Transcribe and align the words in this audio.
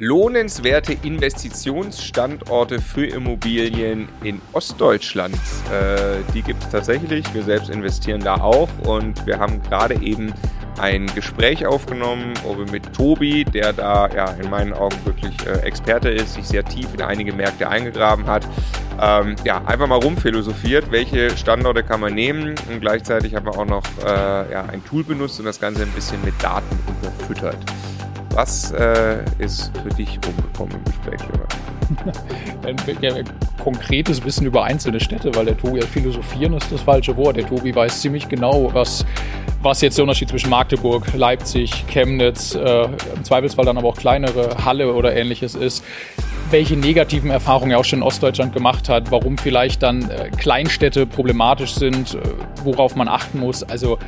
Lohnenswerte 0.00 0.92
Investitionsstandorte 0.92 2.80
für 2.80 3.06
Immobilien 3.06 4.08
in 4.24 4.40
Ostdeutschland. 4.52 5.36
Äh, 5.70 6.24
die 6.34 6.42
gibt 6.42 6.64
es 6.64 6.68
tatsächlich. 6.70 7.32
Wir 7.32 7.44
selbst 7.44 7.70
investieren 7.70 8.20
da 8.20 8.40
auch 8.40 8.68
und 8.84 9.24
wir 9.24 9.38
haben 9.38 9.62
gerade 9.62 9.94
eben 10.02 10.34
ein 10.80 11.06
Gespräch 11.14 11.64
aufgenommen 11.64 12.34
mit 12.72 12.92
Tobi, 12.92 13.44
der 13.44 13.72
da 13.72 14.08
ja 14.08 14.30
in 14.32 14.50
meinen 14.50 14.72
Augen 14.72 14.96
wirklich 15.04 15.36
äh, 15.46 15.60
Experte 15.60 16.08
ist, 16.08 16.34
sich 16.34 16.48
sehr 16.48 16.64
tief 16.64 16.88
in 16.92 17.00
einige 17.00 17.32
Märkte 17.32 17.68
eingegraben 17.68 18.26
hat. 18.26 18.48
Ähm, 19.00 19.36
ja, 19.44 19.64
einfach 19.64 19.86
mal 19.86 20.00
rumphilosophiert, 20.00 20.90
welche 20.90 21.36
Standorte 21.36 21.84
kann 21.84 22.00
man 22.00 22.14
nehmen 22.14 22.56
und 22.68 22.80
gleichzeitig 22.80 23.36
haben 23.36 23.46
wir 23.46 23.56
auch 23.56 23.64
noch 23.64 23.84
äh, 24.04 24.50
ja, 24.50 24.64
ein 24.64 24.84
Tool 24.84 25.04
benutzt 25.04 25.38
und 25.38 25.46
das 25.46 25.60
Ganze 25.60 25.82
ein 25.82 25.92
bisschen 25.92 26.20
mit 26.24 26.34
Daten 26.42 26.76
unterfüttert. 26.88 27.58
Was 28.34 28.72
äh, 28.72 29.18
ist 29.38 29.70
für 29.78 29.90
dich 29.90 30.18
rumgekommen 30.26 30.74
im 30.74 30.84
Gespräch, 30.84 31.20
Ein 32.66 33.24
konkretes 33.62 34.24
Wissen 34.24 34.46
über 34.46 34.64
einzelne 34.64 34.98
Städte, 34.98 35.32
weil 35.36 35.44
der 35.44 35.56
Tobi, 35.56 35.78
ja, 35.78 35.86
philosophieren 35.86 36.54
ist 36.54 36.70
das 36.72 36.80
falsche 36.80 37.16
Wort. 37.16 37.36
Der 37.36 37.46
Tobi 37.46 37.72
weiß 37.72 38.00
ziemlich 38.00 38.28
genau, 38.28 38.70
was, 38.74 39.06
was 39.62 39.80
jetzt 39.82 39.98
der 39.98 40.02
Unterschied 40.02 40.30
zwischen 40.30 40.50
Magdeburg, 40.50 41.14
Leipzig, 41.14 41.86
Chemnitz, 41.86 42.56
äh, 42.56 42.84
im 42.84 43.22
Zweifelsfall 43.22 43.66
dann 43.66 43.78
aber 43.78 43.88
auch 43.88 43.96
kleinere 43.96 44.64
Halle 44.64 44.92
oder 44.92 45.14
ähnliches 45.14 45.54
ist 45.54 45.84
welche 46.50 46.76
negativen 46.76 47.30
Erfahrungen 47.30 47.72
er 47.72 47.78
auch 47.78 47.84
schon 47.84 48.00
in 48.00 48.02
Ostdeutschland 48.04 48.52
gemacht 48.52 48.88
hat, 48.88 49.10
warum 49.10 49.38
vielleicht 49.38 49.82
dann 49.82 50.08
äh, 50.08 50.30
Kleinstädte 50.30 51.04
problematisch 51.04 51.74
sind, 51.74 52.14
äh, 52.14 52.18
worauf 52.62 52.94
man 52.94 53.08
achten 53.08 53.40
muss. 53.40 53.64
Also 53.64 53.98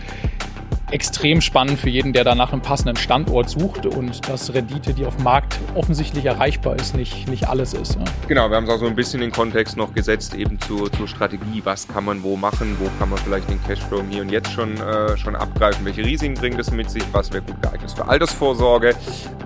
extrem 0.91 1.41
spannend 1.41 1.79
für 1.79 1.91
jeden, 1.91 2.13
der 2.13 2.25
da 2.25 2.35
nach 2.35 2.53
einem 2.53 2.63
passenden 2.63 2.97
Standort 2.97 3.51
sucht 3.51 3.87
und 3.87 4.29
dass 4.29 4.55
Rendite, 4.55 4.95
die 4.95 5.05
auf 5.05 5.17
dem 5.17 5.25
Markt 5.25 5.59
offensichtlich 5.75 6.25
erreichbar 6.25 6.77
ist, 6.77 6.95
nicht, 6.95 7.29
nicht 7.29 7.49
alles 7.49 7.75
ist. 7.75 7.95
Ja. 7.97 8.05
Genau, 8.29 8.49
wir 8.49 8.57
haben 8.57 8.65
es 8.65 8.71
auch 8.71 8.79
so 8.79 8.87
ein 8.87 8.95
bisschen 8.95 9.21
in 9.21 9.31
den 9.31 9.35
Kontext 9.35 9.77
noch 9.77 9.93
gesetzt, 9.93 10.35
eben 10.35 10.61
zur, 10.61 10.93
zur 10.93 11.09
Strategie. 11.09 11.61
Was 11.65 11.89
kann 11.89 12.05
man 12.05 12.23
wo 12.23 12.37
machen? 12.37 12.77
Wo 12.79 12.89
kann 12.99 13.11
man 13.11 13.19
vielleicht 13.19 13.51
den 13.51 13.63
Cashflow 13.65 14.03
hier 14.09 14.23
und 14.23 14.31
jetzt 14.31 14.53
schon, 14.53 14.77
äh, 14.77 15.17
schon 15.17 15.35
abgreifen? 15.35 15.85
Welche 15.85 16.05
Risiken 16.05 16.35
bringt 16.35 16.59
es 16.59 16.71
mit 16.71 16.89
sich? 16.89 17.03
Was 17.13 17.33
wäre 17.33 17.43
gut 17.43 17.61
geeignet 17.63 17.91
für 17.91 18.07
Altersvorsorge? 18.07 18.95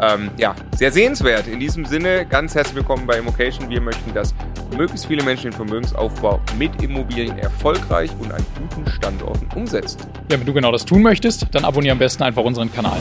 Ähm, 0.01 0.31
ja, 0.37 0.55
sehr 0.77 0.93
sehenswert. 0.93 1.47
In 1.47 1.61
diesem 1.61 1.87
Sinne, 1.87 2.27
ganz 2.27 2.55
herzlich 2.55 2.77
willkommen 2.77 3.07
bei 3.07 3.19
Immocation. 3.19 3.69
Wir 3.71 3.81
möchten, 3.81 4.13
dass 4.13 4.35
möglichst 4.77 5.07
viele 5.07 5.23
Menschen 5.23 5.51
den 5.51 5.53
Vermögensaufbau 5.53 6.41
mit 6.59 6.83
Immobilien 6.83 7.39
erfolgreich 7.39 8.11
und 8.21 8.33
an 8.33 8.45
guten 8.59 8.91
Standorten 8.91 9.47
umsetzen. 9.55 10.01
Ja, 10.31 10.39
wenn 10.39 10.47
du 10.47 10.53
genau 10.53 10.73
das 10.73 10.85
tun 10.85 11.03
möchtest, 11.03 11.21
möchtest, 11.21 11.55
dann 11.55 11.65
abonniere 11.65 11.93
am 11.93 11.99
besten 11.99 12.23
einfach 12.23 12.43
unseren 12.43 12.73
Kanal. 12.73 12.99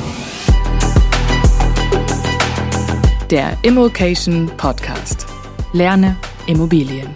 Der 3.30 3.56
Immokation 3.62 4.52
Podcast. 4.58 5.28
Lerne 5.74 6.16
Immobilien. 6.48 7.10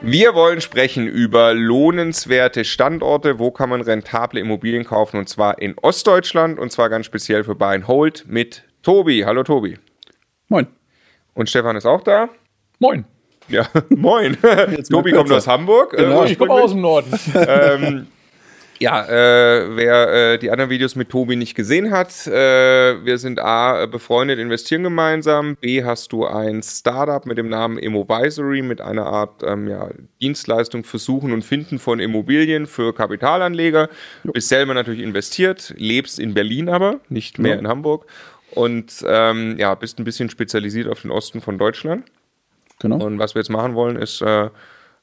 Wir 0.00 0.34
wollen 0.34 0.60
sprechen 0.60 1.08
über 1.08 1.52
lohnenswerte 1.52 2.64
Standorte. 2.64 3.38
Wo 3.38 3.50
kann 3.50 3.68
man 3.68 3.80
rentable 3.80 4.40
Immobilien 4.40 4.84
kaufen? 4.84 5.18
Und 5.18 5.28
zwar 5.28 5.60
in 5.60 5.76
Ostdeutschland 5.82 6.58
und 6.58 6.70
zwar 6.70 6.88
ganz 6.88 7.06
speziell 7.06 7.44
für 7.44 7.56
Buy 7.56 7.74
and 7.74 7.88
Hold 7.88 8.24
mit 8.28 8.62
Tobi. 8.82 9.24
Hallo 9.26 9.42
Tobi. 9.42 9.76
Moin. 10.48 10.66
Und 11.34 11.48
Stefan 11.48 11.76
ist 11.76 11.86
auch 11.86 12.02
da. 12.02 12.28
Moin. 12.78 13.04
Ja, 13.48 13.66
moin. 13.90 14.36
Tobi 14.90 15.12
kommt 15.12 15.30
aus 15.30 15.46
Hamburg. 15.46 15.94
Äh, 15.94 16.04
genau, 16.04 16.24
äh, 16.24 16.32
ich 16.32 16.38
komme 16.38 16.52
aus 16.52 16.72
dem 16.72 16.80
Norden. 16.80 17.12
ähm, 17.34 18.06
ja, 18.78 19.04
äh, 19.06 19.76
wer 19.76 20.32
äh, 20.34 20.38
die 20.38 20.50
anderen 20.50 20.70
Videos 20.70 20.94
mit 20.94 21.10
Tobi 21.10 21.34
nicht 21.34 21.54
gesehen 21.54 21.90
hat, 21.90 22.26
äh, 22.28 23.04
wir 23.04 23.18
sind 23.18 23.40
A, 23.40 23.86
befreundet, 23.86 24.38
investieren 24.38 24.84
gemeinsam. 24.84 25.56
B, 25.56 25.82
hast 25.82 26.12
du 26.12 26.26
ein 26.26 26.62
Startup 26.62 27.26
mit 27.26 27.38
dem 27.38 27.48
Namen 27.48 27.76
Immovisory 27.76 28.62
mit 28.62 28.80
einer 28.80 29.06
Art 29.06 29.42
ähm, 29.42 29.68
ja, 29.68 29.88
Dienstleistung 30.20 30.84
für 30.84 30.98
Suchen 30.98 31.32
und 31.32 31.44
Finden 31.44 31.78
von 31.78 31.98
Immobilien 31.98 32.66
für 32.66 32.94
Kapitalanleger. 32.94 33.88
Jo. 34.22 34.32
Bist 34.32 34.48
selber 34.48 34.74
natürlich 34.74 35.02
investiert, 35.02 35.74
lebst 35.76 36.20
in 36.20 36.34
Berlin 36.34 36.68
aber, 36.68 37.00
nicht 37.08 37.38
mehr 37.38 37.54
ja. 37.54 37.58
in 37.58 37.68
Hamburg. 37.68 38.06
Und 38.52 39.04
ähm, 39.06 39.56
ja, 39.58 39.74
bist 39.74 39.98
ein 39.98 40.04
bisschen 40.04 40.30
spezialisiert 40.30 40.88
auf 40.88 41.02
den 41.02 41.10
Osten 41.10 41.40
von 41.40 41.58
Deutschland. 41.58 42.04
Genau. 42.80 43.04
Und 43.04 43.18
was 43.18 43.34
wir 43.34 43.40
jetzt 43.40 43.50
machen 43.50 43.74
wollen, 43.74 43.96
ist, 43.96 44.22
äh, 44.22 44.50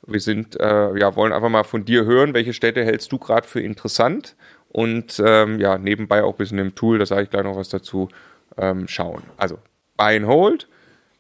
wir 0.07 0.19
sind, 0.19 0.59
äh, 0.59 0.97
ja, 0.97 1.15
wollen 1.15 1.33
einfach 1.33 1.49
mal 1.49 1.63
von 1.63 1.85
dir 1.85 2.05
hören, 2.05 2.33
welche 2.33 2.53
Städte 2.53 2.83
hältst 2.83 3.11
du 3.11 3.17
gerade 3.17 3.47
für 3.47 3.61
interessant 3.61 4.35
und 4.69 5.21
ähm, 5.23 5.59
ja, 5.59 5.77
nebenbei 5.77 6.23
auch 6.23 6.33
ein 6.33 6.37
bisschen 6.37 6.59
im 6.59 6.75
Tool, 6.75 6.99
da 6.99 7.05
sage 7.05 7.23
ich 7.23 7.29
gleich 7.29 7.43
noch 7.43 7.55
was 7.55 7.69
dazu, 7.69 8.09
ähm, 8.57 8.87
schauen. 8.87 9.23
Also, 9.37 9.57
Buy 9.97 10.17
and 10.17 10.27
Hold, 10.27 10.67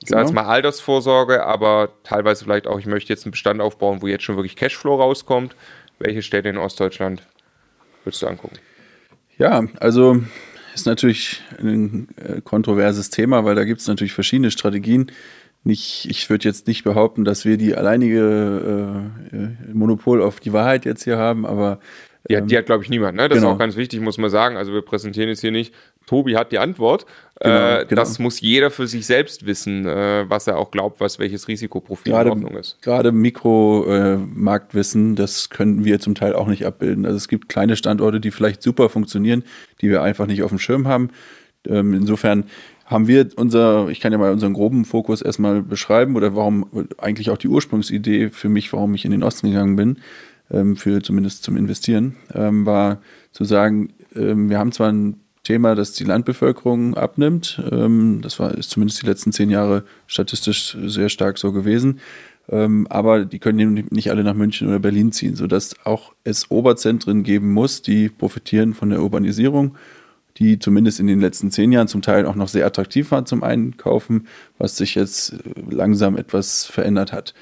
ich 0.01 0.09
sage 0.09 0.21
jetzt 0.21 0.31
genau. 0.31 0.43
mal 0.43 0.49
Altersvorsorge, 0.49 1.45
aber 1.45 1.89
teilweise 2.03 2.43
vielleicht 2.43 2.67
auch, 2.67 2.79
ich 2.79 2.85
möchte 2.85 3.11
jetzt 3.11 3.25
einen 3.25 3.31
Bestand 3.31 3.61
aufbauen, 3.61 4.01
wo 4.01 4.07
jetzt 4.07 4.23
schon 4.23 4.35
wirklich 4.35 4.55
Cashflow 4.55 4.95
rauskommt. 4.95 5.55
Welche 5.99 6.21
Städte 6.21 6.49
in 6.49 6.57
Ostdeutschland 6.57 7.23
würdest 8.03 8.21
du 8.21 8.27
angucken? 8.27 8.57
Ja, 9.37 9.63
also 9.79 10.21
ist 10.75 10.85
natürlich 10.85 11.41
ein 11.59 12.07
äh, 12.17 12.41
kontroverses 12.41 13.09
Thema, 13.09 13.45
weil 13.45 13.55
da 13.55 13.63
gibt 13.63 13.81
es 13.81 13.87
natürlich 13.87 14.13
verschiedene 14.13 14.51
Strategien 14.51 15.11
nicht, 15.63 16.05
ich 16.07 16.29
würde 16.29 16.47
jetzt 16.47 16.67
nicht 16.67 16.83
behaupten, 16.83 17.25
dass 17.25 17.43
wir 17.43 17.57
die 17.57 17.75
alleinige 17.75 19.09
äh, 19.33 19.35
äh 19.35 19.73
Monopol 19.73 20.21
auf 20.21 20.39
die 20.39 20.53
Wahrheit 20.53 20.85
jetzt 20.85 21.05
hier 21.05 21.17
haben, 21.17 21.43
aber 21.43 21.79
die, 22.29 22.35
ähm, 22.35 22.47
die 22.47 22.57
hat, 22.57 22.65
glaube 22.65 22.83
ich, 22.83 22.89
niemand. 22.89 23.17
Ne? 23.17 23.29
Das 23.29 23.37
genau. 23.37 23.49
ist 23.49 23.55
auch 23.55 23.59
ganz 23.59 23.75
wichtig, 23.75 23.99
muss 24.01 24.17
man 24.17 24.29
sagen. 24.29 24.57
Also 24.57 24.73
wir 24.73 24.81
präsentieren 24.81 25.29
jetzt 25.29 25.41
hier 25.41 25.51
nicht, 25.51 25.73
Tobi 26.05 26.35
hat 26.35 26.51
die 26.51 26.59
Antwort. 26.59 27.05
Genau, 27.41 27.79
äh, 27.79 27.85
genau. 27.85 28.01
Das 28.01 28.17
muss 28.17 28.39
jeder 28.39 28.71
für 28.71 28.87
sich 28.87 29.05
selbst 29.05 29.45
wissen, 29.45 29.85
äh, 29.85 30.23
was 30.29 30.47
er 30.47 30.57
auch 30.57 30.71
glaubt, 30.71 31.01
was 31.01 31.19
welches 31.19 31.49
Risikoprofil 31.49 32.13
gerade, 32.13 32.29
in 32.29 32.33
Ordnung 32.33 32.57
ist. 32.57 32.81
Gerade 32.81 33.11
Mikromarktwissen, 33.11 35.13
äh, 35.13 35.15
das 35.15 35.49
können 35.49 35.83
wir 35.83 35.99
zum 35.99 36.15
Teil 36.15 36.33
auch 36.33 36.47
nicht 36.47 36.65
abbilden. 36.65 37.05
Also 37.05 37.17
es 37.17 37.27
gibt 37.27 37.49
kleine 37.49 37.75
Standorte, 37.75 38.21
die 38.21 38.31
vielleicht 38.31 38.63
super 38.63 38.87
funktionieren, 38.87 39.43
die 39.81 39.89
wir 39.89 40.01
einfach 40.01 40.27
nicht 40.27 40.43
auf 40.43 40.49
dem 40.49 40.59
Schirm 40.59 40.87
haben. 40.87 41.09
Ähm, 41.67 41.93
insofern 41.93 42.45
haben 42.85 43.07
wir 43.07 43.27
unser, 43.35 43.89
ich 43.89 43.99
kann 43.99 44.13
ja 44.13 44.17
mal 44.17 44.31
unseren 44.31 44.53
groben 44.53 44.85
Fokus 44.85 45.21
erstmal 45.21 45.61
beschreiben 45.61 46.15
oder 46.15 46.37
warum 46.37 46.87
eigentlich 46.99 47.31
auch 47.31 47.37
die 47.37 47.49
Ursprungsidee 47.49 48.29
für 48.29 48.47
mich, 48.47 48.71
warum 48.71 48.93
ich 48.93 49.03
in 49.03 49.11
den 49.11 49.23
Osten 49.23 49.49
gegangen 49.49 49.75
bin, 49.75 49.97
ähm, 50.51 50.77
für 50.77 51.01
zumindest 51.01 51.43
zum 51.43 51.57
Investieren, 51.57 52.15
ähm, 52.33 52.65
war 52.65 53.01
zu 53.33 53.43
sagen, 53.43 53.89
wir 54.17 54.57
haben 54.57 54.71
zwar 54.71 54.93
ein 54.93 55.24
Thema, 55.45 55.75
dass 55.75 55.93
die 55.93 56.03
Landbevölkerung 56.03 56.95
abnimmt, 56.95 57.61
ähm, 57.71 58.19
das 58.21 58.39
war 58.39 58.53
ist 58.53 58.71
zumindest 58.71 59.01
die 59.01 59.05
letzten 59.05 59.31
zehn 59.31 59.49
Jahre 59.49 59.83
statistisch 60.07 60.77
sehr 60.85 61.07
stark 61.07 61.37
so 61.37 61.53
gewesen, 61.53 62.01
ähm, 62.49 62.87
aber 62.89 63.23
die 63.23 63.39
können 63.39 63.87
nicht 63.89 64.11
alle 64.11 64.23
nach 64.23 64.33
München 64.33 64.67
oder 64.67 64.79
Berlin 64.79 65.13
ziehen, 65.13 65.35
sodass 65.35 65.75
auch 65.85 66.13
es 66.25 66.51
Oberzentren 66.51 67.23
geben 67.23 67.53
muss, 67.53 67.81
die 67.81 68.09
profitieren 68.09 68.73
von 68.73 68.89
der 68.89 69.01
Urbanisierung 69.01 69.77
die 70.37 70.59
zumindest 70.59 70.99
in 70.99 71.07
den 71.07 71.21
letzten 71.21 71.49
zehn 71.49 71.71
Jahren 71.71 71.87
zum 71.87 72.01
Teil 72.01 72.25
auch 72.25 72.35
noch 72.35 72.49
sehr 72.49 72.65
attraktiv 72.65 73.11
waren 73.11 73.25
zum 73.25 73.41
Einkaufen, 73.41 74.27
was 74.57 74.75
sich 74.75 74.95
jetzt 74.95 75.33
äh, 75.33 75.37
langsam 75.69 76.17
etwas 76.17 76.65
verändert 76.65 77.13
hat. 77.13 77.33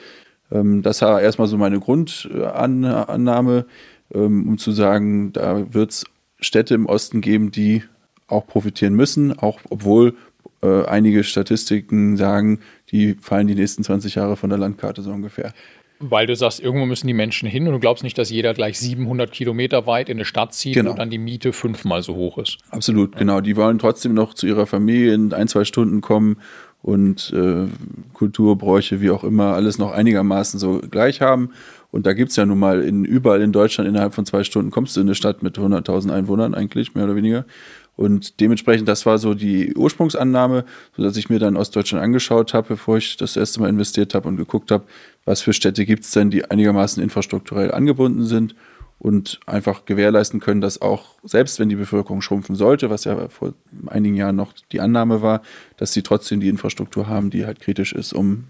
Ähm, 0.52 0.84
das 0.84 1.02
war 1.02 1.22
erstmal 1.22 1.47
so 1.47 1.58
meine 1.58 1.80
Grundannahme, 1.80 3.66
um 4.09 4.59
zu 4.59 4.72
sagen, 4.74 5.34
da 5.34 5.74
wird 5.74 5.90
es 5.90 6.03
Städte 6.40 6.75
im 6.75 6.86
Osten 6.86 7.22
geben, 7.22 7.50
die 7.50 7.84
auch 8.28 8.48
profitieren 8.48 8.94
müssen, 8.94 9.38
auch 9.38 9.60
obwohl 9.70 10.16
äh, 10.62 10.86
einige 10.86 11.24
Statistiken 11.24 12.18
sagen, 12.18 12.60
die 12.92 13.16
fallen 13.16 13.48
die 13.48 13.56
nächsten 13.56 13.84
20 13.84 14.16
Jahre 14.16 14.38
von 14.38 14.50
der 14.50 14.60
Landkarte 14.60 15.02
so 15.02 15.12
ungefähr. 15.12 15.54
Weil 16.00 16.28
du 16.28 16.36
sagst, 16.36 16.60
irgendwo 16.60 16.86
müssen 16.86 17.08
die 17.08 17.14
Menschen 17.14 17.48
hin 17.48 17.66
und 17.68 17.74
du 17.74 17.80
glaubst 17.80 18.04
nicht, 18.04 18.18
dass 18.18 18.30
jeder 18.30 18.54
gleich 18.54 18.78
700 18.80 19.32
Kilometer 19.32 19.88
weit 19.88 20.10
in 20.10 20.18
eine 20.18 20.26
Stadt 20.26 20.54
zieht 20.54 20.74
genau. 20.74 20.92
und 20.92 21.00
dann 21.00 21.10
die 21.10 21.18
Miete 21.18 21.54
fünfmal 21.54 22.04
so 22.04 22.16
hoch 22.16 22.38
ist. 22.38 22.58
Absolut, 22.72 23.14
ja. 23.14 23.20
genau. 23.20 23.42
Die 23.42 23.56
wollen 23.56 23.80
trotzdem 23.80 24.14
noch 24.14 24.34
zu 24.34 24.48
ihrer 24.48 24.66
Familie 24.66 25.14
in 25.14 25.34
ein, 25.34 25.48
zwei 25.48 25.64
Stunden 25.64 26.02
kommen 26.02 26.38
und 26.81 27.31
äh, 27.34 27.68
Kulturbräuche, 28.14 29.00
wie 29.00 29.12
auch 29.12 29.24
immer, 29.24 29.54
alles 29.54 29.78
noch 29.78 29.92
einigermaßen 29.92 30.60
so 30.60 30.81
gleich 30.90 31.22
haben. 31.22 31.52
Und 31.92 32.06
da 32.06 32.14
gibt 32.14 32.31
es 32.31 32.36
ja 32.36 32.46
nun 32.46 32.60
mal 32.60 32.84
in, 32.84 33.06
überall 33.06 33.42
in 33.42 33.54
Deutschland 33.54 33.88
innerhalb 33.88 34.14
von 34.14 34.26
zwei 34.26 34.44
Stunden 34.44 34.72
kommst 34.72 34.98
du 34.98 35.02
in 35.02 35.08
eine 35.08 35.16
Stadt 35.16 35.44
mit 35.44 35.58
100.000 35.58 36.12
Einwohnern 36.12 36.56
eigentlich, 36.56 36.96
mehr 36.96 37.06
oder 37.06 37.16
weniger. 37.16 37.46
Und 37.95 38.40
dementsprechend, 38.40 38.88
das 38.88 39.06
war 39.06 39.19
so 39.19 39.34
die 39.36 39.75
Ursprungsannahme, 39.75 40.66
sodass 40.98 41.16
ich 41.16 41.30
mir 41.30 41.40
dann 41.40 41.56
Ostdeutschland 41.56 42.04
angeschaut 42.04 42.54
habe, 42.54 42.69
bevor 42.69 42.98
ich 42.98 43.18
das 43.18 43.36
erste 43.36 43.60
Mal 43.60 43.69
investiert 43.69 44.16
habe 44.16 44.28
und 44.28 44.38
geguckt 44.38 44.72
habe, 44.72 44.86
was 45.25 45.42
für 45.42 45.54
Städte 45.54 45.86
gibt 45.86 46.04
es 46.04 46.12
denn, 46.12 46.31
die 46.31 46.50
einigermaßen 46.50 47.04
infrastrukturell 47.04 47.72
angebunden 47.72 48.25
sind 48.25 48.56
und 48.98 49.40
einfach 49.45 49.86
gewährleisten 49.86 50.40
können, 50.40 50.62
dass 50.62 50.81
auch, 50.81 51.16
selbst 51.24 51.60
wenn 51.60 51.69
die 51.69 51.75
Bevölkerung 51.75 52.22
schrumpfen 52.22 52.56
sollte, 52.56 52.90
was 52.90 53.04
ja 53.04 53.28
vor 53.30 53.54
einigen 53.88 54.16
Jahren 54.16 54.38
noch 54.38 54.54
die 54.72 54.80
Annahme 54.80 55.22
war, 55.22 55.42
dass 55.78 55.94
sie 55.94 56.01
trotzdem 56.01 56.40
die 56.40 56.50
Infrastruktur 56.50 57.07
haben, 57.07 57.30
die 57.30 57.45
halt 57.45 57.60
kritisch 57.60 57.94
ist, 57.94 58.13
um 58.13 58.45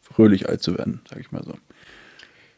fröhlich 0.00 0.48
alt 0.48 0.62
zu 0.62 0.76
werden, 0.76 1.02
sage 1.08 1.20
ich 1.20 1.30
mal 1.30 1.44
so. 1.44 1.54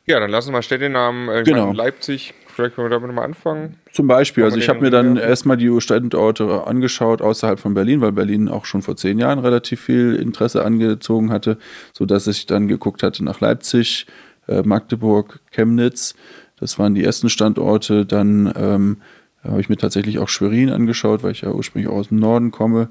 Ja, 0.08 0.20
dann 0.20 0.30
lassen 0.30 0.48
wir 0.48 0.52
mal 0.54 0.62
Städtenamen. 0.62 1.28
Äh, 1.28 1.42
Genau. 1.44 1.70
Leipzig, 1.72 2.32
vielleicht 2.46 2.74
können 2.74 2.86
wir 2.86 2.98
damit 2.98 3.14
mal 3.14 3.24
anfangen. 3.24 3.76
Zum 3.92 4.06
Beispiel, 4.06 4.42
also 4.42 4.56
ich 4.56 4.70
habe 4.70 4.80
mir 4.80 4.90
dann 4.90 5.18
erstmal 5.18 5.58
die 5.58 5.80
Standorte 5.82 6.66
angeschaut 6.66 7.20
außerhalb 7.20 7.60
von 7.60 7.74
Berlin, 7.74 8.00
weil 8.00 8.12
Berlin 8.12 8.48
auch 8.48 8.64
schon 8.64 8.80
vor 8.80 8.96
zehn 8.96 9.18
Jahren 9.18 9.38
relativ 9.38 9.82
viel 9.82 10.14
Interesse 10.14 10.64
angezogen 10.64 11.30
hatte, 11.30 11.58
sodass 11.92 12.26
ich 12.26 12.46
dann 12.46 12.68
geguckt 12.68 13.02
hatte 13.02 13.22
nach 13.22 13.40
Leipzig, 13.40 14.06
äh, 14.48 14.62
Magdeburg, 14.62 15.40
Chemnitz. 15.50 16.14
Das 16.58 16.78
waren 16.78 16.94
die 16.94 17.04
ersten 17.04 17.28
Standorte. 17.28 18.06
Dann 18.06 18.50
ähm, 18.56 18.96
habe 19.44 19.60
ich 19.60 19.68
mir 19.68 19.76
tatsächlich 19.76 20.18
auch 20.18 20.30
Schwerin 20.30 20.70
angeschaut, 20.70 21.22
weil 21.22 21.32
ich 21.32 21.42
ja 21.42 21.50
ursprünglich 21.50 21.92
auch 21.92 21.98
aus 21.98 22.08
dem 22.08 22.18
Norden 22.18 22.50
komme. 22.50 22.88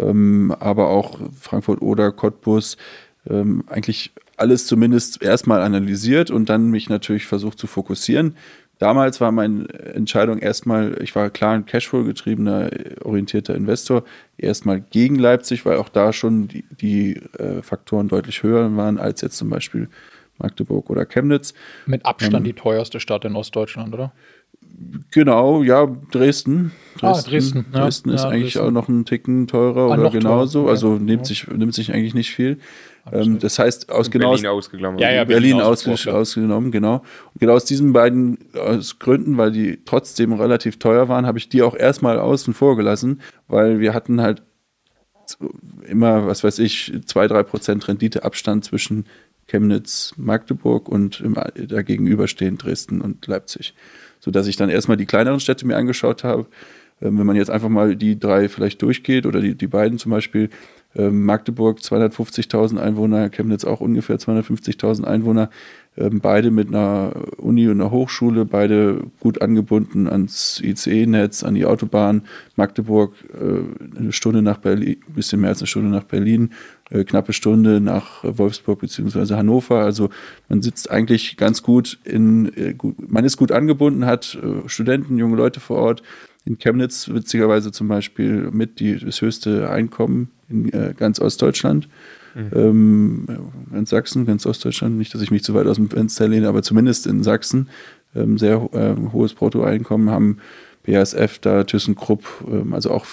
Ähm, 0.00 0.52
aber 0.58 0.88
auch 0.88 1.20
Frankfurt 1.40 1.82
oder 1.82 2.10
Cottbus. 2.10 2.76
Ähm, 3.30 3.62
eigentlich 3.68 4.10
alles 4.40 4.66
zumindest 4.66 5.22
erstmal 5.22 5.62
analysiert 5.62 6.30
und 6.30 6.48
dann 6.48 6.70
mich 6.70 6.88
natürlich 6.88 7.26
versucht 7.26 7.58
zu 7.58 7.66
fokussieren. 7.66 8.36
Damals 8.78 9.20
war 9.20 9.32
meine 9.32 9.68
Entscheidung 9.94 10.38
erstmal, 10.38 11.02
ich 11.02 11.16
war 11.16 11.30
klar 11.30 11.54
ein 11.54 11.66
Cashflow-getriebener, 11.66 12.70
orientierter 13.02 13.56
Investor, 13.56 14.04
erstmal 14.36 14.80
gegen 14.80 15.16
Leipzig, 15.16 15.66
weil 15.66 15.78
auch 15.78 15.88
da 15.88 16.12
schon 16.12 16.46
die, 16.46 16.64
die 16.80 17.16
äh, 17.38 17.60
Faktoren 17.62 18.06
deutlich 18.06 18.44
höher 18.44 18.76
waren 18.76 18.98
als 18.98 19.20
jetzt 19.20 19.36
zum 19.36 19.50
Beispiel 19.50 19.88
Magdeburg 20.38 20.90
oder 20.90 21.04
Chemnitz. 21.06 21.54
Mit 21.86 22.06
Abstand 22.06 22.46
die 22.46 22.52
teuerste 22.52 23.00
Stadt 23.00 23.24
in 23.24 23.34
Ostdeutschland, 23.34 23.92
oder? 23.92 24.12
Genau, 25.10 25.62
ja, 25.64 25.86
Dresden. 26.12 26.70
Ah, 27.00 27.20
Dresden, 27.20 27.66
ja. 27.72 27.80
Dresden 27.80 28.10
ist 28.10 28.22
Ja, 28.22 28.28
eigentlich 28.28 28.54
Dresden. 28.54 28.68
auch 28.68 28.72
noch 28.72 28.88
einen 28.88 29.04
Ticken 29.04 29.46
teurer 29.48 29.82
Ah, 29.90 29.94
oder 29.94 29.96
teurer, 29.96 30.10
genauso. 30.10 30.62
okay. 30.62 30.70
Also 30.70 30.92
Ja. 30.94 30.98
nimmt 31.00 31.26
sich, 31.26 31.48
nimmt 31.48 31.74
sich 31.74 31.92
eigentlich 31.92 32.14
nicht 32.14 32.30
viel. 32.30 32.58
Ähm, 33.12 33.38
das 33.38 33.58
heißt, 33.58 33.90
aus 33.90 34.10
genau 34.10 34.30
Berlin 34.30 34.46
ausgeklammert. 34.46 35.00
Ja, 35.00 35.10
ja, 35.10 35.24
Berlin, 35.24 35.58
Berlin 35.58 36.08
ausgenommen, 36.08 36.70
genau. 36.70 36.96
Und 37.32 37.40
genau 37.40 37.54
aus 37.54 37.64
diesen 37.64 37.92
beiden 37.92 38.38
aus 38.54 38.98
Gründen, 38.98 39.36
weil 39.36 39.52
die 39.52 39.80
trotzdem 39.84 40.32
relativ 40.32 40.78
teuer 40.78 41.08
waren, 41.08 41.26
habe 41.26 41.38
ich 41.38 41.48
die 41.48 41.62
auch 41.62 41.74
erstmal 41.74 42.18
außen 42.18 42.54
vor 42.54 42.76
gelassen, 42.76 43.20
weil 43.46 43.80
wir 43.80 43.94
hatten 43.94 44.20
halt 44.20 44.42
immer, 45.86 46.26
was 46.26 46.42
weiß 46.44 46.58
ich, 46.60 46.92
zwei, 47.06 47.26
drei 47.26 47.42
Prozent 47.42 47.86
Renditeabstand 47.88 48.64
zwischen 48.64 49.06
Chemnitz, 49.46 50.14
Magdeburg 50.16 50.88
und 50.88 51.20
im, 51.20 51.34
dagegenüberstehend 51.34 52.62
Dresden 52.62 53.00
und 53.00 53.26
Leipzig. 53.26 53.74
Sodass 54.20 54.46
ich 54.46 54.56
dann 54.56 54.68
erstmal 54.68 54.96
die 54.96 55.06
kleineren 55.06 55.40
Städte 55.40 55.66
mir 55.66 55.76
angeschaut 55.76 56.24
habe. 56.24 56.46
Ähm, 57.00 57.18
wenn 57.18 57.26
man 57.26 57.36
jetzt 57.36 57.50
einfach 57.50 57.68
mal 57.68 57.96
die 57.96 58.18
drei 58.18 58.48
vielleicht 58.48 58.82
durchgeht 58.82 59.26
oder 59.26 59.40
die, 59.40 59.54
die 59.54 59.66
beiden 59.66 59.98
zum 59.98 60.10
Beispiel, 60.10 60.50
Magdeburg 60.98 61.78
250.000 61.78 62.78
Einwohner, 62.78 63.30
Chemnitz 63.30 63.64
auch 63.64 63.80
ungefähr 63.80 64.16
250.000 64.16 65.04
Einwohner, 65.04 65.50
ähm, 65.96 66.20
beide 66.20 66.50
mit 66.50 66.68
einer 66.68 67.12
Uni 67.38 67.68
und 67.68 67.80
einer 67.80 67.90
Hochschule, 67.90 68.44
beide 68.44 69.02
gut 69.20 69.42
angebunden 69.42 70.08
ans 70.08 70.60
ICE-Netz, 70.62 71.42
an 71.42 71.54
die 71.54 71.66
Autobahn. 71.66 72.22
Magdeburg 72.56 73.14
äh, 73.32 73.98
eine 73.98 74.12
Stunde 74.12 74.42
nach 74.42 74.58
Berlin, 74.58 74.96
ein 75.08 75.14
bisschen 75.14 75.40
mehr 75.40 75.50
als 75.50 75.60
eine 75.60 75.66
Stunde 75.66 75.90
nach 75.90 76.04
Berlin, 76.04 76.50
äh, 76.90 77.04
knappe 77.04 77.32
Stunde 77.32 77.80
nach 77.80 78.22
Wolfsburg 78.22 78.80
beziehungsweise 78.80 79.36
Hannover. 79.36 79.80
Also 79.80 80.10
man 80.48 80.62
sitzt 80.62 80.90
eigentlich 80.90 81.36
ganz 81.36 81.62
gut 81.62 81.98
in, 82.04 82.54
äh, 82.54 82.74
man 82.98 83.24
ist 83.24 83.36
gut 83.36 83.50
angebunden, 83.52 84.06
hat 84.06 84.38
Studenten, 84.66 85.18
junge 85.18 85.36
Leute 85.36 85.60
vor 85.60 85.78
Ort. 85.78 86.02
In 86.48 86.58
Chemnitz 86.58 87.10
witzigerweise 87.10 87.72
zum 87.72 87.88
Beispiel 87.88 88.50
mit 88.50 88.80
die, 88.80 88.98
das 88.98 89.20
höchste 89.20 89.68
Einkommen 89.68 90.30
in 90.48 90.72
äh, 90.72 90.94
ganz 90.96 91.20
Ostdeutschland. 91.20 91.88
Ähm, 92.54 93.26
ganz 93.70 93.90
Sachsen, 93.90 94.24
ganz 94.24 94.46
Ostdeutschland, 94.46 94.96
nicht, 94.96 95.12
dass 95.12 95.20
ich 95.20 95.30
mich 95.30 95.42
zu 95.44 95.54
weit 95.54 95.66
aus 95.66 95.76
dem 95.76 95.90
Fenster 95.90 96.26
lehne, 96.26 96.48
aber 96.48 96.62
zumindest 96.62 97.06
in 97.06 97.22
Sachsen. 97.22 97.68
Ähm, 98.14 98.38
sehr 98.38 98.66
ähm, 98.72 99.12
hohes 99.12 99.34
Bruttoeinkommen 99.34 100.10
haben 100.10 100.38
BASF 100.86 101.38
da, 101.40 101.64
ThyssenKrupp, 101.64 102.24
ähm, 102.50 102.72
also 102.72 102.92
auch 102.92 103.06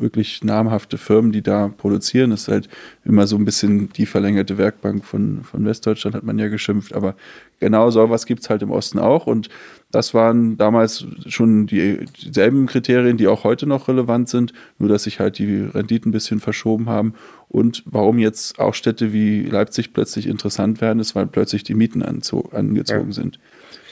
wirklich 0.00 0.42
namhafte 0.44 0.98
Firmen, 0.98 1.32
die 1.32 1.42
da 1.42 1.68
produzieren. 1.68 2.30
Das 2.30 2.42
ist 2.42 2.48
halt 2.48 2.68
immer 3.04 3.26
so 3.26 3.36
ein 3.36 3.44
bisschen 3.44 3.90
die 3.92 4.06
verlängerte 4.06 4.58
Werkbank 4.58 5.04
von, 5.04 5.42
von 5.44 5.64
Westdeutschland, 5.64 6.16
hat 6.16 6.24
man 6.24 6.38
ja 6.38 6.48
geschimpft. 6.48 6.94
Aber 6.94 7.14
genau 7.60 7.90
so 7.90 8.08
was 8.10 8.26
gibt 8.26 8.42
es 8.42 8.50
halt 8.50 8.62
im 8.62 8.70
Osten 8.70 8.98
auch. 8.98 9.26
Und 9.26 9.48
das 9.90 10.14
waren 10.14 10.56
damals 10.56 11.06
schon 11.26 11.66
die, 11.66 12.04
dieselben 12.20 12.66
Kriterien, 12.66 13.16
die 13.16 13.28
auch 13.28 13.44
heute 13.44 13.66
noch 13.66 13.88
relevant 13.88 14.28
sind, 14.28 14.52
nur 14.78 14.88
dass 14.88 15.04
sich 15.04 15.20
halt 15.20 15.38
die 15.38 15.62
Renditen 15.62 16.10
ein 16.10 16.12
bisschen 16.12 16.40
verschoben 16.40 16.88
haben. 16.88 17.14
Und 17.48 17.82
warum 17.86 18.18
jetzt 18.18 18.58
auch 18.58 18.74
Städte 18.74 19.12
wie 19.12 19.42
Leipzig 19.42 19.92
plötzlich 19.92 20.26
interessant 20.26 20.80
werden, 20.80 20.98
ist, 20.98 21.14
weil 21.14 21.26
plötzlich 21.26 21.62
die 21.64 21.74
Mieten 21.74 22.02
angezogen 22.02 22.76
Ja. 22.86 23.12
sind. 23.12 23.38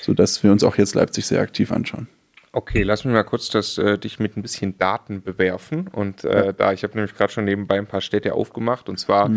Sodass 0.03 0.43
wir 0.43 0.53
uns 0.53 0.65
auch 0.65 0.77
jetzt 0.77 0.95
Leipzig 0.95 1.27
sehr 1.27 1.41
aktiv 1.41 1.73
anschauen. 1.73 2.09
Okay, 2.57 2.85
lass 2.85 3.05
mich 3.05 3.13
mal 3.13 3.25
kurz 3.25 3.49
das, 3.49 3.79
äh, 3.79 3.99
dich 3.99 4.21
mit 4.21 4.37
ein 4.37 4.43
bisschen 4.43 4.79
Daten 4.79 5.23
bewerfen. 5.23 5.89
Und 5.89 6.23
äh, 6.23 6.55
da, 6.55 6.73
ich 6.73 6.85
habe 6.85 6.95
nämlich 6.95 7.17
gerade 7.17 7.33
schon 7.33 7.45
nebenbei 7.45 7.79
ein 7.79 7.89
paar 7.89 8.01
Städte 8.01 8.33
aufgemacht 8.33 8.89
und 8.89 8.97
zwar 8.97 9.29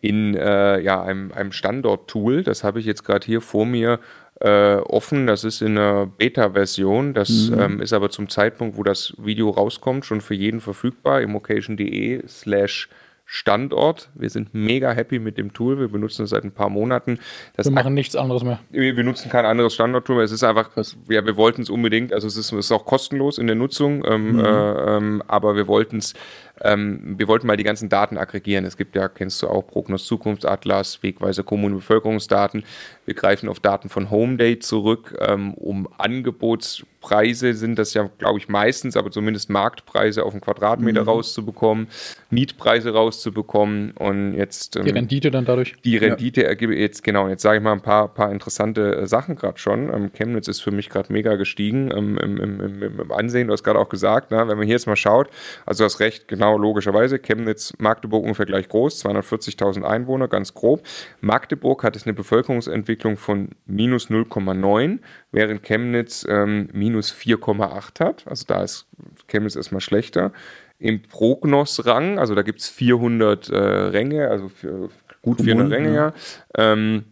in 0.00 0.34
äh, 0.34 0.80
ja, 0.80 1.02
einem, 1.02 1.30
einem 1.32 1.52
Standort-Tool. 1.52 2.42
Das 2.42 2.64
habe 2.64 2.80
ich 2.80 2.86
jetzt 2.86 3.04
gerade 3.04 3.26
hier 3.26 3.42
vor 3.42 3.66
mir 3.66 4.00
äh, 4.40 4.76
offen. 4.76 5.26
Das 5.26 5.44
ist 5.44 5.60
in 5.60 5.76
einer 5.76 6.06
Beta-Version. 6.06 7.12
Das 7.12 7.50
ähm, 7.50 7.82
ist 7.82 7.92
aber 7.92 8.08
zum 8.08 8.30
Zeitpunkt, 8.30 8.78
wo 8.78 8.82
das 8.82 9.12
Video 9.18 9.50
rauskommt, 9.50 10.06
schon 10.06 10.22
für 10.22 10.34
jeden 10.34 10.62
verfügbar. 10.62 11.20
immocation.de 11.20 12.26
slash 12.26 12.88
Standort. 13.26 14.10
Wir 14.14 14.28
sind 14.30 14.52
mega 14.54 14.92
happy 14.92 15.18
mit 15.18 15.38
dem 15.38 15.52
Tool. 15.52 15.78
Wir 15.78 15.88
benutzen 15.88 16.24
es 16.24 16.30
seit 16.30 16.44
ein 16.44 16.52
paar 16.52 16.68
Monaten. 16.68 17.18
Das 17.56 17.66
Wir 17.66 17.72
machen 17.72 17.94
nichts 17.94 18.14
anderes 18.16 18.44
mehr. 18.44 18.60
wir, 18.70 18.96
wir 18.96 19.04
nutzen 19.04 19.30
kein 19.30 19.46
anderes 19.46 19.74
Standardtool. 19.74 20.22
Es 20.22 20.30
ist 20.32 20.44
einfach, 20.44 20.70
ja, 21.08 21.24
wir 21.24 21.36
wollten 21.36 21.62
es 21.62 21.70
unbedingt. 21.70 22.12
Also 22.12 22.26
es 22.26 22.36
ist, 22.36 22.52
es 22.52 22.66
ist 22.66 22.72
auch 22.72 22.84
kostenlos 22.84 23.38
in 23.38 23.46
der 23.46 23.56
Nutzung, 23.56 24.04
ähm, 24.06 24.32
Mhm. 24.34 24.38
äh, 24.40 24.96
ähm, 24.96 25.22
aber 25.26 25.56
wir 25.56 25.66
wollten 25.68 25.98
es, 25.98 26.14
ähm, 26.60 27.14
wir 27.18 27.26
wollten 27.28 27.46
mal 27.46 27.56
die 27.56 27.64
ganzen 27.64 27.88
Daten 27.88 28.16
aggregieren. 28.16 28.64
Es 28.64 28.76
gibt 28.76 28.94
ja, 28.96 29.08
kennst 29.08 29.42
du 29.42 29.48
auch, 29.48 29.66
Prognos 29.66 30.06
Zukunftsatlas, 30.06 31.02
Wegweise 31.02 31.42
Kommunen 31.44 31.76
Bevölkerungsdaten. 31.76 32.64
Wir 33.06 33.14
greifen 33.14 33.48
auf 33.48 33.60
Daten 33.60 33.88
von 33.88 34.10
Homedate 34.10 34.60
zurück, 34.60 35.16
ähm, 35.20 35.54
um 35.54 35.88
Angebotspreise 35.98 37.54
sind 37.54 37.78
das 37.78 37.92
ja, 37.94 38.08
glaube 38.18 38.38
ich, 38.38 38.48
meistens, 38.48 38.96
aber 38.96 39.10
zumindest 39.10 39.50
Marktpreise 39.50 40.24
auf 40.24 40.32
den 40.32 40.40
Quadratmeter 40.40 41.02
Mhm. 41.02 41.08
rauszubekommen, 41.08 41.88
Mietpreise 42.30 42.90
rauszubekommen 42.92 43.92
und 43.92 44.34
jetzt 44.34 44.76
ähm, 44.76 44.84
Die 44.84 44.90
Rendite 44.90 45.30
dann 45.30 45.44
dadurch. 45.44 45.74
die 45.84 45.96
Rendite 45.96 46.44
ergibt 46.44 46.72
jetzt, 46.74 47.02
genau, 47.04 47.28
jetzt 47.28 47.42
sage 47.42 47.58
ich 47.58 47.62
mal 47.64 47.72
ein 47.72 47.82
paar, 47.82 48.08
paar 48.08 48.32
interessante 48.32 48.96
äh, 48.96 49.06
Sachen 49.06 49.36
gerade 49.36 49.58
schon. 49.58 49.92
Ähm, 49.92 50.12
Chemnitz 50.12 50.48
ist 50.48 50.60
für 50.60 50.70
mich 50.70 50.88
gerade 50.88 51.12
mega 51.12 51.34
gestiegen 51.36 51.90
ähm, 51.94 52.16
im, 52.18 52.36
im, 52.38 52.60
im, 52.60 53.00
im 53.00 53.12
Ansehen. 53.12 53.48
Du 53.48 53.52
hast 53.52 53.64
gerade 53.64 53.78
auch 53.78 53.88
gesagt, 53.88 54.30
ne, 54.30 54.38
wenn 54.48 54.56
man 54.56 54.66
hier 54.66 54.74
jetzt 54.74 54.86
mal 54.86 54.96
schaut, 54.96 55.28
also 55.66 55.82
du 55.82 55.86
hast 55.86 56.00
recht, 56.00 56.26
genau, 56.28 56.43
logischerweise, 56.52 57.18
Chemnitz, 57.18 57.72
Magdeburg 57.78 58.22
ungefähr 58.24 58.46
gleich 58.46 58.68
groß, 58.68 59.04
240.000 59.04 59.82
Einwohner, 59.82 60.28
ganz 60.28 60.54
grob. 60.54 60.82
Magdeburg 61.20 61.82
hat 61.82 61.96
jetzt 61.96 62.06
eine 62.06 62.14
Bevölkerungsentwicklung 62.14 63.16
von 63.16 63.50
minus 63.66 64.10
0,9, 64.10 64.98
während 65.32 65.62
Chemnitz 65.62 66.26
ähm, 66.28 66.68
minus 66.72 67.12
4,8 67.12 68.04
hat. 68.04 68.26
Also 68.26 68.44
da 68.46 68.62
ist 68.62 68.86
Chemnitz 69.28 69.56
erstmal 69.56 69.80
schlechter. 69.80 70.32
Im 70.78 71.02
Prognos-Rang, 71.02 72.18
also 72.18 72.34
da 72.34 72.42
gibt 72.42 72.60
es 72.60 72.68
400 72.68 73.48
äh, 73.48 73.56
Ränge, 73.56 74.28
also 74.28 74.48
für, 74.48 74.90
gut 75.22 75.40
400 75.40 75.46
Kommunen, 75.46 75.72
Ränge, 75.72 75.94
ja. 75.94 76.06
ja. 76.06 76.72
Ähm, 76.72 77.04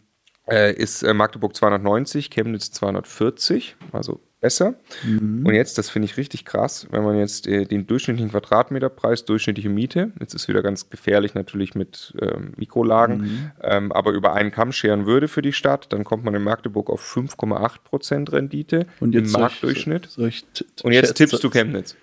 äh, 0.50 0.74
ist 0.74 1.02
äh, 1.02 1.14
Magdeburg 1.14 1.54
290, 1.54 2.30
Chemnitz 2.30 2.70
240, 2.72 3.76
also 3.92 4.20
besser. 4.42 4.75
Und 5.04 5.54
jetzt, 5.54 5.78
das 5.78 5.88
finde 5.88 6.06
ich 6.06 6.18
richtig 6.18 6.44
krass, 6.44 6.87
wenn 6.90 7.02
man 7.04 7.16
jetzt 7.16 7.46
äh, 7.46 7.64
den 7.64 7.87
durchschnittlichen 7.87 8.30
Quadratmeterpreis, 8.30 9.25
durchschnittliche 9.25 9.70
Miete, 9.70 10.12
jetzt 10.20 10.34
ist 10.34 10.49
wieder 10.49 10.62
ganz 10.62 10.90
gefährlich 10.90 11.32
natürlich 11.34 11.75
mit 11.75 12.12
ähm, 12.20 12.52
Mikrolagen, 12.56 13.52
ähm, 13.62 13.90
aber 13.92 14.11
über 14.12 14.34
einen 14.34 14.50
Kamm 14.50 14.72
scheren 14.72 15.06
würde 15.06 15.28
für 15.28 15.40
die 15.42 15.52
Stadt, 15.54 15.92
dann 15.92 16.04
kommt 16.04 16.25
man 16.25 16.34
in 16.34 16.42
Magdeburg 16.42 16.90
auf 16.90 17.00
5,8% 17.02 18.30
Rendite 18.32 18.87
Und 19.00 19.14
im 19.14 19.22
jetzt 19.22 19.30
ich- 19.32 19.38
Marktdurchschnitt. 19.40 20.08
Und 20.18 20.92
jetzt 20.92 21.14
tippst 21.14 21.42
du 21.42 21.49
Chemnitz. 21.49 21.96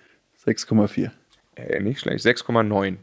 6,4. 0.46 1.12
Äh, 1.56 1.82
nicht 1.82 2.00
schlecht, 2.00 2.26
6,9. 2.26 2.96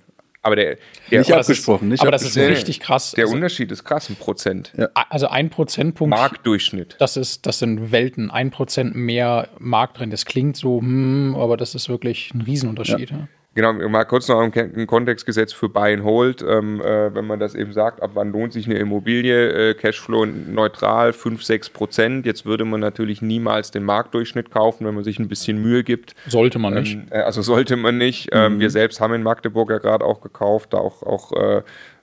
Aber 0.47 0.55
der, 0.55 0.77
der, 1.11 1.19
Nicht 1.19 1.31
Aber 1.31 1.39
das 1.39 1.49
abgesprochen, 1.49 1.89
ist, 1.89 1.91
nicht 1.91 2.01
aber 2.03 2.13
das 2.13 2.23
ist 2.23 2.37
richtig 2.37 2.79
krass. 2.79 3.11
der 3.11 3.25
also, 3.25 3.35
Unterschied 3.35 3.73
ist 3.73 3.83
krass, 3.83 4.09
ein 4.09 4.15
Prozent. 4.15 4.73
Ja. 4.79 4.89
also 5.11 5.27
ein 5.27 5.51
Prozentpunkt. 5.51 6.17
Marktdurchschnitt. 6.17 6.95
Das 7.01 7.17
ist, 7.17 7.47
das 7.47 7.59
sind 7.59 7.91
Welten. 7.91 8.31
Ein 8.31 8.53
Prozent 8.53 8.95
mehr 8.95 9.49
Markttrend. 9.59 10.13
Das 10.13 10.25
klingt 10.25 10.57
so, 10.57 10.81
hm, 10.81 11.35
aber 11.37 11.57
das 11.57 11.75
ist 11.75 11.89
wirklich 11.89 12.33
ein 12.33 12.43
Riesenunterschied. 12.43 13.11
Ja. 13.11 13.27
Genau, 13.57 13.73
mal 13.73 14.05
kurz 14.05 14.29
noch 14.29 14.43
im 14.43 14.87
Kontext 14.87 15.25
gesetzt 15.25 15.55
für 15.55 15.71
Buy 15.71 15.95
and 15.95 16.05
Hold, 16.05 16.45
ähm, 16.47 16.79
äh, 16.83 17.15
wenn 17.15 17.27
man 17.27 17.41
das 17.41 17.55
eben 17.55 17.73
sagt, 17.73 18.03
ab 18.03 18.11
wann 18.13 18.31
lohnt 18.31 18.53
sich 18.53 18.67
eine 18.67 18.75
Immobilie, 18.75 19.71
äh, 19.71 19.73
Cashflow 19.73 20.27
neutral, 20.27 21.15
5, 21.15 21.43
6 21.43 21.71
Prozent. 21.71 22.27
Jetzt 22.27 22.45
würde 22.45 22.67
man 22.67 22.81
natürlich 22.81 23.23
niemals 23.23 23.71
den 23.71 23.83
Marktdurchschnitt 23.83 24.51
kaufen, 24.51 24.87
wenn 24.87 24.95
man 24.95 25.05
sich 25.05 25.19
ein 25.19 25.29
bisschen 25.29 25.63
Mühe 25.63 25.85
gibt. 25.85 26.15
Sollte 26.27 26.59
man 26.59 26.75
nicht. 26.75 26.97
Ähm, 26.97 27.07
äh, 27.09 27.21
also 27.21 27.41
sollte 27.41 27.77
man 27.77 27.97
nicht. 27.97 28.29
Ähm, 28.33 28.61
wir 28.61 28.69
selbst 28.69 29.01
haben 29.01 29.15
in 29.15 29.23
Magdeburg 29.23 29.71
ja 29.71 29.79
gerade 29.79 30.05
auch 30.05 30.21
gekauft, 30.21 30.75
da 30.75 30.77
auch, 30.77 31.03
auch 31.03 31.33
äh, 31.33 31.63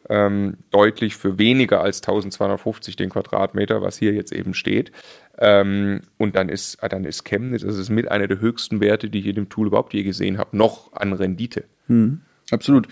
ähm, 0.09 0.57
deutlich 0.71 1.15
für 1.15 1.37
weniger 1.37 1.81
als 1.81 2.01
1250 2.01 2.95
den 2.95 3.09
Quadratmeter, 3.09 3.81
was 3.81 3.97
hier 3.97 4.13
jetzt 4.13 4.31
eben 4.31 4.53
steht. 4.53 4.91
Ähm, 5.37 6.01
und 6.17 6.35
dann 6.35 6.49
ist, 6.49 6.83
ah, 6.83 6.89
dann 6.89 7.05
ist 7.05 7.23
Chemnitz, 7.25 7.63
das 7.63 7.77
ist 7.77 7.89
mit 7.89 8.09
einer 8.11 8.27
der 8.27 8.39
höchsten 8.39 8.81
Werte, 8.81 9.09
die 9.09 9.19
ich 9.19 9.27
in 9.27 9.35
dem 9.35 9.49
Tool 9.49 9.67
überhaupt 9.67 9.93
je 9.93 10.03
gesehen 10.03 10.37
habe, 10.37 10.55
noch 10.55 10.93
an 10.93 11.13
Rendite. 11.13 11.65
Mhm, 11.87 12.21
absolut 12.51 12.87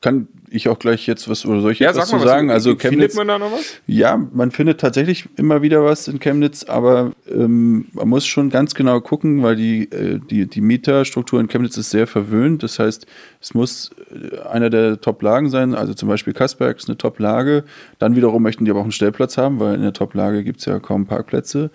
kann 0.00 0.28
ich 0.48 0.68
auch 0.68 0.78
gleich 0.78 1.06
jetzt 1.06 1.28
was 1.28 1.44
oder 1.44 1.60
soll 1.60 1.72
ich 1.72 1.78
ja, 1.78 1.90
was 1.90 2.08
sag 2.08 2.18
zu 2.18 2.26
sagen? 2.26 2.48
Was, 2.48 2.54
also 2.54 2.74
Chemnitz, 2.74 3.14
findet 3.14 3.14
man 3.16 3.28
da 3.28 3.38
noch 3.38 3.52
was? 3.52 3.80
Ja, 3.86 4.16
man 4.16 4.50
findet 4.50 4.80
tatsächlich 4.80 5.28
immer 5.36 5.60
wieder 5.60 5.84
was 5.84 6.08
in 6.08 6.18
Chemnitz, 6.20 6.64
aber 6.64 7.12
ähm, 7.30 7.86
man 7.92 8.08
muss 8.08 8.26
schon 8.26 8.48
ganz 8.48 8.74
genau 8.74 9.00
gucken, 9.00 9.42
weil 9.42 9.56
die, 9.56 9.90
äh, 9.92 10.18
die, 10.18 10.46
die 10.46 10.60
Mieterstruktur 10.62 11.38
in 11.38 11.48
Chemnitz 11.48 11.76
ist 11.76 11.90
sehr 11.90 12.06
verwöhnt. 12.06 12.62
Das 12.62 12.78
heißt, 12.78 13.06
es 13.40 13.52
muss 13.52 13.90
äh, 14.10 14.38
einer 14.48 14.70
der 14.70 15.00
Top-Lagen 15.00 15.50
sein, 15.50 15.74
also 15.74 15.92
zum 15.92 16.08
Beispiel 16.08 16.32
Kasperg 16.32 16.78
ist 16.78 16.88
eine 16.88 16.96
Top-Lage. 16.96 17.64
Dann 17.98 18.16
wiederum 18.16 18.42
möchten 18.42 18.64
die 18.64 18.70
aber 18.70 18.80
auch 18.80 18.84
einen 18.84 18.92
Stellplatz 18.92 19.36
haben, 19.36 19.60
weil 19.60 19.74
in 19.74 19.82
der 19.82 19.92
Top-Lage 19.92 20.44
gibt 20.44 20.60
es 20.60 20.64
ja 20.64 20.78
kaum 20.78 21.06
Parkplätze. 21.06 21.70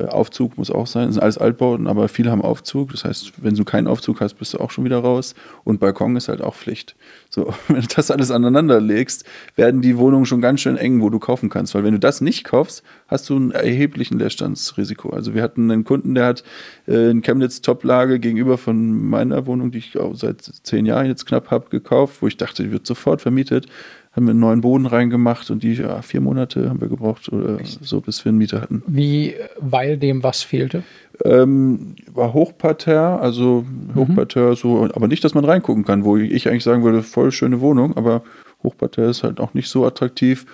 Äh, 0.00 0.06
Aufzug 0.06 0.56
muss 0.58 0.70
auch 0.70 0.86
sein. 0.86 1.06
Das 1.06 1.14
sind 1.14 1.22
alles 1.22 1.38
Altbauten, 1.38 1.86
aber 1.86 2.08
viele 2.08 2.30
haben 2.30 2.42
Aufzug. 2.42 2.92
Das 2.92 3.04
heißt, 3.04 3.32
wenn 3.42 3.54
du 3.54 3.64
keinen 3.64 3.86
Aufzug 3.86 4.20
hast, 4.20 4.34
bist 4.34 4.54
du 4.54 4.58
auch 4.58 4.70
schon 4.70 4.84
wieder 4.84 4.98
raus. 4.98 5.34
Und 5.64 5.80
Balkon 5.80 6.16
ist 6.16 6.28
halt 6.28 6.40
auch 6.40 6.54
Pflicht. 6.54 6.96
So, 7.28 7.52
wenn 7.68 7.82
du 7.82 7.88
das 7.94 8.10
alles 8.10 8.30
aneinander 8.30 8.80
legst, 8.80 9.24
werden 9.56 9.82
die 9.82 9.96
Wohnungen 9.98 10.26
schon 10.26 10.40
ganz 10.40 10.60
schön 10.60 10.76
eng, 10.76 11.00
wo 11.00 11.10
du 11.10 11.18
kaufen 11.18 11.48
kannst. 11.48 11.74
Weil 11.74 11.84
wenn 11.84 11.92
du 11.92 12.00
das 12.00 12.20
nicht 12.20 12.44
kaufst, 12.44 12.82
hast 13.08 13.28
du 13.28 13.36
einen 13.36 13.50
erheblichen 13.50 14.18
Leerstandsrisiko. 14.18 15.10
Also 15.10 15.34
wir 15.34 15.42
hatten 15.42 15.70
einen 15.70 15.84
Kunden, 15.84 16.14
der 16.14 16.26
hat 16.26 16.44
äh, 16.86 17.10
in 17.10 17.22
Chemnitz 17.22 17.60
Toplage 17.60 18.18
gegenüber 18.18 18.58
von 18.58 19.08
meiner 19.08 19.46
Wohnung, 19.46 19.70
die 19.70 19.78
ich 19.78 19.98
auch 19.98 20.14
seit 20.14 20.42
zehn 20.42 20.86
Jahren 20.86 21.06
jetzt 21.06 21.26
knapp 21.26 21.50
habe, 21.50 21.68
gekauft, 21.70 22.22
wo 22.22 22.26
ich 22.26 22.36
dachte, 22.36 22.62
die 22.62 22.72
wird 22.72 22.86
sofort 22.86 23.20
vermietet 23.20 23.66
haben 24.12 24.26
wir 24.26 24.30
einen 24.30 24.40
neuen 24.40 24.60
Boden 24.60 24.86
reingemacht 24.86 25.50
und 25.50 25.62
die 25.62 25.74
ja, 25.74 26.02
vier 26.02 26.20
Monate 26.20 26.68
haben 26.68 26.80
wir 26.80 26.88
gebraucht 26.88 27.28
oder 27.32 27.58
so, 27.64 28.00
bis 28.00 28.24
wir 28.24 28.30
einen 28.30 28.38
Mieter 28.38 28.60
hatten. 28.60 28.82
Wie, 28.86 29.34
weil 29.58 29.98
dem 29.98 30.24
was 30.24 30.42
fehlte? 30.42 30.82
Ähm, 31.24 31.94
war 32.12 32.32
Hochparterre, 32.32 33.20
also 33.20 33.64
mhm. 33.64 33.94
Hochparterre 33.94 34.56
so, 34.56 34.88
aber 34.92 35.06
nicht, 35.06 35.22
dass 35.22 35.34
man 35.34 35.44
reingucken 35.44 35.84
kann, 35.84 36.04
wo 36.04 36.16
ich 36.16 36.48
eigentlich 36.48 36.64
sagen 36.64 36.82
würde, 36.82 37.02
voll 37.02 37.30
schöne 37.30 37.60
Wohnung, 37.60 37.96
aber 37.96 38.22
Hochparterre 38.64 39.10
ist 39.10 39.22
halt 39.22 39.38
auch 39.38 39.54
nicht 39.54 39.68
so 39.68 39.86
attraktiv. 39.86 40.44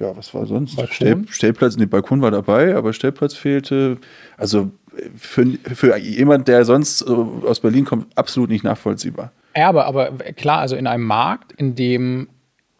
Ja, 0.00 0.16
was 0.16 0.34
war 0.34 0.46
sonst? 0.46 0.80
Stell, 0.90 1.24
Stellplatz, 1.28 1.76
nee, 1.76 1.86
Balkon 1.86 2.20
war 2.20 2.30
dabei, 2.30 2.74
aber 2.74 2.92
Stellplatz 2.92 3.34
fehlte. 3.34 3.98
Also 4.36 4.70
für, 5.16 5.46
für 5.62 5.96
jemand, 5.98 6.48
der 6.48 6.64
sonst 6.64 7.02
aus 7.04 7.60
Berlin 7.60 7.84
kommt, 7.84 8.06
absolut 8.16 8.50
nicht 8.50 8.64
nachvollziehbar. 8.64 9.30
Ja, 9.56 9.68
aber, 9.68 9.86
aber 9.86 10.10
klar, 10.10 10.60
also 10.60 10.74
in 10.74 10.88
einem 10.88 11.04
Markt, 11.04 11.52
in 11.52 11.76
dem 11.76 12.28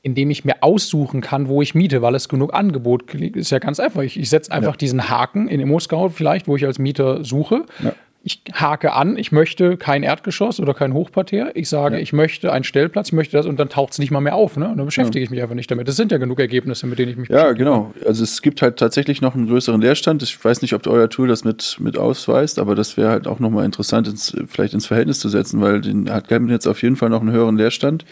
indem 0.05 0.31
ich 0.31 0.45
mir 0.45 0.63
aussuchen 0.63 1.23
kann, 1.23 1.49
wo 1.49 1.63
ich 1.63 1.75
miete, 1.75 2.03
weil 2.03 2.15
es 2.15 2.29
genug 2.29 2.53
Angebot 2.53 3.07
gibt. 3.07 3.37
Ist 3.37 3.51
ja 3.51 3.59
ganz 3.59 3.81
einfach. 3.81 4.03
Ich, 4.03 4.21
ich 4.21 4.29
setze 4.29 4.53
einfach 4.53 4.75
ja. 4.75 4.77
diesen 4.77 5.09
Haken 5.09 5.49
in 5.49 5.61
Immo-Scout 5.61 6.11
vielleicht, 6.11 6.47
wo 6.47 6.57
ich 6.57 6.67
als 6.67 6.79
Mieter 6.79 7.25
suche. 7.25 7.65
Ja. 7.83 7.95
Ich 8.23 8.43
hake 8.53 8.93
an, 8.93 9.17
ich 9.17 9.33
möchte 9.33 9.79
kein 9.79 10.03
Erdgeschoss 10.03 10.61
oder 10.61 10.75
kein 10.75 10.93
Hochparterre. 10.93 11.53
Ich 11.55 11.71
sage, 11.71 11.97
ja. 11.97 12.03
ich 12.03 12.13
möchte 12.13 12.53
einen 12.53 12.65
Stellplatz, 12.65 13.09
ich 13.09 13.13
möchte 13.15 13.35
das 13.35 13.47
und 13.47 13.59
dann 13.59 13.71
taucht 13.71 13.95
es 13.95 13.99
nicht 13.99 14.11
mal 14.11 14.21
mehr 14.21 14.35
auf. 14.35 14.59
Ne? 14.59 14.69
Und 14.69 14.77
dann 14.77 14.85
beschäftige 14.85 15.25
ich 15.25 15.31
mich 15.31 15.41
einfach 15.41 15.55
nicht 15.55 15.71
damit. 15.71 15.89
Das 15.89 15.97
sind 15.97 16.13
ja 16.13 16.19
genug 16.19 16.39
Ergebnisse, 16.39 16.87
mit 16.87 16.99
denen 16.99 17.13
ich 17.13 17.17
mich 17.17 17.31
Ja, 17.31 17.53
genau. 17.53 17.95
Also 18.07 18.25
es 18.25 18.43
gibt 18.43 18.61
halt 18.61 18.77
tatsächlich 18.79 19.23
noch 19.23 19.35
einen 19.35 19.47
größeren 19.47 19.81
Leerstand. 19.81 20.23
Ich 20.23 20.43
weiß 20.43 20.61
nicht, 20.61 20.75
ob 20.75 20.87
euer 20.87 21.09
Tool 21.09 21.29
das 21.29 21.45
mit, 21.45 21.79
mit 21.81 21.97
ausweist, 21.97 22.59
aber 22.59 22.75
das 22.75 22.99
wäre 22.99 23.09
halt 23.09 23.27
auch 23.27 23.41
nochmal 23.41 23.65
interessant, 23.65 24.07
ins, 24.07 24.37
vielleicht 24.49 24.75
ins 24.75 24.87
Verhältnis 24.87 25.19
zu 25.19 25.31
setzen, 25.31 25.63
weil 25.63 25.81
den 25.81 26.11
hat 26.11 26.31
jetzt 26.31 26.67
auf 26.67 26.83
jeden 26.83 26.97
Fall 26.97 27.09
noch 27.09 27.23
einen 27.23 27.33
höheren 27.33 27.57
Leerstand. 27.57 28.05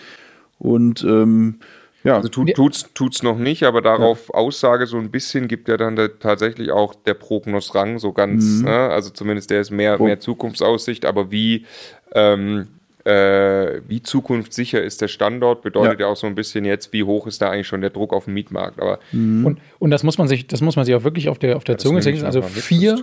Und 0.59 1.03
ähm, 1.05 1.57
ja. 2.05 2.17
Also 2.17 2.29
tut, 2.29 2.55
tut's, 2.55 2.91
tut's 2.95 3.23
noch 3.23 3.39
nicht, 3.39 3.63
aber 3.63 3.81
darauf 3.81 4.29
ja. 4.29 4.35
Aussage 4.35 4.87
so 4.87 4.99
ein 4.99 5.11
bisschen 5.11 5.49
gibt 5.49 5.69
ja 5.69 5.77
dann 5.77 5.97
der, 5.97 6.19
tatsächlich 6.19 6.71
auch 6.71 6.95
der 6.95 7.15
Prognosrang 7.15 7.99
so 7.99 8.13
ganz, 8.13 8.45
mhm. 8.45 8.65
ne? 8.65 8.89
also 8.91 9.11
zumindest 9.11 9.51
der 9.51 9.61
ist 9.61 9.71
mehr, 9.71 10.01
mehr 10.01 10.21
Zukunftsaussicht, 10.21 11.05
aber 11.05 11.31
wie, 11.31 11.67
ähm, 12.15 12.69
äh, 13.05 13.81
wie 13.89 14.03
zukunftssicher 14.03 14.83
ist 14.83 15.01
der 15.01 15.09
Standort, 15.09 15.63
bedeutet 15.63 16.01
ja. 16.01 16.07
ja. 16.07 16.13
auch 16.13 16.17
so 16.17 16.27
ein 16.27 16.35
bisschen 16.35 16.65
jetzt, 16.65 16.93
wie 16.93 17.03
hoch 17.03 17.27
ist 17.27 17.43
da 17.43 17.51
eigentlich 17.51 17.67
schon 17.67 17.81
der 17.81 17.91
Druck 17.91 18.13
auf 18.13 18.27
dem 18.27 18.35
Mietmarkt. 18.35 18.81
Aber 18.81 19.01
mhm. 19.11 19.45
und, 19.45 19.59
und 19.79 19.91
das 19.91 20.03
muss 20.03 20.19
man 20.19 20.29
sich, 20.29 20.47
das 20.47 20.61
muss 20.61 20.77
man 20.77 20.85
sich 20.85 20.95
auch 20.95 21.05
wirklich 21.05 21.29
auf 21.29 21.39
der, 21.39 21.57
auf 21.57 21.65
der 21.65 21.79
Zunge 21.79 22.01
legen. 22.01 22.25
Also 22.25 22.43
vier, 22.43 22.97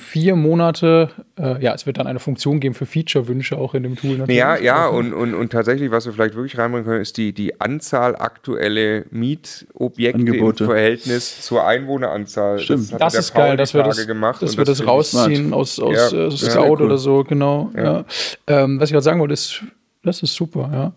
vier 0.00 0.36
Monate, 0.36 1.10
äh, 1.38 1.62
ja, 1.62 1.74
es 1.74 1.86
wird 1.86 1.98
dann 1.98 2.06
eine 2.06 2.18
Funktion 2.18 2.60
geben 2.60 2.74
für 2.74 2.86
Feature-Wünsche 2.86 3.58
auch 3.58 3.74
in 3.74 3.82
dem 3.82 3.96
Tool. 3.96 4.18
Natürlich. 4.18 4.38
Ja, 4.38 4.56
ja, 4.56 4.86
und, 4.86 5.12
und, 5.12 5.34
und 5.34 5.50
tatsächlich, 5.50 5.90
was 5.90 6.06
wir 6.06 6.12
vielleicht 6.12 6.34
wirklich 6.34 6.58
reinbringen 6.58 6.86
können, 6.86 7.02
ist 7.02 7.16
die, 7.16 7.32
die 7.32 7.60
Anzahl 7.60 8.16
aktuelle 8.16 9.06
Mietobjekte 9.10 10.18
Angebote. 10.18 10.64
im 10.64 10.70
Verhältnis 10.70 11.40
zur 11.42 11.66
Einwohneranzahl. 11.66 12.58
Stimmt. 12.58 12.92
Das, 12.92 12.98
das 12.98 13.14
ist 13.14 13.34
geil, 13.34 13.56
dass 13.56 13.74
wir 13.74 13.82
das, 13.82 14.06
gemacht 14.06 14.42
dass 14.42 14.56
wir 14.56 14.64
das, 14.64 14.78
das 14.78 14.86
rausziehen 14.86 15.52
aus, 15.52 15.78
aus 15.78 16.12
ja, 16.12 16.26
äh, 16.26 16.30
Scout 16.30 16.62
ja, 16.62 16.70
cool. 16.70 16.82
oder 16.82 16.98
so, 16.98 17.24
genau. 17.24 17.70
Ja. 17.76 18.04
Ähm, 18.46 18.80
was 18.80 18.88
ich 18.88 18.92
gerade 18.92 19.04
sagen 19.04 19.20
wollte, 19.20 19.34
ist, 19.34 19.62
das 20.02 20.22
ist 20.22 20.34
super, 20.34 20.92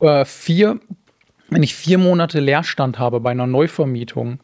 ja. 0.00 0.20
Äh, 0.20 0.24
vier, 0.24 0.78
wenn 1.48 1.62
ich 1.62 1.74
vier 1.74 1.98
Monate 1.98 2.40
Leerstand 2.40 2.98
habe 2.98 3.20
bei 3.20 3.30
einer 3.30 3.46
Neuvermietung, 3.46 4.40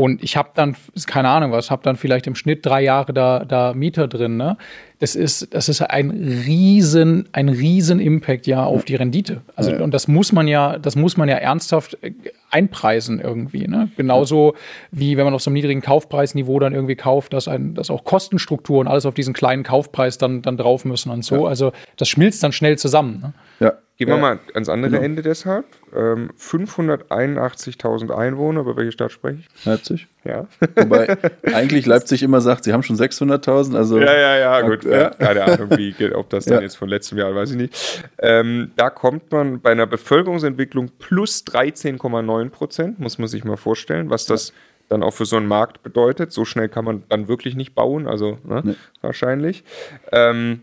und 0.00 0.24
ich 0.24 0.36
habe 0.38 0.48
dann, 0.54 0.76
keine 1.06 1.28
Ahnung 1.28 1.52
was, 1.52 1.70
habe 1.70 1.82
dann 1.82 1.96
vielleicht 1.96 2.26
im 2.26 2.34
Schnitt 2.34 2.64
drei 2.64 2.80
Jahre 2.80 3.12
da, 3.12 3.44
da 3.44 3.74
Mieter 3.74 4.08
drin. 4.08 4.38
Ne? 4.38 4.56
Das 5.00 5.16
ist, 5.16 5.54
das 5.54 5.70
ist 5.70 5.80
ein 5.80 6.10
riesen, 6.10 7.28
ein 7.32 7.48
riesen 7.48 8.00
Impact 8.00 8.46
ja 8.46 8.64
auf 8.64 8.84
die 8.84 8.96
Rendite. 8.96 9.40
Also, 9.56 9.72
ja. 9.72 9.80
und 9.80 9.94
das 9.94 10.08
muss 10.08 10.30
man 10.32 10.46
ja, 10.46 10.78
das 10.78 10.94
muss 10.94 11.16
man 11.16 11.26
ja 11.28 11.36
ernsthaft 11.36 11.96
äh, 12.02 12.12
einpreisen 12.50 13.18
irgendwie. 13.18 13.66
Ne? 13.66 13.88
Genauso 13.96 14.54
wie 14.90 15.16
wenn 15.16 15.24
man 15.24 15.32
auf 15.32 15.40
so 15.40 15.48
einem 15.48 15.54
niedrigen 15.54 15.80
Kaufpreisniveau 15.80 16.58
dann 16.58 16.74
irgendwie 16.74 16.96
kauft, 16.96 17.32
dass 17.32 17.48
ein, 17.48 17.74
dass 17.74 17.90
auch 17.90 18.04
Kostenstrukturen 18.04 18.88
alles 18.88 19.06
auf 19.06 19.14
diesen 19.14 19.32
kleinen 19.32 19.62
Kaufpreis 19.62 20.18
dann, 20.18 20.42
dann 20.42 20.58
drauf 20.58 20.84
müssen 20.84 21.10
und 21.10 21.24
so. 21.24 21.44
Ja. 21.44 21.48
Also 21.48 21.72
das 21.96 22.08
schmilzt 22.08 22.42
dann 22.42 22.52
schnell 22.52 22.76
zusammen. 22.76 23.20
Ne? 23.22 23.32
Ja, 23.58 23.72
Gehen 24.00 24.08
wir 24.08 24.16
mal 24.16 24.38
ans 24.54 24.70
andere 24.70 24.92
genau. 24.92 25.02
Ende 25.02 25.20
deshalb. 25.20 25.66
Ähm, 25.94 26.30
581.000 26.38 28.10
Einwohner, 28.10 28.60
über 28.60 28.74
welche 28.74 28.92
Stadt 28.92 29.12
spreche 29.12 29.40
ich? 29.40 29.66
Leipzig. 29.66 30.08
Ja. 30.24 30.46
Wobei 30.76 31.16
eigentlich 31.42 31.86
Leipzig 31.86 32.22
immer 32.22 32.40
sagt, 32.40 32.64
sie 32.64 32.72
haben 32.72 32.82
schon 32.82 32.96
600.000. 32.96 33.76
Also 33.76 33.98
ja, 33.98 34.12
ja, 34.12 34.36
ja, 34.36 34.60
gut. 34.60 34.84
Ja. 34.84 35.10
Keine 35.10 35.44
Ahnung, 35.44 35.70
wie 35.76 35.92
geht, 35.92 36.14
ob 36.14 36.28
das 36.30 36.44
dann 36.44 36.58
ja. 36.58 36.62
jetzt 36.62 36.76
von 36.76 36.88
letztem 36.88 37.18
Jahr, 37.18 37.34
weiß 37.34 37.52
ich 37.52 37.56
nicht. 37.56 38.04
Ähm, 38.18 38.72
da 38.76 38.90
kommt 38.90 39.32
man 39.32 39.60
bei 39.60 39.70
einer 39.70 39.86
Bevölkerungsentwicklung 39.86 40.90
plus 40.98 41.44
13,9 41.46 42.50
Prozent, 42.50 42.98
muss 42.98 43.18
man 43.18 43.28
sich 43.28 43.44
mal 43.44 43.56
vorstellen, 43.56 44.10
was 44.10 44.26
das 44.26 44.52
dann 44.88 45.02
auch 45.02 45.12
für 45.12 45.24
so 45.24 45.36
einen 45.36 45.46
Markt 45.46 45.82
bedeutet. 45.82 46.32
So 46.32 46.44
schnell 46.44 46.68
kann 46.68 46.84
man 46.84 47.04
dann 47.08 47.28
wirklich 47.28 47.54
nicht 47.54 47.74
bauen, 47.74 48.06
also 48.06 48.38
ne, 48.44 48.62
nee. 48.64 48.74
wahrscheinlich. 49.00 49.64
Ähm, 50.12 50.62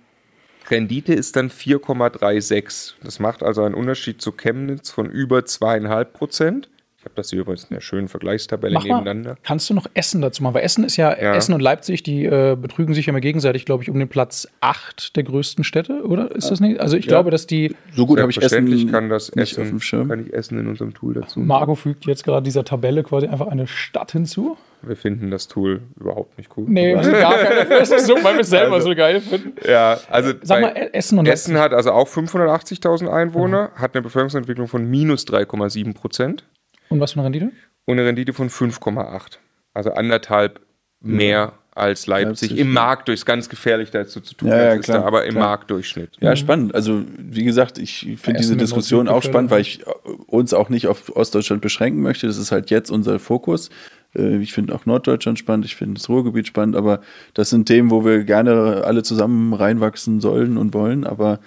Rendite 0.69 1.13
ist 1.13 1.35
dann 1.35 1.49
4,36. 1.49 2.95
Das 3.03 3.19
macht 3.19 3.41
also 3.41 3.63
einen 3.63 3.73
Unterschied 3.73 4.21
zu 4.21 4.33
Chemnitz 4.33 4.89
von 4.89 5.09
über 5.09 5.45
zweieinhalb 5.45 6.13
Prozent 6.13 6.69
habe 7.07 7.15
das 7.15 7.29
hier 7.29 7.39
übrigens 7.39 7.63
in 7.65 7.73
der 7.73 7.81
schönen 7.81 8.07
Vergleichstabelle 8.07 8.75
Mach 8.75 8.83
nebeneinander. 8.83 9.31
Mal, 9.31 9.37
kannst 9.43 9.69
du 9.69 9.73
noch 9.73 9.87
Essen 9.93 10.21
dazu 10.21 10.43
machen? 10.43 10.55
Weil 10.55 10.63
Essen 10.63 10.83
ist 10.83 10.97
ja, 10.97 11.17
ja. 11.19 11.33
Essen 11.33 11.53
und 11.53 11.61
Leipzig, 11.61 12.03
die 12.03 12.25
äh, 12.25 12.55
betrügen 12.59 12.93
sich 12.93 13.05
ja 13.05 13.11
immer 13.11 13.21
gegenseitig, 13.21 13.65
glaube 13.65 13.83
ich, 13.83 13.89
um 13.89 13.97
den 13.97 14.09
Platz 14.09 14.47
8 14.61 15.15
der 15.15 15.23
größten 15.23 15.63
Städte, 15.63 16.03
oder? 16.03 16.31
Ist 16.31 16.51
das 16.51 16.59
nicht? 16.59 16.79
Also 16.79 16.97
ich 16.97 17.05
ja. 17.05 17.09
glaube, 17.09 17.31
dass 17.31 17.47
die. 17.47 17.75
So 17.91 18.05
gut 18.05 18.19
habe 18.19 18.31
ich 18.31 18.41
Essen. 18.41 18.91
kann 18.91 19.09
das 19.09 19.29
Essen, 19.29 19.63
auf 19.63 19.69
dem 19.69 19.79
Schirm. 19.79 20.09
kann 20.09 20.25
ich 20.25 20.33
Essen 20.33 20.59
in 20.59 20.67
unserem 20.67 20.93
Tool 20.93 21.13
dazu. 21.13 21.39
Marco 21.39 21.75
fügt 21.75 22.05
jetzt 22.05 22.23
gerade 22.23 22.43
dieser 22.43 22.63
Tabelle 22.63 23.03
quasi 23.03 23.27
einfach 23.27 23.47
eine 23.47 23.67
Stadt 23.67 24.11
hinzu. 24.11 24.57
Wir 24.83 24.95
finden 24.95 25.31
das 25.31 25.47
Tool 25.47 25.81
überhaupt 25.99 26.37
nicht 26.37 26.51
cool. 26.55 26.65
Nee, 26.67 26.95
wir 26.95 27.03
sind 27.03 27.13
gar 27.13 27.35
keine 27.35 27.65
Das 27.69 27.89
ist 27.89 28.05
so, 28.05 28.15
weil 28.15 28.35
wir 28.35 28.41
es 28.41 28.49
selber 28.49 28.75
also, 28.75 28.89
so 28.89 28.95
geil 28.95 29.21
finden. 29.21 29.53
Ja, 29.67 29.97
also 30.09 30.33
Sag 30.43 30.61
mal, 30.61 30.89
Essen 30.93 31.17
und 31.17 31.27
Essen 31.27 31.57
hat 31.57 31.73
also 31.73 31.91
auch 31.91 32.07
580.000 32.07 33.07
Einwohner, 33.07 33.71
mhm. 33.75 33.81
hat 33.81 33.95
eine 33.95 34.03
Bevölkerungsentwicklung 34.03 34.67
von 34.67 34.85
minus 34.85 35.25
3,7 35.25 35.93
Prozent. 35.95 36.43
Und 36.89 36.99
was 36.99 37.13
für 37.13 37.19
eine 37.19 37.25
Rendite? 37.25 37.51
und 37.87 37.97
eine 37.97 38.05
Rendite 38.05 38.33
von 38.33 38.49
5,8. 38.49 39.37
Also 39.73 39.91
anderthalb 39.93 40.59
mehr 40.99 41.53
als 41.73 42.07
Leipzig. 42.07 42.49
Leipzig. 42.49 42.57
Im 42.59 42.73
Markt 42.73 43.07
durchs 43.07 43.25
ganz 43.25 43.49
gefährlich 43.49 43.91
dazu 43.91 44.19
zu 44.19 44.35
tun, 44.35 44.49
ja, 44.49 44.73
ja, 44.73 44.77
klar, 44.79 44.99
da, 44.99 45.05
aber 45.05 45.25
im 45.25 45.33
klar. 45.33 45.49
Marktdurchschnitt. 45.49 46.17
Ja, 46.19 46.35
spannend. 46.35 46.73
Also 46.75 47.03
wie 47.17 47.43
gesagt, 47.43 47.77
ich 47.77 48.17
finde 48.19 48.39
diese 48.39 48.57
Diskussion 48.57 49.07
auch 49.07 49.23
spannend, 49.23 49.51
weil 49.51 49.61
ich 49.61 49.85
uns 50.25 50.53
auch 50.53 50.69
nicht 50.69 50.87
auf 50.87 51.15
Ostdeutschland 51.15 51.61
beschränken 51.61 52.01
möchte. 52.01 52.27
Das 52.27 52.37
ist 52.37 52.51
halt 52.51 52.71
jetzt 52.71 52.89
unser 52.89 53.19
Fokus. 53.19 53.69
Äh, 54.15 54.37
ich 54.37 54.53
finde 54.53 54.73
auch 54.73 54.85
Norddeutschland 54.85 55.37
spannend, 55.37 55.65
ich 55.65 55.75
finde 55.75 55.99
das 55.99 56.09
Ruhrgebiet 56.09 56.47
spannend, 56.47 56.75
aber 56.75 57.01
das 57.35 57.51
sind 57.51 57.67
Themen, 57.67 57.91
wo 57.91 58.03
wir 58.03 58.23
gerne 58.23 58.83
alle 58.83 59.03
zusammen 59.03 59.53
reinwachsen 59.53 60.19
sollen 60.19 60.57
und 60.57 60.73
wollen. 60.73 61.05
Aber 61.05 61.39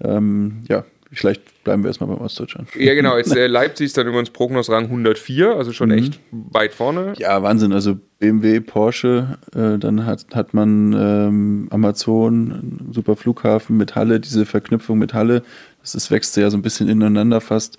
ähm, 0.00 0.64
ja, 0.68 0.84
Vielleicht 1.10 1.42
bleiben 1.68 1.82
wir 1.82 1.88
erstmal 1.88 2.08
beim 2.08 2.24
Ostdeutschland. 2.24 2.74
Ja, 2.76 2.94
genau. 2.94 3.18
Jetzt, 3.18 3.36
äh, 3.36 3.46
Leipzig 3.46 3.88
ist 3.88 3.98
dann 3.98 4.06
übrigens 4.06 4.30
Prognosrang 4.30 4.84
104, 4.84 5.54
also 5.54 5.72
schon 5.72 5.90
mhm. 5.90 5.98
echt 5.98 6.20
weit 6.30 6.72
vorne. 6.72 7.12
Ja, 7.18 7.42
Wahnsinn. 7.42 7.74
Also 7.74 7.98
BMW, 8.18 8.60
Porsche, 8.60 9.36
äh, 9.54 9.76
dann 9.76 10.06
hat, 10.06 10.24
hat 10.32 10.54
man 10.54 10.94
ähm, 10.94 11.68
Amazon, 11.70 12.88
super 12.90 13.16
Flughafen 13.16 13.76
mit 13.76 13.96
Halle, 13.96 14.18
diese 14.18 14.46
Verknüpfung 14.46 14.98
mit 14.98 15.12
Halle. 15.12 15.42
Das 15.82 15.94
ist, 15.94 16.10
wächst 16.10 16.38
ja 16.38 16.48
so 16.48 16.56
ein 16.56 16.62
bisschen 16.62 16.88
ineinander 16.88 17.42
fast. 17.42 17.76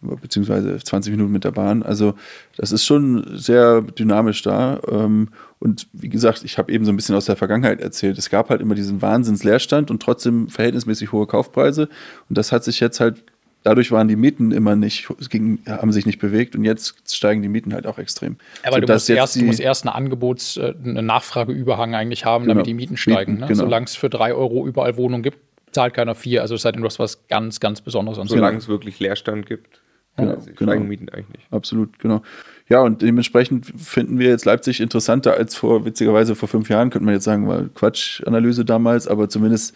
beziehungsweise 0.00 0.78
20 0.78 1.10
Minuten 1.10 1.32
mit 1.32 1.44
der 1.44 1.52
Bahn. 1.52 1.82
Also 1.82 2.14
das 2.56 2.72
ist 2.72 2.86
schon 2.86 3.32
sehr 3.34 3.82
dynamisch 3.82 4.40
da. 4.40 4.80
Ähm, 4.90 5.28
und 5.58 5.88
wie 5.92 6.08
gesagt, 6.08 6.44
ich 6.44 6.58
habe 6.58 6.70
eben 6.70 6.84
so 6.84 6.92
ein 6.92 6.96
bisschen 6.96 7.14
aus 7.14 7.24
der 7.24 7.36
Vergangenheit 7.36 7.80
erzählt. 7.80 8.18
Es 8.18 8.28
gab 8.28 8.50
halt 8.50 8.60
immer 8.60 8.74
diesen 8.74 9.00
Wahnsinnsleerstand 9.00 9.90
und 9.90 10.02
trotzdem 10.02 10.48
verhältnismäßig 10.48 11.12
hohe 11.12 11.26
Kaufpreise. 11.26 11.88
Und 12.28 12.36
das 12.36 12.52
hat 12.52 12.62
sich 12.62 12.78
jetzt 12.78 13.00
halt, 13.00 13.24
dadurch 13.62 13.90
waren 13.90 14.06
die 14.06 14.16
Mieten 14.16 14.52
immer 14.52 14.76
nicht, 14.76 15.08
ging, 15.30 15.60
haben 15.66 15.92
sich 15.92 16.04
nicht 16.04 16.18
bewegt 16.18 16.56
und 16.56 16.64
jetzt 16.64 17.14
steigen 17.14 17.40
die 17.40 17.48
Mieten 17.48 17.72
halt 17.72 17.86
auch 17.86 17.98
extrem. 17.98 18.36
Aber 18.64 18.80
du, 18.80 18.92
musst 18.92 19.08
erst, 19.08 19.36
du 19.36 19.44
musst 19.44 19.60
erst 19.60 19.86
eine 19.86 19.94
Angebots-, 19.94 20.58
äh, 20.58 20.74
eine 20.84 21.02
Nachfrageüberhang 21.02 21.94
eigentlich 21.94 22.26
haben, 22.26 22.44
genau. 22.44 22.54
damit 22.54 22.66
die 22.66 22.74
Mieten 22.74 22.98
steigen. 22.98 23.32
Mieten, 23.32 23.40
ne? 23.40 23.46
genau. 23.48 23.64
Solange 23.64 23.86
es 23.86 23.96
für 23.96 24.10
drei 24.10 24.34
Euro 24.34 24.66
überall 24.66 24.98
Wohnungen 24.98 25.22
gibt, 25.22 25.38
zahlt 25.72 25.94
keiner 25.94 26.14
vier. 26.14 26.42
Also 26.42 26.54
es 26.54 26.62
sei 26.62 26.72
denn, 26.72 26.82
du 26.82 26.86
hast 26.86 26.98
was 26.98 27.26
ganz, 27.28 27.60
ganz 27.60 27.80
Besonderes. 27.80 28.18
Solange 28.28 28.58
es 28.58 28.68
wirklich 28.68 29.00
Leerstand 29.00 29.46
gibt. 29.46 29.80
Genau, 30.16 30.34
also 30.34 30.50
genau. 30.54 30.78
Mieten 30.80 31.08
eigentlich 31.08 31.28
nicht. 31.28 31.52
Absolut, 31.52 31.98
genau. 31.98 32.22
Ja, 32.68 32.80
und 32.80 33.02
dementsprechend 33.02 33.66
finden 33.76 34.18
wir 34.18 34.28
jetzt 34.28 34.44
Leipzig 34.44 34.80
interessanter 34.80 35.34
als 35.34 35.54
vor, 35.54 35.84
witzigerweise 35.84 36.34
vor 36.34 36.48
fünf 36.48 36.68
Jahren, 36.68 36.90
könnte 36.90 37.04
man 37.04 37.14
jetzt 37.14 37.24
sagen, 37.24 37.46
war 37.46 37.64
Quatschanalyse 37.74 38.64
damals, 38.64 39.06
aber 39.06 39.28
zumindest 39.28 39.74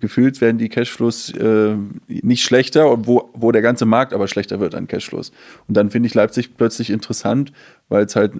gefühlt 0.00 0.40
werden 0.40 0.58
die 0.58 0.68
Cashflows 0.68 1.30
äh, 1.34 1.74
nicht 2.06 2.42
schlechter, 2.42 2.90
und 2.90 3.06
wo, 3.06 3.30
wo 3.34 3.52
der 3.52 3.62
ganze 3.62 3.84
Markt 3.84 4.12
aber 4.12 4.28
schlechter 4.28 4.60
wird 4.60 4.74
an 4.74 4.86
Cashflows. 4.86 5.32
Und 5.66 5.76
dann 5.76 5.90
finde 5.90 6.06
ich 6.06 6.14
Leipzig 6.14 6.56
plötzlich 6.56 6.90
interessant, 6.90 7.52
weil 7.88 8.04
es 8.04 8.16
halt 8.16 8.32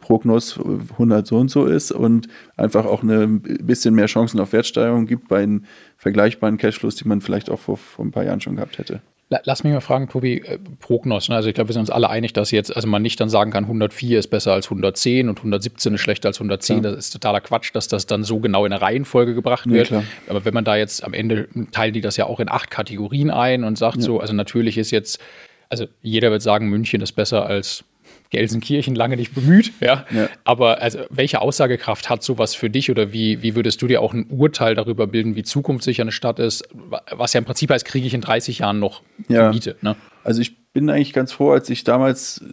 Prognos 0.00 0.58
100 0.58 1.26
so 1.26 1.38
und 1.38 1.50
so 1.50 1.66
ist 1.66 1.92
und 1.92 2.28
einfach 2.56 2.84
auch 2.84 3.02
eine 3.02 3.26
bisschen 3.28 3.94
mehr 3.94 4.06
Chancen 4.06 4.40
auf 4.40 4.52
Wertsteigerung 4.52 5.06
gibt 5.06 5.28
bei 5.28 5.40
den 5.40 5.64
vergleichbaren 5.96 6.58
Cashflows, 6.58 6.96
die 6.96 7.08
man 7.08 7.20
vielleicht 7.20 7.50
auch 7.50 7.60
vor, 7.60 7.76
vor 7.76 8.04
ein 8.04 8.10
paar 8.10 8.24
Jahren 8.24 8.40
schon 8.40 8.56
gehabt 8.56 8.78
hätte. 8.78 9.00
Lass 9.44 9.62
mich 9.62 9.72
mal 9.72 9.80
fragen, 9.80 10.08
Tobi, 10.08 10.38
äh, 10.38 10.58
Prognos. 10.80 11.28
Ne? 11.28 11.36
Also 11.36 11.48
ich 11.48 11.54
glaube, 11.54 11.68
wir 11.68 11.72
sind 11.72 11.82
uns 11.82 11.90
alle 11.90 12.10
einig, 12.10 12.32
dass 12.32 12.50
jetzt, 12.50 12.74
also 12.74 12.88
man 12.88 13.00
nicht 13.00 13.20
dann 13.20 13.28
sagen 13.28 13.52
kann, 13.52 13.62
104 13.64 14.18
ist 14.18 14.26
besser 14.26 14.52
als 14.52 14.66
110 14.66 15.28
und 15.28 15.38
117 15.38 15.94
ist 15.94 16.00
schlechter 16.00 16.28
als 16.28 16.38
110. 16.38 16.78
Ja. 16.78 16.90
Das 16.90 16.98
ist 16.98 17.10
totaler 17.10 17.40
Quatsch, 17.40 17.70
dass 17.72 17.86
das 17.86 18.06
dann 18.06 18.24
so 18.24 18.40
genau 18.40 18.64
in 18.64 18.72
der 18.72 18.82
Reihenfolge 18.82 19.34
gebracht 19.34 19.70
wird. 19.70 19.90
Ja, 19.90 20.02
Aber 20.28 20.44
wenn 20.44 20.52
man 20.52 20.64
da 20.64 20.74
jetzt 20.74 21.04
am 21.04 21.14
Ende 21.14 21.48
teilen 21.70 21.94
die 21.94 22.00
das 22.00 22.16
ja 22.16 22.26
auch 22.26 22.40
in 22.40 22.50
acht 22.50 22.72
Kategorien 22.72 23.30
ein 23.30 23.62
und 23.62 23.78
sagt 23.78 23.98
ja. 23.98 24.02
so, 24.02 24.18
also 24.18 24.34
natürlich 24.34 24.76
ist 24.78 24.90
jetzt, 24.90 25.20
also 25.68 25.86
jeder 26.02 26.32
wird 26.32 26.42
sagen, 26.42 26.68
München 26.68 27.00
ist 27.00 27.12
besser 27.12 27.46
als 27.46 27.84
Gelsenkirchen 28.30 28.94
lange 28.94 29.16
nicht 29.16 29.34
bemüht, 29.34 29.72
ja. 29.80 30.06
ja. 30.10 30.28
Aber 30.44 30.80
also, 30.80 31.00
welche 31.10 31.40
Aussagekraft 31.40 32.08
hat 32.08 32.22
sowas 32.22 32.54
für 32.54 32.70
dich 32.70 32.90
oder 32.90 33.12
wie, 33.12 33.42
wie 33.42 33.56
würdest 33.56 33.82
du 33.82 33.88
dir 33.88 34.00
auch 34.00 34.14
ein 34.14 34.26
Urteil 34.28 34.74
darüber 34.74 35.06
bilden, 35.06 35.34
wie 35.34 35.42
zukunftssicher 35.42 36.02
eine 36.02 36.12
Stadt 36.12 36.38
ist? 36.38 36.68
Was 37.10 37.32
ja 37.32 37.38
im 37.38 37.44
Prinzip 37.44 37.70
heißt, 37.70 37.84
kriege 37.84 38.06
ich 38.06 38.14
in 38.14 38.20
30 38.20 38.60
Jahren 38.60 38.78
noch 38.78 39.02
ja. 39.28 39.50
Miete. 39.50 39.76
Ne? 39.82 39.96
Also 40.22 40.40
ich 40.42 40.60
bin 40.72 40.88
eigentlich 40.88 41.12
ganz 41.12 41.32
froh, 41.32 41.50
als 41.50 41.68
ich 41.68 41.82
damals 41.82 42.44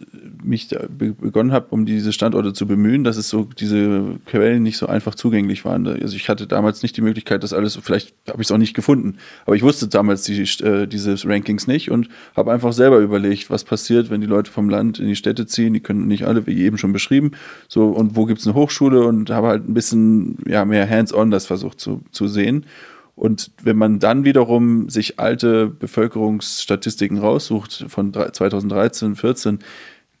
mich 0.42 0.68
begonnen 0.90 1.52
habe, 1.52 1.66
um 1.70 1.86
diese 1.86 2.12
Standorte 2.12 2.52
zu 2.52 2.66
bemühen, 2.66 3.04
dass 3.04 3.16
es 3.16 3.28
so 3.28 3.44
diese 3.44 4.18
Quellen 4.26 4.64
nicht 4.64 4.76
so 4.76 4.86
einfach 4.86 5.14
zugänglich 5.14 5.64
waren. 5.64 5.86
Also 5.86 6.16
ich 6.16 6.28
hatte 6.28 6.48
damals 6.48 6.82
nicht 6.82 6.96
die 6.96 7.00
Möglichkeit, 7.00 7.44
das 7.44 7.52
alles, 7.52 7.76
vielleicht 7.76 8.14
habe 8.28 8.42
ich 8.42 8.48
es 8.48 8.52
auch 8.52 8.58
nicht 8.58 8.74
gefunden, 8.74 9.18
aber 9.46 9.54
ich 9.54 9.62
wusste 9.62 9.86
damals 9.86 10.24
die, 10.24 10.42
äh, 10.64 10.88
diese 10.88 11.16
Rankings 11.28 11.68
nicht 11.68 11.92
und 11.92 12.08
habe 12.34 12.52
einfach 12.52 12.72
selber 12.72 12.98
überlegt, 12.98 13.50
was 13.50 13.62
passiert, 13.62 14.10
wenn 14.10 14.20
die 14.20 14.26
Leute 14.26 14.50
vom 14.50 14.68
Land 14.68 14.98
in 14.98 15.06
die 15.06 15.16
Städte 15.16 15.46
ziehen. 15.46 15.72
Die 15.74 15.80
können 15.80 16.08
nicht 16.08 16.26
alle, 16.26 16.44
wie 16.48 16.60
eben 16.60 16.78
schon 16.78 16.92
beschrieben, 16.92 17.32
so 17.68 17.86
und 17.90 18.16
wo 18.16 18.24
gibt 18.24 18.40
es 18.40 18.46
eine 18.48 18.56
Hochschule 18.56 19.04
und 19.06 19.30
habe 19.30 19.46
halt 19.46 19.68
ein 19.68 19.74
bisschen 19.74 20.38
ja, 20.48 20.64
mehr 20.64 20.90
hands-on 20.90 21.30
das 21.30 21.46
versucht 21.46 21.78
zu, 21.78 22.02
zu 22.10 22.26
sehen. 22.26 22.66
Und 23.18 23.50
wenn 23.62 23.76
man 23.76 23.98
dann 23.98 24.24
wiederum 24.24 24.88
sich 24.88 25.18
alte 25.18 25.66
Bevölkerungsstatistiken 25.66 27.18
raussucht 27.18 27.86
von 27.88 28.12
2013, 28.12 29.16
14, 29.16 29.58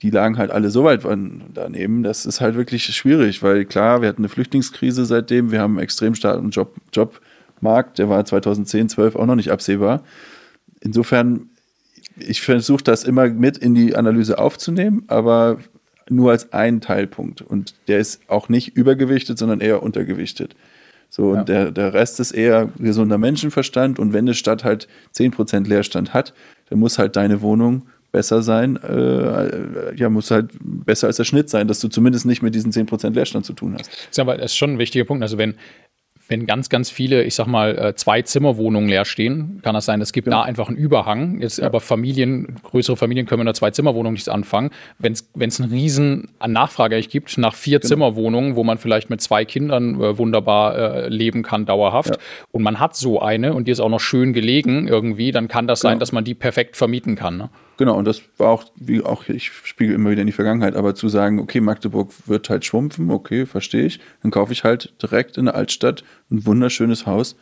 die 0.02 0.10
lagen 0.10 0.36
halt 0.36 0.50
alle 0.50 0.70
so 0.70 0.82
weit 0.82 1.02
daneben. 1.54 2.02
Das 2.02 2.26
ist 2.26 2.40
halt 2.40 2.56
wirklich 2.56 2.84
schwierig, 2.84 3.42
weil 3.42 3.64
klar, 3.66 4.02
wir 4.02 4.08
hatten 4.08 4.22
eine 4.22 4.28
Flüchtlingskrise 4.28 5.04
seitdem, 5.04 5.52
wir 5.52 5.60
haben 5.60 5.74
einen 5.74 5.84
extrem 5.84 6.16
starken 6.16 6.50
Job, 6.50 6.74
Jobmarkt, 6.92 7.98
der 7.98 8.08
war 8.08 8.24
2010, 8.24 8.88
12 8.88 9.14
auch 9.14 9.26
noch 9.26 9.36
nicht 9.36 9.52
absehbar. 9.52 10.02
Insofern, 10.80 11.50
ich 12.16 12.42
versuche 12.42 12.82
das 12.82 13.04
immer 13.04 13.28
mit 13.28 13.58
in 13.58 13.76
die 13.76 13.94
Analyse 13.94 14.38
aufzunehmen, 14.38 15.04
aber 15.06 15.58
nur 16.08 16.32
als 16.32 16.52
einen 16.52 16.80
Teilpunkt. 16.80 17.42
Und 17.42 17.74
der 17.86 18.00
ist 18.00 18.22
auch 18.28 18.48
nicht 18.48 18.76
übergewichtet, 18.76 19.38
sondern 19.38 19.60
eher 19.60 19.84
untergewichtet. 19.84 20.56
So, 21.08 21.34
ja. 21.34 21.40
und 21.40 21.48
der, 21.48 21.70
der 21.70 21.94
Rest 21.94 22.20
ist 22.20 22.32
eher 22.32 22.68
gesunder 22.78 23.18
Menschenverstand. 23.18 23.98
Und 23.98 24.12
wenn 24.12 24.24
eine 24.24 24.34
Stadt 24.34 24.64
halt 24.64 24.88
10% 25.16 25.66
Leerstand 25.66 26.14
hat, 26.14 26.34
dann 26.68 26.78
muss 26.78 26.98
halt 26.98 27.16
deine 27.16 27.40
Wohnung 27.40 27.82
besser 28.10 28.42
sein, 28.42 28.76
äh, 28.76 29.94
ja, 29.94 30.08
muss 30.08 30.30
halt 30.30 30.50
besser 30.60 31.08
als 31.08 31.16
der 31.18 31.24
Schnitt 31.24 31.50
sein, 31.50 31.68
dass 31.68 31.80
du 31.80 31.88
zumindest 31.88 32.24
nicht 32.24 32.42
mit 32.42 32.54
diesen 32.54 32.72
10% 32.72 33.10
Leerstand 33.10 33.44
zu 33.44 33.52
tun 33.52 33.74
hast. 33.78 33.88
Das 33.88 34.08
ist 34.10 34.18
aber 34.18 34.36
das 34.36 34.52
ist 34.52 34.56
schon 34.56 34.72
ein 34.72 34.78
wichtiger 34.78 35.04
Punkt. 35.04 35.22
Also 35.22 35.36
wenn, 35.36 35.54
wenn 36.28 36.46
ganz, 36.46 36.68
ganz 36.68 36.90
viele, 36.90 37.24
ich 37.24 37.34
sag 37.34 37.46
mal, 37.46 37.76
äh, 37.78 37.94
zwei 37.94 38.20
Zimmerwohnungen 38.20 38.88
leer 38.88 39.06
stehen, 39.06 39.60
kann 39.62 39.74
das 39.74 39.86
sein, 39.86 40.00
es 40.02 40.12
gibt 40.12 40.26
ja. 40.26 40.32
da 40.32 40.42
einfach 40.42 40.68
einen 40.68 40.76
Überhang. 40.76 41.40
Jetzt 41.40 41.58
ja. 41.58 41.66
aber 41.66 41.80
Familien, 41.80 42.56
größere 42.62 42.96
Familien 42.96 43.26
können 43.26 43.40
mit 43.40 43.46
einer 43.46 43.54
Zwei-Zimmerwohnung 43.54 44.12
nichts 44.12 44.28
anfangen. 44.28 44.70
Wenn 44.98 45.12
es 45.14 45.60
einen 45.60 45.70
riesen 45.70 46.28
Nachfrage 46.46 47.00
gibt 47.00 47.38
nach 47.38 47.54
vier 47.54 47.78
genau. 47.78 47.88
Zimmerwohnungen, 47.88 48.56
wo 48.56 48.64
man 48.64 48.76
vielleicht 48.76 49.08
mit 49.08 49.22
zwei 49.22 49.44
Kindern 49.46 50.00
äh, 50.00 50.18
wunderbar 50.18 50.76
äh, 50.76 51.08
leben 51.08 51.42
kann, 51.42 51.64
dauerhaft, 51.64 52.10
ja. 52.10 52.16
und 52.52 52.62
man 52.62 52.78
hat 52.78 52.94
so 52.94 53.20
eine 53.20 53.54
und 53.54 53.66
die 53.66 53.72
ist 53.72 53.80
auch 53.80 53.88
noch 53.88 54.00
schön 54.00 54.32
gelegen 54.34 54.86
irgendwie, 54.86 55.32
dann 55.32 55.48
kann 55.48 55.66
das 55.66 55.80
genau. 55.80 55.92
sein, 55.92 55.98
dass 55.98 56.12
man 56.12 56.24
die 56.24 56.34
perfekt 56.34 56.76
vermieten 56.76 57.16
kann. 57.16 57.38
Ne? 57.38 57.50
Genau, 57.78 57.96
und 57.96 58.06
das 58.06 58.22
war 58.38 58.48
auch, 58.48 58.64
wie 58.74 59.02
auch 59.02 59.28
ich 59.28 59.52
spiegel 59.52 59.94
immer 59.94 60.10
wieder 60.10 60.22
in 60.22 60.26
die 60.26 60.32
Vergangenheit, 60.32 60.74
aber 60.74 60.96
zu 60.96 61.08
sagen, 61.08 61.38
okay, 61.38 61.60
Magdeburg 61.60 62.12
wird 62.26 62.50
halt 62.50 62.64
schrumpfen, 62.64 63.08
okay, 63.10 63.46
verstehe 63.46 63.86
ich, 63.86 64.00
dann 64.20 64.32
kaufe 64.32 64.52
ich 64.52 64.64
halt 64.64 65.00
direkt 65.00 65.38
in 65.38 65.44
der 65.44 65.54
Altstadt 65.54 66.02
ein 66.30 66.44
wunderschönes 66.44 67.06
Haus. 67.06 67.36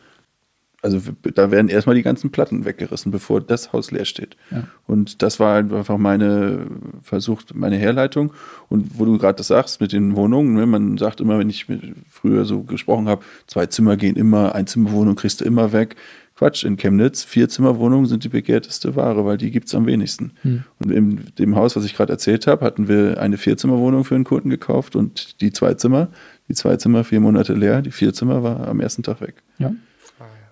Also 0.83 0.99
da 1.33 1.49
werden 1.49 1.69
erstmal 1.69 1.95
die 1.95 2.03
ganzen 2.03 2.29
Platten 2.29 2.63
weggerissen, 2.63 3.11
bevor 3.11 3.41
das 3.41 3.73
Haus 3.73 3.89
leer 3.89 4.05
steht. 4.05 4.37
Ja. 4.51 4.67
Und 4.85 5.23
das 5.23 5.39
war 5.39 5.55
halt 5.55 5.73
einfach 5.73 5.97
meine 5.97 6.67
versucht, 7.01 7.55
meine 7.55 7.77
Herleitung. 7.77 8.31
Und 8.69 8.99
wo 8.99 9.05
du 9.05 9.17
gerade 9.17 9.37
das 9.37 9.47
sagst 9.47 9.81
mit 9.81 9.91
den 9.91 10.15
Wohnungen, 10.15 10.53
ne, 10.53 10.67
man 10.67 10.99
sagt 10.99 11.19
immer, 11.19 11.39
wenn 11.39 11.49
ich 11.49 11.65
früher 12.07 12.45
so 12.45 12.61
gesprochen 12.61 13.09
habe, 13.09 13.25
zwei 13.47 13.65
Zimmer 13.65 13.97
gehen 13.97 14.15
immer, 14.15 14.53
ein 14.53 14.67
Zimmerwohnung 14.67 15.15
kriegst 15.15 15.41
du 15.41 15.45
immer 15.45 15.73
weg. 15.73 15.95
Quatsch, 16.37 16.63
in 16.63 16.77
Chemnitz, 16.77 17.23
vier 17.23 17.49
Zimmerwohnungen 17.49 18.05
sind 18.05 18.23
die 18.23 18.29
begehrteste 18.29 18.95
Ware, 18.95 19.25
weil 19.25 19.37
die 19.37 19.49
gibt 19.49 19.67
es 19.67 19.75
am 19.75 19.87
wenigsten. 19.87 20.33
Hm. 20.43 20.63
Und 20.79 20.91
in 20.91 21.25
dem 21.39 21.55
Haus, 21.55 21.75
was 21.75 21.83
ich 21.83 21.95
gerade 21.95 22.13
erzählt 22.13 22.45
habe, 22.45 22.63
hatten 22.63 22.87
wir 22.87 23.19
eine 23.19 23.37
Vierzimmerwohnung 23.37 24.03
für 24.03 24.13
einen 24.13 24.23
Kunden 24.23 24.51
gekauft 24.51 24.95
und 24.95 25.41
die 25.41 25.51
zwei 25.51 25.73
Zimmer, 25.73 26.09
die 26.47 26.53
zwei 26.53 26.77
Zimmer 26.77 27.03
vier 27.03 27.21
Monate 27.21 27.53
leer, 27.53 27.81
die 27.81 27.91
vier 27.91 28.13
Zimmer 28.13 28.43
war 28.43 28.67
am 28.67 28.79
ersten 28.79 29.01
Tag 29.01 29.19
weg. 29.21 29.35
Ja. 29.57 29.73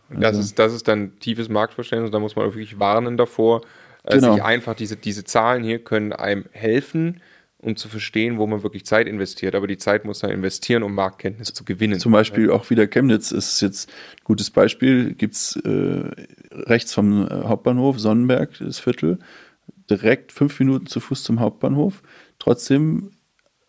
Und 0.10 0.22
das, 0.22 0.30
also. 0.30 0.40
ist, 0.40 0.60
das 0.60 0.74
ist 0.74 0.88
dann 0.88 1.20
tiefes 1.20 1.50
Marktverständnis, 1.50 2.12
da 2.12 2.20
muss 2.20 2.36
man 2.36 2.46
wirklich 2.46 2.80
warnen 2.80 3.16
davor. 3.18 3.62
Äh, 4.04 4.16
genau. 4.16 4.34
Sich 4.34 4.44
einfach 4.44 4.76
diese, 4.76 4.96
diese 4.96 5.24
Zahlen 5.24 5.64
hier 5.64 5.80
können 5.80 6.14
einem 6.14 6.46
helfen, 6.52 7.22
um 7.66 7.76
zu 7.76 7.90
verstehen, 7.90 8.38
wo 8.38 8.46
man 8.46 8.62
wirklich 8.62 8.86
Zeit 8.86 9.08
investiert. 9.08 9.56
Aber 9.56 9.66
die 9.66 9.80
Zeit 9.80 10.06
muss 10.06 10.22
man 10.22 10.32
investieren, 10.32 10.84
um 10.84 10.94
Marktkenntnis 10.94 11.52
zu 11.52 11.66
gewinnen. 11.66 12.00
Zum 12.00 12.12
Beispiel 12.12 12.52
auch 12.52 12.70
wieder 12.70 12.86
Chemnitz 12.86 13.32
ist 13.32 13.60
jetzt 13.62 13.90
ein 13.90 14.24
gutes 14.24 14.52
Beispiel. 14.52 15.16
Gibt 15.16 15.34
es 15.34 15.56
äh, 15.56 16.12
rechts 16.52 16.94
vom 16.94 17.28
äh, 17.28 17.30
Hauptbahnhof 17.32 18.00
Sonnenberg, 18.00 18.52
das 18.60 18.78
Viertel, 18.78 19.18
direkt 19.90 20.32
fünf 20.32 20.60
Minuten 20.60 20.86
zu 20.86 21.00
Fuß 21.00 21.24
zum 21.24 21.40
Hauptbahnhof. 21.40 22.04
Trotzdem 22.38 23.10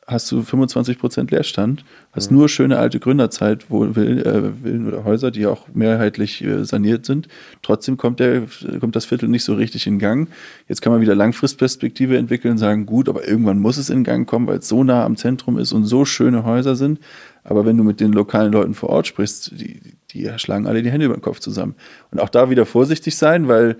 hast 0.09 0.31
du 0.31 0.43
25 0.43 0.99
Prozent 1.01 1.33
Leerstand, 1.33 1.85
hast 2.13 2.31
mhm. 2.31 2.39
nur 2.39 2.49
schöne 2.49 2.79
alte 2.79 3.01
Gründerzeit, 3.01 3.67
wo 3.71 3.93
Villen, 3.93 4.25
äh, 4.25 4.89
oder 4.89 5.05
Häuser, 5.05 5.33
die 5.33 5.47
auch 5.47 5.67
mehrheitlich 5.75 6.45
äh, 6.45 6.65
saniert 6.65 7.05
sind. 7.05 7.27
Trotzdem 7.63 7.97
kommt, 7.97 8.21
der, 8.21 8.43
kommt 8.79 8.95
das 8.95 9.05
Viertel 9.05 9.29
nicht 9.29 9.43
so 9.43 9.55
richtig 9.55 9.87
in 9.87 9.99
Gang. 9.99 10.29
Jetzt 10.69 10.81
kann 10.81 10.93
man 10.93 11.01
wieder 11.01 11.17
Langfristperspektive 11.17 12.17
entwickeln 12.17 12.53
und 12.53 12.59
sagen, 12.59 12.87
gut, 12.87 13.09
aber 13.09 13.27
irgendwann 13.27 13.59
muss 13.59 13.79
es 13.79 13.91
in 13.91 14.05
Gang 14.05 14.29
kommen, 14.29 14.47
weil 14.47 14.59
es 14.59 14.69
so 14.69 14.85
nah 14.85 15.05
am 15.05 15.17
Zentrum 15.17 15.59
ist 15.59 15.73
und 15.73 15.85
so 15.85 16.05
schöne 16.05 16.45
Häuser 16.45 16.77
sind. 16.77 17.01
Aber 17.43 17.65
wenn 17.67 17.77
du 17.77 17.83
mit 17.83 18.01
den 18.01 18.13
lokalen 18.13 18.53
Leuten 18.53 18.75
vor 18.75 18.91
Ort 18.91 19.09
sprichst, 19.09 19.53
die, 19.59 19.81
die 20.13 20.31
schlagen 20.37 20.69
alle 20.69 20.83
die 20.83 20.91
Hände 20.91 21.07
über 21.07 21.17
den 21.17 21.23
Kopf 21.23 21.41
zusammen. 21.41 21.75
Und 22.13 22.21
auch 22.21 22.29
da 22.29 22.49
wieder 22.49 22.67
vorsichtig 22.67 23.17
sein, 23.17 23.49
weil 23.49 23.77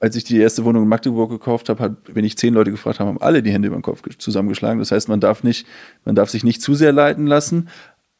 als 0.00 0.16
ich 0.16 0.24
die 0.24 0.38
erste 0.38 0.64
Wohnung 0.64 0.84
in 0.84 0.88
Magdeburg 0.88 1.30
gekauft 1.30 1.68
habe, 1.68 1.82
hat, 1.82 1.92
wenn 2.06 2.24
ich 2.24 2.36
zehn 2.36 2.54
Leute 2.54 2.70
gefragt 2.70 3.00
habe, 3.00 3.08
haben 3.08 3.20
alle 3.20 3.42
die 3.42 3.50
Hände 3.50 3.68
über 3.68 3.76
den 3.76 3.82
Kopf 3.82 4.02
zusammengeschlagen. 4.18 4.78
Das 4.78 4.92
heißt, 4.92 5.08
man 5.08 5.20
darf 5.20 5.42
nicht, 5.42 5.66
man 6.04 6.14
darf 6.14 6.30
sich 6.30 6.44
nicht 6.44 6.62
zu 6.62 6.74
sehr 6.74 6.92
leiten 6.92 7.26
lassen. 7.26 7.68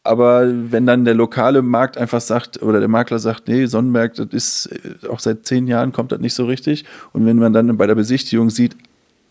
Aber 0.02 0.46
wenn 0.46 0.86
dann 0.86 1.04
der 1.04 1.14
lokale 1.14 1.62
Markt 1.62 1.98
einfach 1.98 2.20
sagt, 2.20 2.62
oder 2.62 2.78
der 2.78 2.88
Makler 2.88 3.18
sagt, 3.18 3.48
nee, 3.48 3.66
Sonnenberg, 3.66 4.14
das 4.14 4.28
ist 4.30 4.66
äh, 4.66 5.08
auch 5.08 5.18
seit 5.18 5.46
zehn 5.46 5.66
Jahren 5.66 5.92
kommt 5.92 6.12
das 6.12 6.20
nicht 6.20 6.34
so 6.34 6.46
richtig. 6.46 6.84
Und 7.12 7.26
wenn 7.26 7.36
man 7.36 7.52
dann 7.52 7.76
bei 7.76 7.86
der 7.86 7.96
Besichtigung 7.96 8.50
sieht, 8.50 8.76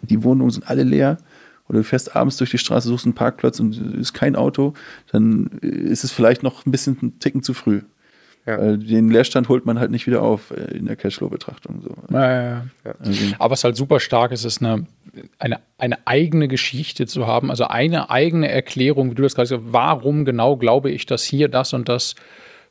die 0.01 0.23
Wohnungen 0.23 0.51
sind 0.51 0.69
alle 0.69 0.83
leer, 0.83 1.17
oder 1.67 1.79
du 1.79 1.83
fährst 1.83 2.15
abends 2.15 2.37
durch 2.37 2.51
die 2.51 2.57
Straße, 2.57 2.87
suchst 2.87 3.05
einen 3.05 3.15
Parkplatz 3.15 3.59
und 3.59 3.77
ist 3.95 4.13
kein 4.13 4.35
Auto, 4.35 4.73
dann 5.11 5.47
ist 5.61 6.03
es 6.03 6.11
vielleicht 6.11 6.43
noch 6.43 6.65
ein 6.65 6.71
bisschen 6.71 6.97
einen 7.01 7.19
Ticken 7.19 7.41
zu 7.41 7.53
früh. 7.53 7.81
Ja. 8.45 8.77
Den 8.77 9.09
Leerstand 9.09 9.49
holt 9.49 9.65
man 9.65 9.79
halt 9.79 9.89
nicht 9.89 10.05
wieder 10.05 10.21
auf 10.21 10.51
äh, 10.51 10.77
in 10.77 10.85
der 10.85 10.95
Cashflow-Betrachtung. 10.95 11.81
So. 11.81 11.95
Ja, 12.13 12.31
ja, 12.31 12.65
also. 12.99 13.35
Aber 13.39 13.51
was 13.51 13.63
halt 13.63 13.75
super 13.75 13.99
stark 13.99 14.31
ist, 14.31 14.45
ist 14.45 14.61
eine, 14.61 14.85
eine, 15.39 15.59
eine 15.79 16.05
eigene 16.05 16.47
Geschichte 16.47 17.07
zu 17.07 17.25
haben, 17.25 17.49
also 17.49 17.65
eine 17.65 18.11
eigene 18.11 18.49
Erklärung, 18.49 19.09
wie 19.09 19.15
du 19.15 19.23
das 19.23 19.33
gerade 19.33 19.45
gesagt 19.45 19.63
hast, 19.65 19.73
warum 19.73 20.25
genau 20.25 20.57
glaube 20.57 20.91
ich, 20.91 21.07
dass 21.07 21.23
hier 21.23 21.47
das 21.47 21.73
und 21.73 21.89
das 21.89 22.15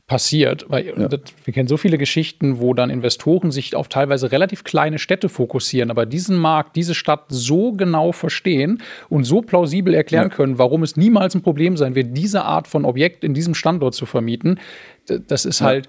passiert. 0.06 0.66
Weil 0.68 0.86
ja. 0.86 1.08
das, 1.08 1.20
wir 1.44 1.54
kennen 1.54 1.68
so 1.68 1.76
viele 1.76 1.96
Geschichten, 1.96 2.58
wo 2.60 2.74
dann 2.74 2.90
Investoren 2.90 3.50
sich 3.50 3.74
auf 3.74 3.88
teilweise 3.88 4.32
relativ 4.32 4.64
kleine 4.64 4.98
Städte 4.98 5.28
fokussieren, 5.28 5.90
aber 5.90 6.04
diesen 6.04 6.36
Markt, 6.36 6.76
diese 6.76 6.94
Stadt 6.94 7.24
so 7.28 7.72
genau 7.72 8.12
verstehen 8.12 8.82
und 9.08 9.24
so 9.24 9.40
plausibel 9.40 9.94
erklären 9.94 10.28
ja. 10.28 10.36
können, 10.36 10.58
warum 10.58 10.82
es 10.82 10.96
niemals 10.96 11.34
ein 11.34 11.42
Problem 11.42 11.76
sein 11.76 11.94
wird, 11.94 12.16
diese 12.16 12.44
Art 12.44 12.68
von 12.68 12.84
Objekt 12.84 13.24
in 13.24 13.32
diesem 13.32 13.54
Standort 13.54 13.94
zu 13.94 14.04
vermieten. 14.04 14.60
Das 15.06 15.44
ist 15.44 15.60
ja. 15.60 15.66
halt 15.66 15.88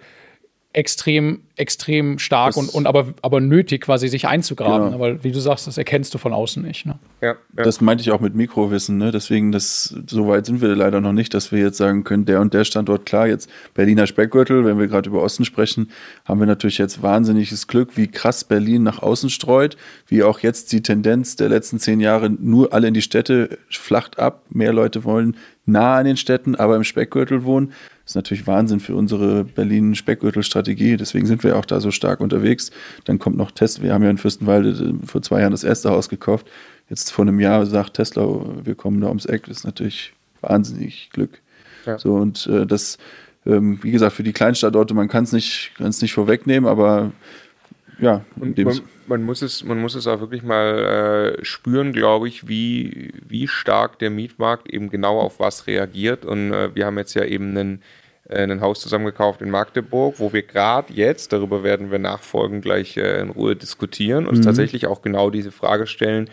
extrem, 0.75 1.43
extrem 1.55 2.19
stark 2.19 2.57
und, 2.57 2.67
und 2.67 2.85
aber, 2.85 3.07
aber 3.21 3.39
nötig, 3.39 3.81
quasi 3.81 4.09
sich 4.09 4.27
einzugraben. 4.27 4.91
Genau. 4.91 4.95
Aber 4.95 5.23
wie 5.23 5.31
du 5.31 5.39
sagst, 5.39 5.67
das 5.67 5.77
erkennst 5.77 6.13
du 6.13 6.17
von 6.17 6.33
außen 6.33 6.61
nicht. 6.61 6.85
Ne? 6.85 6.99
Ja, 7.21 7.35
ja, 7.57 7.63
Das 7.63 7.79
meinte 7.79 8.01
ich 8.01 8.11
auch 8.11 8.19
mit 8.19 8.35
Mikrowissen. 8.35 8.97
Ne? 8.97 9.11
Deswegen, 9.11 9.53
das, 9.53 9.95
so 10.07 10.27
weit 10.27 10.45
sind 10.45 10.59
wir 10.61 10.75
leider 10.75 10.99
noch 10.99 11.13
nicht, 11.13 11.33
dass 11.33 11.53
wir 11.53 11.59
jetzt 11.59 11.77
sagen 11.77 12.03
können, 12.03 12.25
der 12.25 12.41
und 12.41 12.53
der 12.53 12.65
Standort, 12.65 13.05
klar, 13.05 13.25
jetzt 13.27 13.49
Berliner 13.73 14.05
Speckgürtel, 14.05 14.65
wenn 14.65 14.77
wir 14.77 14.87
gerade 14.87 15.09
über 15.09 15.23
Osten 15.23 15.45
sprechen, 15.45 15.91
haben 16.25 16.41
wir 16.41 16.47
natürlich 16.47 16.77
jetzt 16.77 17.01
wahnsinniges 17.01 17.67
Glück, 17.67 17.95
wie 17.95 18.07
krass 18.07 18.43
Berlin 18.43 18.83
nach 18.83 19.01
außen 19.01 19.29
streut, 19.29 19.77
wie 20.07 20.23
auch 20.23 20.39
jetzt 20.39 20.73
die 20.73 20.83
Tendenz 20.83 21.37
der 21.37 21.47
letzten 21.47 21.79
zehn 21.79 22.01
Jahre 22.01 22.29
nur 22.29 22.73
alle 22.73 22.89
in 22.89 22.93
die 22.93 23.01
Städte 23.01 23.59
flacht 23.69 24.19
ab. 24.19 24.43
Mehr 24.49 24.73
Leute 24.73 25.05
wollen 25.05 25.37
nah 25.65 25.95
an 25.95 26.05
den 26.05 26.17
Städten, 26.17 26.55
aber 26.55 26.75
im 26.75 26.83
Speckgürtel 26.83 27.45
wohnen. 27.45 27.71
Das 28.05 28.11
ist 28.11 28.15
natürlich 28.15 28.45
Wahnsinn 28.45 28.79
für 28.79 28.95
unsere 28.95 29.43
Berlin-Speckgürtel-Strategie. 29.43 30.95
Deswegen 30.95 31.25
sind 31.25 31.43
wir 31.43 31.57
auch 31.57 31.65
da 31.65 31.81
so 31.81 31.89
stark 31.89 32.19
unterwegs. 32.19 32.69
Dann 33.03 33.17
kommt 33.17 33.35
noch 33.35 33.49
Tesla. 33.49 33.83
Wir 33.83 33.93
haben 33.95 34.03
ja 34.03 34.11
in 34.11 34.19
Fürstenwalde 34.19 34.69
äh, 34.69 35.07
vor 35.07 35.23
zwei 35.23 35.41
Jahren 35.41 35.51
das 35.51 35.63
erste 35.63 35.89
Haus 35.89 36.07
gekauft. 36.07 36.45
Jetzt 36.87 37.11
vor 37.11 37.23
einem 37.23 37.39
Jahr 37.39 37.65
sagt 37.65 37.95
Tesla, 37.95 38.27
wir 38.63 38.75
kommen 38.75 39.01
da 39.01 39.07
ums 39.07 39.25
Eck. 39.25 39.47
Das 39.47 39.57
ist 39.57 39.63
natürlich 39.63 40.13
wahnsinnig 40.41 41.09
Glück. 41.13 41.41
Ja. 41.87 41.97
So, 41.97 42.13
und 42.13 42.45
äh, 42.45 42.67
das, 42.67 42.99
ähm, 43.47 43.79
wie 43.81 43.91
gesagt, 43.91 44.13
für 44.13 44.23
die 44.23 44.33
Kleinstadtorte, 44.33 44.93
man 44.93 45.07
kann 45.07 45.23
es 45.23 45.31
nicht, 45.31 45.71
nicht 45.79 46.13
vorwegnehmen, 46.13 46.69
aber 46.69 47.11
ja, 47.99 48.25
man, 48.35 48.55
man, 49.07 49.23
muss 49.23 49.41
es, 49.41 49.63
man 49.63 49.79
muss 49.79 49.95
es 49.95 50.07
auch 50.07 50.19
wirklich 50.19 50.43
mal 50.43 51.35
äh, 51.39 51.45
spüren, 51.45 51.93
glaube 51.93 52.27
ich, 52.27 52.47
wie, 52.47 53.13
wie 53.27 53.47
stark 53.47 53.99
der 53.99 54.09
Mietmarkt 54.09 54.71
eben 54.71 54.89
genau 54.89 55.19
auf 55.19 55.39
was 55.39 55.67
reagiert. 55.67 56.25
Und 56.25 56.53
äh, 56.53 56.75
wir 56.75 56.85
haben 56.85 56.97
jetzt 56.97 57.13
ja 57.13 57.23
eben 57.23 57.49
einen, 57.49 57.81
äh, 58.29 58.43
ein 58.43 58.61
Haus 58.61 58.81
zusammengekauft 58.81 59.41
in 59.41 59.49
Magdeburg, 59.49 60.15
wo 60.19 60.33
wir 60.33 60.43
gerade 60.43 60.93
jetzt, 60.93 61.33
darüber 61.33 61.63
werden 61.63 61.91
wir 61.91 61.99
nachfolgend 61.99 62.63
gleich 62.63 62.97
äh, 62.97 63.21
in 63.21 63.29
Ruhe 63.29 63.55
diskutieren, 63.55 64.27
uns 64.27 64.39
mhm. 64.39 64.43
tatsächlich 64.43 64.87
auch 64.87 65.01
genau 65.01 65.29
diese 65.29 65.51
Frage 65.51 65.87
stellen, 65.87 66.29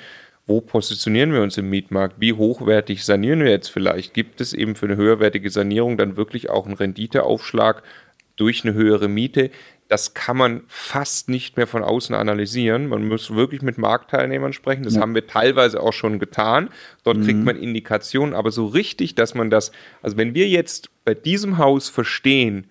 wo 0.47 0.61
positionieren 0.61 1.33
wir 1.33 1.43
uns 1.43 1.57
im 1.57 1.71
Mietmarkt? 1.71 2.17
Wie 2.19 2.33
hochwertig 2.33 3.05
sanieren 3.05 3.41
wir 3.41 3.51
jetzt 3.51 3.69
vielleicht? 3.69 4.13
Gibt 4.13 4.41
es 4.41 4.53
eben 4.53 4.75
für 4.75 4.87
eine 4.87 4.97
höherwertige 4.97 5.51
Sanierung 5.51 5.97
dann 5.97 6.17
wirklich 6.17 6.51
auch 6.51 6.67
einen 6.67 6.75
Renditeaufschlag 6.75 7.83
durch 8.35 8.65
eine 8.65 8.75
höhere 8.75 9.07
Miete? 9.09 9.51
Das 9.93 10.15
kann 10.15 10.39
man 10.39 10.63
fast 10.69 11.29
nicht 11.29 11.59
mehr 11.59 11.67
von 11.67 11.85
außen 11.85 12.15
analysieren. 12.15 12.89
Man 12.89 13.07
muss 13.07 13.35
wirklich 13.35 13.61
mit 13.61 13.77
Marktteilnehmern 13.77 14.55
sprechen. 14.55 14.85
Das 14.85 14.95
ja. 14.95 15.03
haben 15.03 15.15
wir 15.15 15.27
teilweise 15.27 15.83
auch 15.83 15.93
schon 15.93 16.19
getan. 16.19 16.71
Dort 17.05 17.19
mhm. 17.19 17.25
kriegt 17.25 17.45
man 17.45 17.57
Indikationen, 17.57 18.35
aber 18.35 18.53
so 18.53 18.65
richtig, 18.65 19.17
dass 19.17 19.35
man 19.35 19.51
das, 19.51 19.71
also 20.01 20.17
wenn 20.17 20.35
wir 20.35 20.49
jetzt 20.49 20.89
bei 21.05 21.13
diesem 21.13 21.59
Haus 21.59 21.91
verstehen 21.91 22.69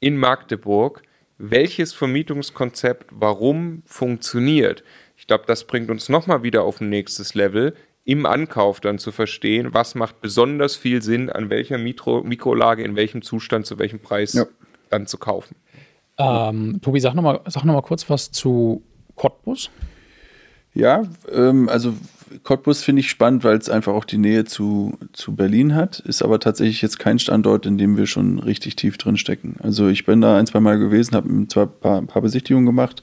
in 0.00 0.16
Magdeburg, 0.16 1.02
welches 1.38 1.92
Vermietungskonzept 1.92 3.06
warum 3.12 3.84
funktioniert, 3.86 4.82
ich 5.16 5.28
glaube, 5.28 5.44
das 5.46 5.62
bringt 5.62 5.90
uns 5.90 6.08
nochmal 6.08 6.42
wieder 6.42 6.64
auf 6.64 6.80
ein 6.80 6.88
nächstes 6.88 7.34
Level, 7.34 7.76
im 8.04 8.26
Ankauf 8.26 8.80
dann 8.80 8.98
zu 8.98 9.12
verstehen, 9.12 9.74
was 9.74 9.94
macht 9.94 10.20
besonders 10.20 10.74
viel 10.74 11.02
Sinn, 11.02 11.30
an 11.30 11.50
welcher 11.50 11.78
Mikro 11.78 12.24
Mikrolage, 12.24 12.82
in 12.82 12.96
welchem 12.96 13.22
Zustand, 13.22 13.64
zu 13.64 13.78
welchem 13.78 14.00
Preis 14.00 14.32
ja. 14.32 14.46
dann 14.90 15.06
zu 15.06 15.18
kaufen. 15.18 15.54
Ähm, 16.18 16.80
Tobi, 16.82 17.00
sag 17.00 17.14
nochmal 17.14 17.40
noch 17.44 17.64
mal 17.64 17.82
kurz 17.82 18.08
was 18.10 18.30
zu 18.30 18.82
Cottbus. 19.14 19.70
Ja, 20.74 21.04
ähm, 21.32 21.68
also 21.68 21.94
Cottbus 22.42 22.82
finde 22.82 23.00
ich 23.00 23.10
spannend, 23.10 23.44
weil 23.44 23.56
es 23.56 23.70
einfach 23.70 23.94
auch 23.94 24.04
die 24.04 24.18
Nähe 24.18 24.44
zu, 24.44 24.98
zu 25.12 25.34
Berlin 25.34 25.74
hat, 25.74 26.00
ist 26.00 26.22
aber 26.22 26.40
tatsächlich 26.40 26.82
jetzt 26.82 26.98
kein 26.98 27.18
Standort, 27.18 27.66
in 27.66 27.78
dem 27.78 27.96
wir 27.96 28.06
schon 28.06 28.38
richtig 28.38 28.76
tief 28.76 28.98
drin 28.98 29.16
stecken. 29.16 29.56
Also 29.62 29.88
ich 29.88 30.04
bin 30.04 30.20
da 30.20 30.36
ein, 30.36 30.46
zwei 30.46 30.60
Mal 30.60 30.78
gewesen, 30.78 31.14
habe 31.14 31.48
zwar 31.48 31.66
ein 31.66 31.80
paar, 31.80 31.98
ein 31.98 32.06
paar 32.06 32.22
Besichtigungen 32.22 32.66
gemacht, 32.66 33.02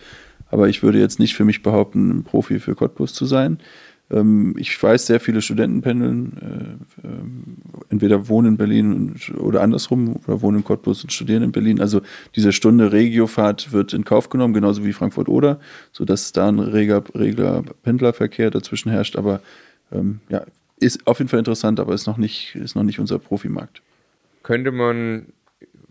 aber 0.51 0.69
ich 0.69 0.83
würde 0.83 0.99
jetzt 0.99 1.19
nicht 1.19 1.35
für 1.35 1.45
mich 1.45 1.63
behaupten, 1.63 2.09
ein 2.09 2.23
Profi 2.23 2.59
für 2.59 2.75
Cottbus 2.75 3.13
zu 3.13 3.25
sein. 3.25 3.59
Ähm, 4.11 4.55
ich 4.57 4.81
weiß, 4.81 5.07
sehr 5.07 5.19
viele 5.19 5.41
Studenten 5.41 5.81
pendeln, 5.81 6.87
äh, 7.03 7.07
ähm, 7.07 7.57
entweder 7.89 8.27
wohnen 8.27 8.49
in 8.49 8.57
Berlin 8.57 9.15
oder 9.37 9.61
andersrum 9.61 10.17
oder 10.27 10.41
wohnen 10.41 10.59
in 10.59 10.63
Cottbus 10.63 11.03
und 11.03 11.11
studieren 11.11 11.43
in 11.43 11.51
Berlin. 11.51 11.81
Also 11.81 12.01
diese 12.35 12.51
Stunde 12.51 12.91
Regiofahrt 12.91 13.71
wird 13.71 13.93
in 13.93 14.05
Kauf 14.05 14.29
genommen, 14.29 14.53
genauso 14.53 14.85
wie 14.85 14.93
Frankfurt 14.93 15.27
oder, 15.27 15.59
sodass 15.91 16.31
da 16.31 16.49
ein 16.49 16.59
reger, 16.59 17.03
reger 17.15 17.63
Pendlerverkehr 17.83 18.51
dazwischen 18.51 18.91
herrscht. 18.91 19.15
Aber 19.15 19.41
ähm, 19.91 20.19
ja, 20.29 20.45
ist 20.79 21.07
auf 21.07 21.19
jeden 21.19 21.29
Fall 21.29 21.39
interessant, 21.39 21.79
aber 21.79 21.93
ist 21.93 22.05
noch 22.05 22.17
nicht, 22.17 22.55
ist 22.55 22.75
noch 22.75 22.83
nicht 22.83 22.99
unser 22.99 23.17
Profimarkt. 23.17 23.81
Könnte 24.43 24.71
man 24.71 25.27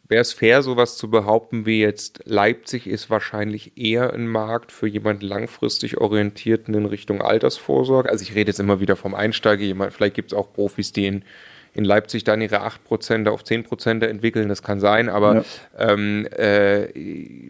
wäre 0.07 0.21
es 0.21 0.33
fair, 0.33 0.63
sowas 0.63 0.97
zu 0.97 1.11
behaupten 1.11 1.67
wie 1.67 1.81
jetzt 1.81 2.21
Leipzig 2.25 2.87
ist 2.87 3.11
wahrscheinlich 3.11 3.79
eher 3.79 4.13
ein 4.13 4.27
Markt 4.27 4.71
für 4.71 4.87
jemanden 4.87 5.25
langfristig 5.25 5.99
orientierten 5.99 6.75
in 6.75 6.87
Richtung 6.87 7.23
Altersvorsorge? 7.23 8.11
Also 8.11 8.23
ich 8.23 8.35
rede 8.35 8.51
jetzt 8.51 8.61
immer 8.61 8.81
wieder 8.81 8.97
vom 8.97 9.15
Einsteiger, 9.15 9.63
jemand, 9.63 9.93
vielleicht 9.93 10.15
gibt 10.15 10.33
es 10.33 10.39
auch 10.39 10.53
Profis, 10.53 10.93
die 10.93 11.07
in, 11.07 11.25
in 11.73 11.85
Leipzig 11.85 12.25
dann 12.25 12.43
ihre 12.43 12.67
8% 12.67 13.29
auf 13.29 13.43
10% 13.43 14.05
entwickeln, 14.05 14.49
das 14.49 14.63
kann 14.63 14.79
sein, 14.79 15.09
aber 15.09 15.37
ja. 15.37 15.45
ähm, 15.79 16.27
äh, 16.27 16.89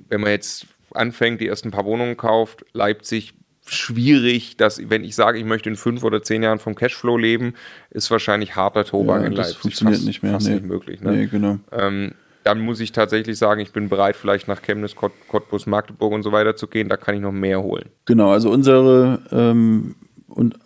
wenn 0.08 0.20
man 0.20 0.30
jetzt 0.30 0.66
anfängt, 0.92 1.40
die 1.40 1.48
ersten 1.48 1.72
paar 1.72 1.84
Wohnungen 1.84 2.16
kauft, 2.16 2.64
Leipzig 2.72 3.34
schwierig, 3.66 4.56
dass, 4.58 4.90
wenn 4.90 5.04
ich 5.04 5.16
sage, 5.16 5.38
ich 5.38 5.44
möchte 5.44 5.70
in 5.70 5.76
fünf 5.76 6.04
oder 6.04 6.22
zehn 6.22 6.42
Jahren 6.42 6.58
vom 6.58 6.74
Cashflow 6.74 7.16
leben, 7.16 7.54
ist 7.90 8.10
wahrscheinlich 8.10 8.56
harter 8.56 8.84
Tobak 8.84 9.22
ja, 9.22 9.26
in 9.26 9.32
Leipzig. 9.32 9.54
Das 9.54 9.62
funktioniert 9.62 9.96
fast, 9.96 10.06
nicht 10.06 10.22
mehr. 10.22 10.32
Fast 10.32 10.46
nee. 10.46 10.54
nicht 10.54 10.66
möglich. 10.66 11.00
Ne? 11.00 11.12
Nee, 11.12 11.26
genau. 11.26 11.58
Ähm, 11.72 12.12
dann 12.44 12.60
muss 12.60 12.78
ich 12.80 12.92
tatsächlich 12.92 13.38
sagen, 13.38 13.60
ich 13.60 13.72
bin 13.72 13.88
bereit, 13.88 14.16
vielleicht 14.16 14.48
nach 14.48 14.62
Chemnitz, 14.62 14.94
Cottbus, 14.94 15.66
Magdeburg 15.66 16.12
und 16.12 16.22
so 16.22 16.30
weiter 16.30 16.54
zu 16.56 16.66
gehen. 16.66 16.88
Da 16.88 16.96
kann 16.96 17.14
ich 17.14 17.20
noch 17.20 17.32
mehr 17.32 17.62
holen. 17.62 17.86
Genau, 18.04 18.30
also 18.30 18.50
unsere 18.50 19.20
ähm, 19.32 19.96
und 20.28 20.58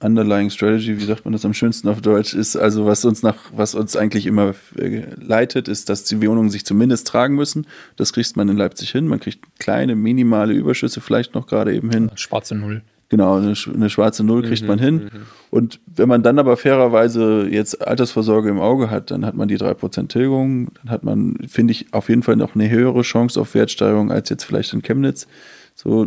Underlying 0.00 0.50
Strategy, 0.50 0.98
wie 0.98 1.04
sagt 1.04 1.24
man 1.24 1.32
das 1.32 1.44
am 1.44 1.54
schönsten 1.54 1.88
auf 1.88 2.00
Deutsch, 2.00 2.34
ist 2.34 2.56
also, 2.56 2.86
was 2.86 3.04
uns 3.04 3.22
nach, 3.22 3.36
was 3.54 3.74
uns 3.74 3.96
eigentlich 3.96 4.26
immer 4.26 4.54
äh, 4.76 5.02
leitet, 5.20 5.68
ist, 5.68 5.88
dass 5.88 6.04
die 6.04 6.20
Wohnungen 6.26 6.50
sich 6.50 6.64
zumindest 6.64 7.06
tragen 7.06 7.34
müssen. 7.34 7.66
Das 7.96 8.12
kriegt 8.12 8.36
man 8.36 8.48
in 8.48 8.56
Leipzig 8.56 8.90
hin. 8.90 9.06
Man 9.06 9.20
kriegt 9.20 9.58
kleine, 9.58 9.94
minimale 9.94 10.54
Überschüsse 10.54 11.00
vielleicht 11.00 11.34
noch 11.34 11.46
gerade 11.46 11.74
eben 11.74 11.90
hin. 11.90 12.10
Schwarze 12.14 12.54
Null. 12.54 12.82
Genau, 13.10 13.38
eine, 13.38 13.54
eine 13.74 13.90
schwarze 13.90 14.22
Null 14.22 14.42
kriegt 14.42 14.62
mhm, 14.62 14.68
man 14.68 14.78
hin. 14.78 14.94
Mhm. 14.94 15.10
Und 15.50 15.80
wenn 15.86 16.08
man 16.08 16.22
dann 16.22 16.38
aber 16.38 16.56
fairerweise 16.56 17.48
jetzt 17.50 17.84
Altersvorsorge 17.86 18.48
im 18.48 18.60
Auge 18.60 18.88
hat, 18.88 19.10
dann 19.10 19.26
hat 19.26 19.34
man 19.34 19.48
die 19.48 19.58
3% 19.58 20.06
Tilgung, 20.06 20.68
dann 20.80 20.90
hat 20.90 21.02
man, 21.02 21.36
finde 21.48 21.72
ich, 21.72 21.92
auf 21.92 22.08
jeden 22.08 22.22
Fall 22.22 22.36
noch 22.36 22.54
eine 22.54 22.70
höhere 22.70 23.02
Chance 23.02 23.40
auf 23.40 23.54
Wertsteigerung 23.54 24.12
als 24.12 24.28
jetzt 24.28 24.44
vielleicht 24.44 24.72
in 24.72 24.82
Chemnitz. 24.82 25.26
So, 25.74 26.06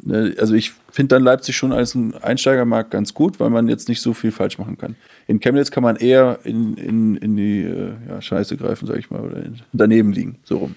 ne, 0.00 0.36
also 0.38 0.54
ich 0.54 0.72
finde 0.92 1.16
dann 1.16 1.24
Leipzig 1.24 1.56
schon 1.56 1.72
als 1.72 1.96
ein 1.96 2.14
Einsteigermarkt 2.14 2.92
ganz 2.92 3.12
gut, 3.12 3.40
weil 3.40 3.50
man 3.50 3.68
jetzt 3.68 3.88
nicht 3.88 4.00
so 4.00 4.14
viel 4.14 4.30
falsch 4.30 4.56
machen 4.58 4.78
kann. 4.78 4.94
In 5.26 5.40
Chemnitz 5.40 5.72
kann 5.72 5.82
man 5.82 5.96
eher 5.96 6.38
in, 6.44 6.76
in, 6.76 7.16
in 7.16 7.36
die 7.36 7.62
äh, 7.62 7.90
ja, 8.08 8.22
Scheiße 8.22 8.56
greifen, 8.56 8.86
sag 8.86 8.98
ich 8.98 9.10
mal, 9.10 9.20
oder 9.20 9.42
daneben 9.72 10.12
liegen, 10.12 10.38
so 10.44 10.58
rum. 10.58 10.76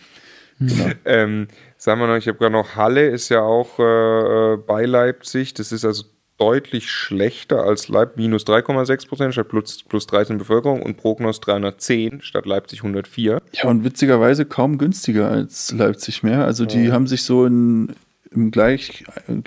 Genau. 0.60 0.90
ähm, 1.06 1.48
sagen 1.78 2.00
wir 2.02 2.08
noch, 2.08 2.16
ich 2.16 2.28
habe 2.28 2.38
gerade 2.38 2.54
noch 2.54 2.76
Halle, 2.76 3.08
ist 3.08 3.30
ja 3.30 3.42
auch 3.42 3.80
äh, 3.80 4.58
bei 4.58 4.86
Leipzig. 4.86 5.54
Das 5.54 5.72
ist 5.72 5.86
also 5.86 6.04
deutlich 6.38 6.90
schlechter 6.90 7.64
als 7.64 7.90
Leipzig, 7.90 8.18
minus 8.18 8.46
3,6 8.46 9.08
Prozent 9.08 9.34
statt 9.34 9.50
plus, 9.50 9.84
plus 9.84 10.08
13 10.08 10.38
Bevölkerung 10.38 10.82
und 10.82 10.98
Prognos 10.98 11.42
310 11.42 12.22
statt 12.22 12.46
Leipzig 12.46 12.80
104. 12.80 13.42
Ja, 13.52 13.66
und 13.66 13.84
witzigerweise 13.84 14.46
kaum 14.46 14.78
günstiger 14.78 15.30
als 15.30 15.72
Leipzig 15.72 16.24
mehr. 16.24 16.46
Also 16.46 16.66
die 16.66 16.86
ja. 16.86 16.94
haben 16.94 17.08
sich 17.08 17.24
so 17.24 17.46
in, 17.46 17.94
im, 18.32 18.52
Gleich, 18.52 19.04
im, 19.28 19.44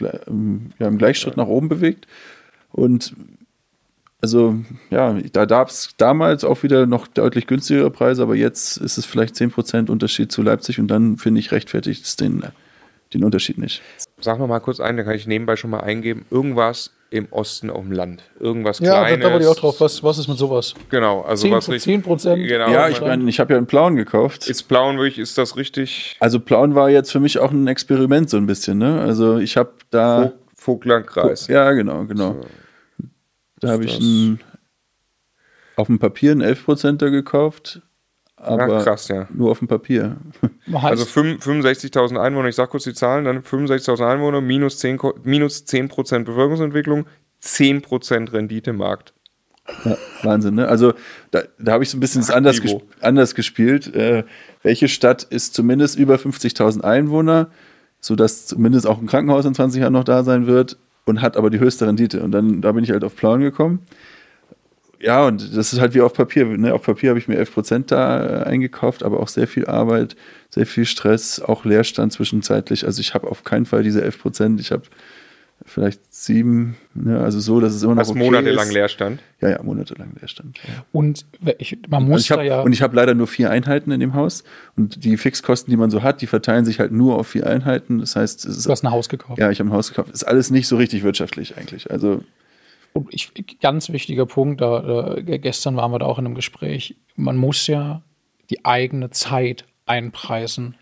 ja, 0.79 0.87
im 0.87 0.99
Gleichschritt 0.99 1.37
nach 1.37 1.47
oben 1.47 1.69
bewegt. 1.69 2.07
Und 2.71 3.15
also 4.23 4.57
ja, 4.91 5.15
da 5.33 5.45
gab 5.45 5.69
es 5.69 5.91
damals 5.99 6.45
auch 6.45 6.63
wieder 6.63 6.87
noch 6.87 7.07
deutlich 7.09 7.47
günstigere 7.47 7.91
Preise, 7.91 8.23
aber 8.23 8.35
jetzt 8.37 8.77
ist 8.79 8.97
es 8.99 9.05
vielleicht 9.05 9.35
10% 9.35 9.91
Unterschied 9.91 10.31
zu 10.33 10.43
Leipzig 10.43 10.79
und 10.79 10.89
dann 10.89 11.17
finde 11.19 11.41
ich 11.41 11.53
rechtfertigt 11.53 12.05
es 12.05 12.17
den, 12.17 12.43
den 13.13 13.25
Unterschied 13.25 13.59
nicht. 13.59 13.83
Sag 14.21 14.39
noch 14.39 14.47
mal 14.47 14.61
kurz 14.61 14.81
ein, 14.81 14.97
da 14.97 15.03
kann 15.03 15.15
ich 15.15 15.27
nebenbei 15.27 15.57
schon 15.57 15.71
mal 15.71 15.81
eingeben. 15.81 16.25
Irgendwas 16.31 16.93
im 17.11 17.27
Osten 17.31 17.69
auf 17.69 17.83
dem 17.83 17.93
Land. 17.93 18.23
Irgendwas 18.41 18.79
Ja, 18.79 19.01
da, 19.01 19.07
Kleines. 19.09 19.25
da 19.27 19.33
wollte 19.33 19.45
ich 19.45 19.51
auch 19.51 19.57
drauf. 19.57 19.81
Was, 19.81 20.03
was 20.03 20.17
ist 20.19 20.29
mit 20.29 20.39
sowas? 20.39 20.73
Genau, 20.89 21.21
also 21.23 21.43
10, 21.43 21.53
was 21.53 21.69
richtig. 21.69 21.83
10 21.83 22.03
Prozent? 22.03 22.49
Genau. 22.49 22.71
ja, 22.71 22.89
ich 22.89 23.01
meine, 23.03 23.29
ich 23.29 23.39
habe 23.39 23.53
ja 23.53 23.59
einen 23.59 23.67
Plauen 23.67 23.97
gekauft. 23.97 24.49
Ist 24.49 24.63
Blauen 24.63 24.97
wirklich, 24.97 25.19
ist 25.19 25.37
das 25.37 25.57
richtig? 25.59 26.17
Also 26.21 26.41
Plauen 26.41 26.75
war 26.75 26.89
jetzt 26.89 27.13
für 27.13 27.21
mich 27.21 27.39
auch 27.39 27.51
ein 27.51 27.67
Experiment 27.67 28.31
so 28.31 28.39
ein 28.39 28.47
bisschen. 28.47 28.79
Ne? 28.79 29.01
Also 29.01 29.37
ich 29.39 29.57
habe 29.59 29.73
da... 29.91 30.23
Vog- 30.23 30.33
Vogtlandkreis. 30.55 31.49
Ja, 31.49 31.73
genau, 31.73 32.05
genau. 32.05 32.37
Da 33.63 33.71
habe 33.71 33.85
ich 33.85 33.97
einen, 33.97 34.41
auf 35.77 35.87
dem 35.87 35.99
Papier 35.99 36.33
einen 36.33 36.43
11%er 36.43 37.11
gekauft, 37.11 37.81
aber 38.37 38.79
Ach, 38.79 38.83
krass, 38.85 39.07
ja. 39.09 39.29
nur 39.33 39.51
auf 39.53 39.61
dem 39.61 39.69
Papier. 39.69 40.17
Also 40.73 41.05
fünf- 41.05 41.45
65.000 41.47 42.19
Einwohner, 42.21 42.49
ich 42.49 42.57
sag 42.57 42.71
kurz 42.71 42.85
die 42.85 42.93
Zahlen, 42.95 43.25
dann 43.25 43.43
65.000 43.43 44.05
Einwohner, 44.15 44.41
minus 44.41 44.79
10, 44.79 44.99
Ko- 44.99 45.15
minus 45.23 45.65
10% 45.67 46.25
Bevölkerungsentwicklung, 46.25 47.07
10% 47.43 48.33
Renditemarkt. 48.33 49.13
Ja, 49.85 49.97
Wahnsinn, 50.25 50.57
ne? 50.57 50.67
Also 50.67 50.95
da, 51.31 51.43
da 51.59 51.73
habe 51.73 51.85
ich 51.85 51.91
so 51.91 51.97
ein 51.97 52.01
bisschen 52.01 52.21
das 52.23 52.31
anders, 52.31 52.61
gesp 52.61 52.83
anders 53.01 53.35
gespielt. 53.37 53.95
Äh, 53.95 54.25
welche 54.65 54.89
Stadt 54.89 55.23
ist 55.23 55.55
zumindest 55.55 55.97
über 55.99 56.17
50.000 56.17 56.81
Einwohner, 56.83 57.51
sodass 58.01 58.47
zumindest 58.47 58.89
auch 58.89 58.99
ein 58.99 59.07
Krankenhaus 59.07 59.45
in 59.45 59.55
20 59.55 59.81
Jahren 59.83 59.93
noch 59.93 60.03
da 60.05 60.25
sein 60.25 60.47
wird 60.49 60.79
und 61.05 61.21
hat 61.21 61.37
aber 61.37 61.51
die 61.51 61.61
höchste 61.61 61.87
Rendite. 61.87 62.23
Und 62.23 62.33
dann 62.33 62.61
da 62.61 62.73
bin 62.73 62.85
ich 62.85 62.91
halt 62.91 63.05
auf 63.05 63.17
Plauen 63.17 63.41
gekommen. 63.41 63.81
Ja, 65.01 65.27
und 65.27 65.57
das 65.57 65.73
ist 65.73 65.81
halt 65.81 65.95
wie 65.95 66.01
auf 66.01 66.13
Papier. 66.13 66.45
Ne? 66.45 66.73
Auf 66.73 66.83
Papier 66.83 67.11
habe 67.11 67.19
ich 67.19 67.27
mir 67.27 67.43
11% 67.43 67.87
da 67.89 68.43
äh, 68.43 68.45
eingekauft, 68.45 69.03
aber 69.03 69.19
auch 69.19 69.27
sehr 69.27 69.49
viel 69.49 69.67
Arbeit, 69.67 70.15
sehr 70.49 70.65
viel 70.65 70.85
Stress, 70.85 71.41
auch 71.41 71.65
Leerstand 71.65 72.13
zwischenzeitlich. 72.13 72.87
Also 72.87 73.01
ich 73.01 73.13
habe 73.13 73.29
auf 73.29 73.43
keinen 73.43 73.67
Fall 73.67 73.83
diese 73.83 74.05
11%. 74.05 74.61
Ich 74.61 74.71
habe 74.71 74.85
vielleicht 75.73 76.13
sieben, 76.13 76.77
ne? 76.95 77.21
also 77.21 77.41
so, 77.41 77.61
dass 77.61 77.75
es 77.75 77.83
immer 77.83 77.95
noch 77.95 78.03
Hast 78.03 78.11
okay 78.11 78.19
monatelang 78.19 78.69
ist. 78.69 78.75
Leerstand. 78.75 79.21
Ja, 79.41 79.51
ja, 79.51 79.63
monatelang 79.63 80.13
Leerstand. 80.21 80.59
Ja. 80.59 80.85
und 80.93 81.25
ich, 81.59 81.79
man 81.89 82.03
Also 82.03 82.13
muss 82.13 82.23
ich 82.23 82.29
da 82.29 82.37
hab, 82.37 82.45
ja. 82.45 82.61
Und 82.61 82.73
ich 82.73 82.83
habe 82.83 82.95
leider 82.95 83.15
nur 83.15 83.27
vier 83.27 83.51
Einheiten 83.51 83.91
in 83.91 84.01
dem 84.01 84.15
Haus. 84.15 84.45
Und 84.77 85.05
die 85.05 85.17
Fixkosten, 85.17 85.71
die 85.71 85.77
man 85.77 85.91
so 85.91 86.03
hat, 86.03 86.21
die 86.21 86.27
verteilen 86.27 86.65
sich 86.65 86.79
halt 86.79 86.93
nur 86.93 87.19
auf 87.19 87.29
vier 87.29 87.47
Einheiten. 87.47 87.99
Das 87.99 88.17
heißt, 88.17 88.45
es 88.45 88.59
ist, 88.59 88.67
du 88.67 88.71
hast 88.71 88.85
ein 88.85 88.91
Haus 88.91 89.09
gekauft. 89.09 89.39
ja, 89.39 89.51
ich 89.51 89.59
habe 89.61 89.71
ein 89.71 89.73
Haus 89.73 89.89
gekauft. 89.89 90.11
Ist 90.11 90.25
alles 90.25 90.51
nicht 90.51 90.69
so 90.69 90.77
richtig 90.77 91.03
wirtschaftlich 91.03 91.57
eigentlich. 91.57 91.91
Also, 91.91 92.23
Und 92.93 93.09
ich, 93.11 93.33
ganz 93.61 93.91
wichtiger 93.91 94.27
Punkt, 94.27 94.61
da, 94.61 95.17
da, 95.17 95.39
gestern 95.39 95.77
waren 95.77 95.91
wir 95.91 95.99
da 95.99 96.07
auch 96.07 96.19
in 96.19 96.27
einem 96.27 96.35
Gespräch, 96.35 96.97
man 97.17 97.37
muss 97.37 97.67
ja 97.67 98.03
die 98.51 98.65
eigene 98.65 99.11
Zeit 99.11 99.65
einpreisen. 99.87 100.75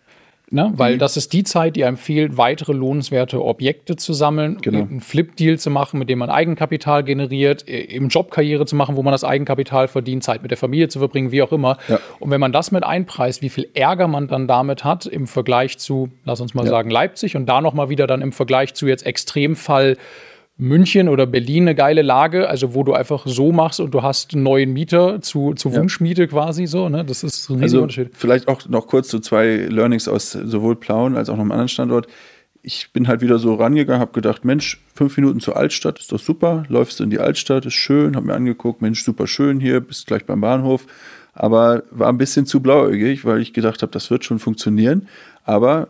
Ne? 0.52 0.72
Weil 0.74 0.98
das 0.98 1.16
ist 1.16 1.32
die 1.32 1.44
Zeit, 1.44 1.76
die 1.76 1.84
einem 1.84 1.96
fehlt, 1.96 2.36
weitere 2.36 2.72
lohnenswerte 2.72 3.40
Objekte 3.44 3.94
zu 3.94 4.12
sammeln, 4.12 4.58
Genau. 4.60 4.80
einen 4.80 5.00
Flip-Deal 5.00 5.58
zu 5.60 5.70
machen, 5.70 6.00
mit 6.00 6.10
dem 6.10 6.18
man 6.18 6.28
Eigenkapital 6.28 7.04
generiert, 7.04 7.62
im 7.68 8.08
Job 8.08 8.32
Karriere 8.32 8.66
zu 8.66 8.74
machen, 8.74 8.96
wo 8.96 9.02
man 9.04 9.12
das 9.12 9.22
Eigenkapital 9.22 9.86
verdient, 9.86 10.24
Zeit 10.24 10.42
mit 10.42 10.50
der 10.50 10.58
Familie 10.58 10.88
zu 10.88 10.98
verbringen, 10.98 11.30
wie 11.30 11.42
auch 11.42 11.52
immer. 11.52 11.78
Ja. 11.86 12.00
Und 12.18 12.32
wenn 12.32 12.40
man 12.40 12.50
das 12.50 12.72
mit 12.72 12.82
einpreist, 12.82 13.42
wie 13.42 13.48
viel 13.48 13.68
Ärger 13.74 14.08
man 14.08 14.26
dann 14.26 14.48
damit 14.48 14.82
hat 14.82 15.06
im 15.06 15.28
Vergleich 15.28 15.78
zu, 15.78 16.10
lass 16.24 16.40
uns 16.40 16.52
mal 16.52 16.64
Ja. 16.64 16.70
sagen, 16.70 16.90
Leipzig 16.90 17.36
und 17.36 17.46
da 17.46 17.60
nochmal 17.60 17.88
wieder 17.88 18.08
dann 18.08 18.20
im 18.20 18.32
Vergleich 18.32 18.74
zu 18.74 18.88
jetzt 18.88 19.06
Extremfall 19.06 19.96
München 20.60 21.08
oder 21.08 21.26
Berlin 21.26 21.64
eine 21.64 21.74
geile 21.74 22.02
Lage, 22.02 22.48
also 22.48 22.74
wo 22.74 22.82
du 22.82 22.92
einfach 22.92 23.26
so 23.26 23.50
machst 23.50 23.80
und 23.80 23.92
du 23.92 24.02
hast 24.02 24.34
einen 24.34 24.42
neuen 24.42 24.72
Mieter 24.74 25.22
zu, 25.22 25.54
zu 25.54 25.74
Wunschmiete 25.74 26.28
quasi 26.28 26.66
so, 26.66 26.90
ne? 26.90 27.02
Das 27.02 27.24
ist 27.24 27.48
ein 27.48 27.62
also 27.62 27.80
Unterschied. 27.80 28.10
vielleicht 28.12 28.46
auch 28.46 28.68
noch 28.68 28.86
kurz 28.86 29.08
zu 29.08 29.20
zwei 29.20 29.66
Learnings 29.68 30.06
aus 30.06 30.32
sowohl 30.32 30.76
Plauen 30.76 31.16
als 31.16 31.30
auch 31.30 31.34
noch 31.36 31.40
einem 31.40 31.52
anderen 31.52 31.68
Standort. 31.68 32.08
Ich 32.62 32.92
bin 32.92 33.08
halt 33.08 33.22
wieder 33.22 33.38
so 33.38 33.54
rangegangen, 33.54 34.02
habe 34.02 34.12
gedacht, 34.12 34.44
Mensch, 34.44 34.84
fünf 34.94 35.16
Minuten 35.16 35.40
zur 35.40 35.56
Altstadt 35.56 35.98
ist 35.98 36.12
doch 36.12 36.20
super. 36.20 36.64
Läufst 36.68 37.00
du 37.00 37.04
in 37.04 37.10
die 37.10 37.20
Altstadt, 37.20 37.64
ist 37.64 37.72
schön, 37.72 38.14
habe 38.14 38.26
mir 38.26 38.34
angeguckt, 38.34 38.82
Mensch, 38.82 39.02
super 39.02 39.26
schön 39.26 39.60
hier, 39.60 39.80
bist 39.80 40.06
gleich 40.06 40.26
beim 40.26 40.42
Bahnhof. 40.42 40.86
Aber 41.32 41.84
war 41.90 42.10
ein 42.10 42.18
bisschen 42.18 42.44
zu 42.44 42.60
blauäugig, 42.60 43.24
weil 43.24 43.40
ich 43.40 43.54
gedacht 43.54 43.80
habe, 43.80 43.92
das 43.92 44.10
wird 44.10 44.26
schon 44.26 44.38
funktionieren. 44.38 45.08
Aber 45.44 45.88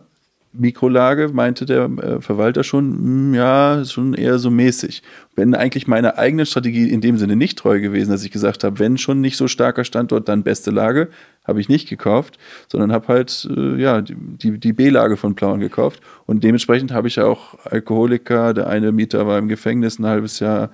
Mikrolage 0.53 1.29
meinte 1.29 1.65
der 1.65 1.85
äh, 1.85 2.21
Verwalter 2.21 2.63
schon, 2.63 3.31
mm, 3.31 3.33
ja, 3.33 3.83
schon 3.85 4.13
eher 4.13 4.37
so 4.37 4.51
mäßig. 4.51 5.01
Wenn 5.35 5.55
eigentlich 5.55 5.87
meine 5.87 6.17
eigene 6.17 6.45
Strategie 6.45 6.89
in 6.89 6.99
dem 7.01 7.17
Sinne 7.17 7.35
nicht 7.35 7.57
treu 7.57 7.79
gewesen, 7.79 8.11
dass 8.11 8.23
ich 8.23 8.31
gesagt 8.31 8.63
habe, 8.63 8.77
wenn 8.79 8.97
schon 8.97 9.21
nicht 9.21 9.37
so 9.37 9.47
starker 9.47 9.83
Standort, 9.85 10.27
dann 10.27 10.43
beste 10.43 10.71
Lage, 10.71 11.07
habe 11.45 11.61
ich 11.61 11.69
nicht 11.69 11.87
gekauft, 11.89 12.37
sondern 12.67 12.91
habe 12.91 13.07
halt 13.07 13.47
äh, 13.55 13.81
ja, 13.81 14.01
die, 14.01 14.15
die, 14.15 14.57
die 14.59 14.73
B-Lage 14.73 15.15
von 15.17 15.35
Plauen 15.35 15.59
gekauft. 15.59 16.01
Und 16.25 16.43
dementsprechend 16.43 16.91
habe 16.91 17.07
ich 17.07 17.15
ja 17.15 17.25
auch 17.25 17.55
Alkoholiker, 17.65 18.53
der 18.53 18.67
eine 18.67 18.91
Mieter 18.91 19.25
war 19.27 19.37
im 19.39 19.47
Gefängnis 19.47 19.99
ein 19.99 20.05
halbes 20.05 20.39
Jahr, 20.39 20.69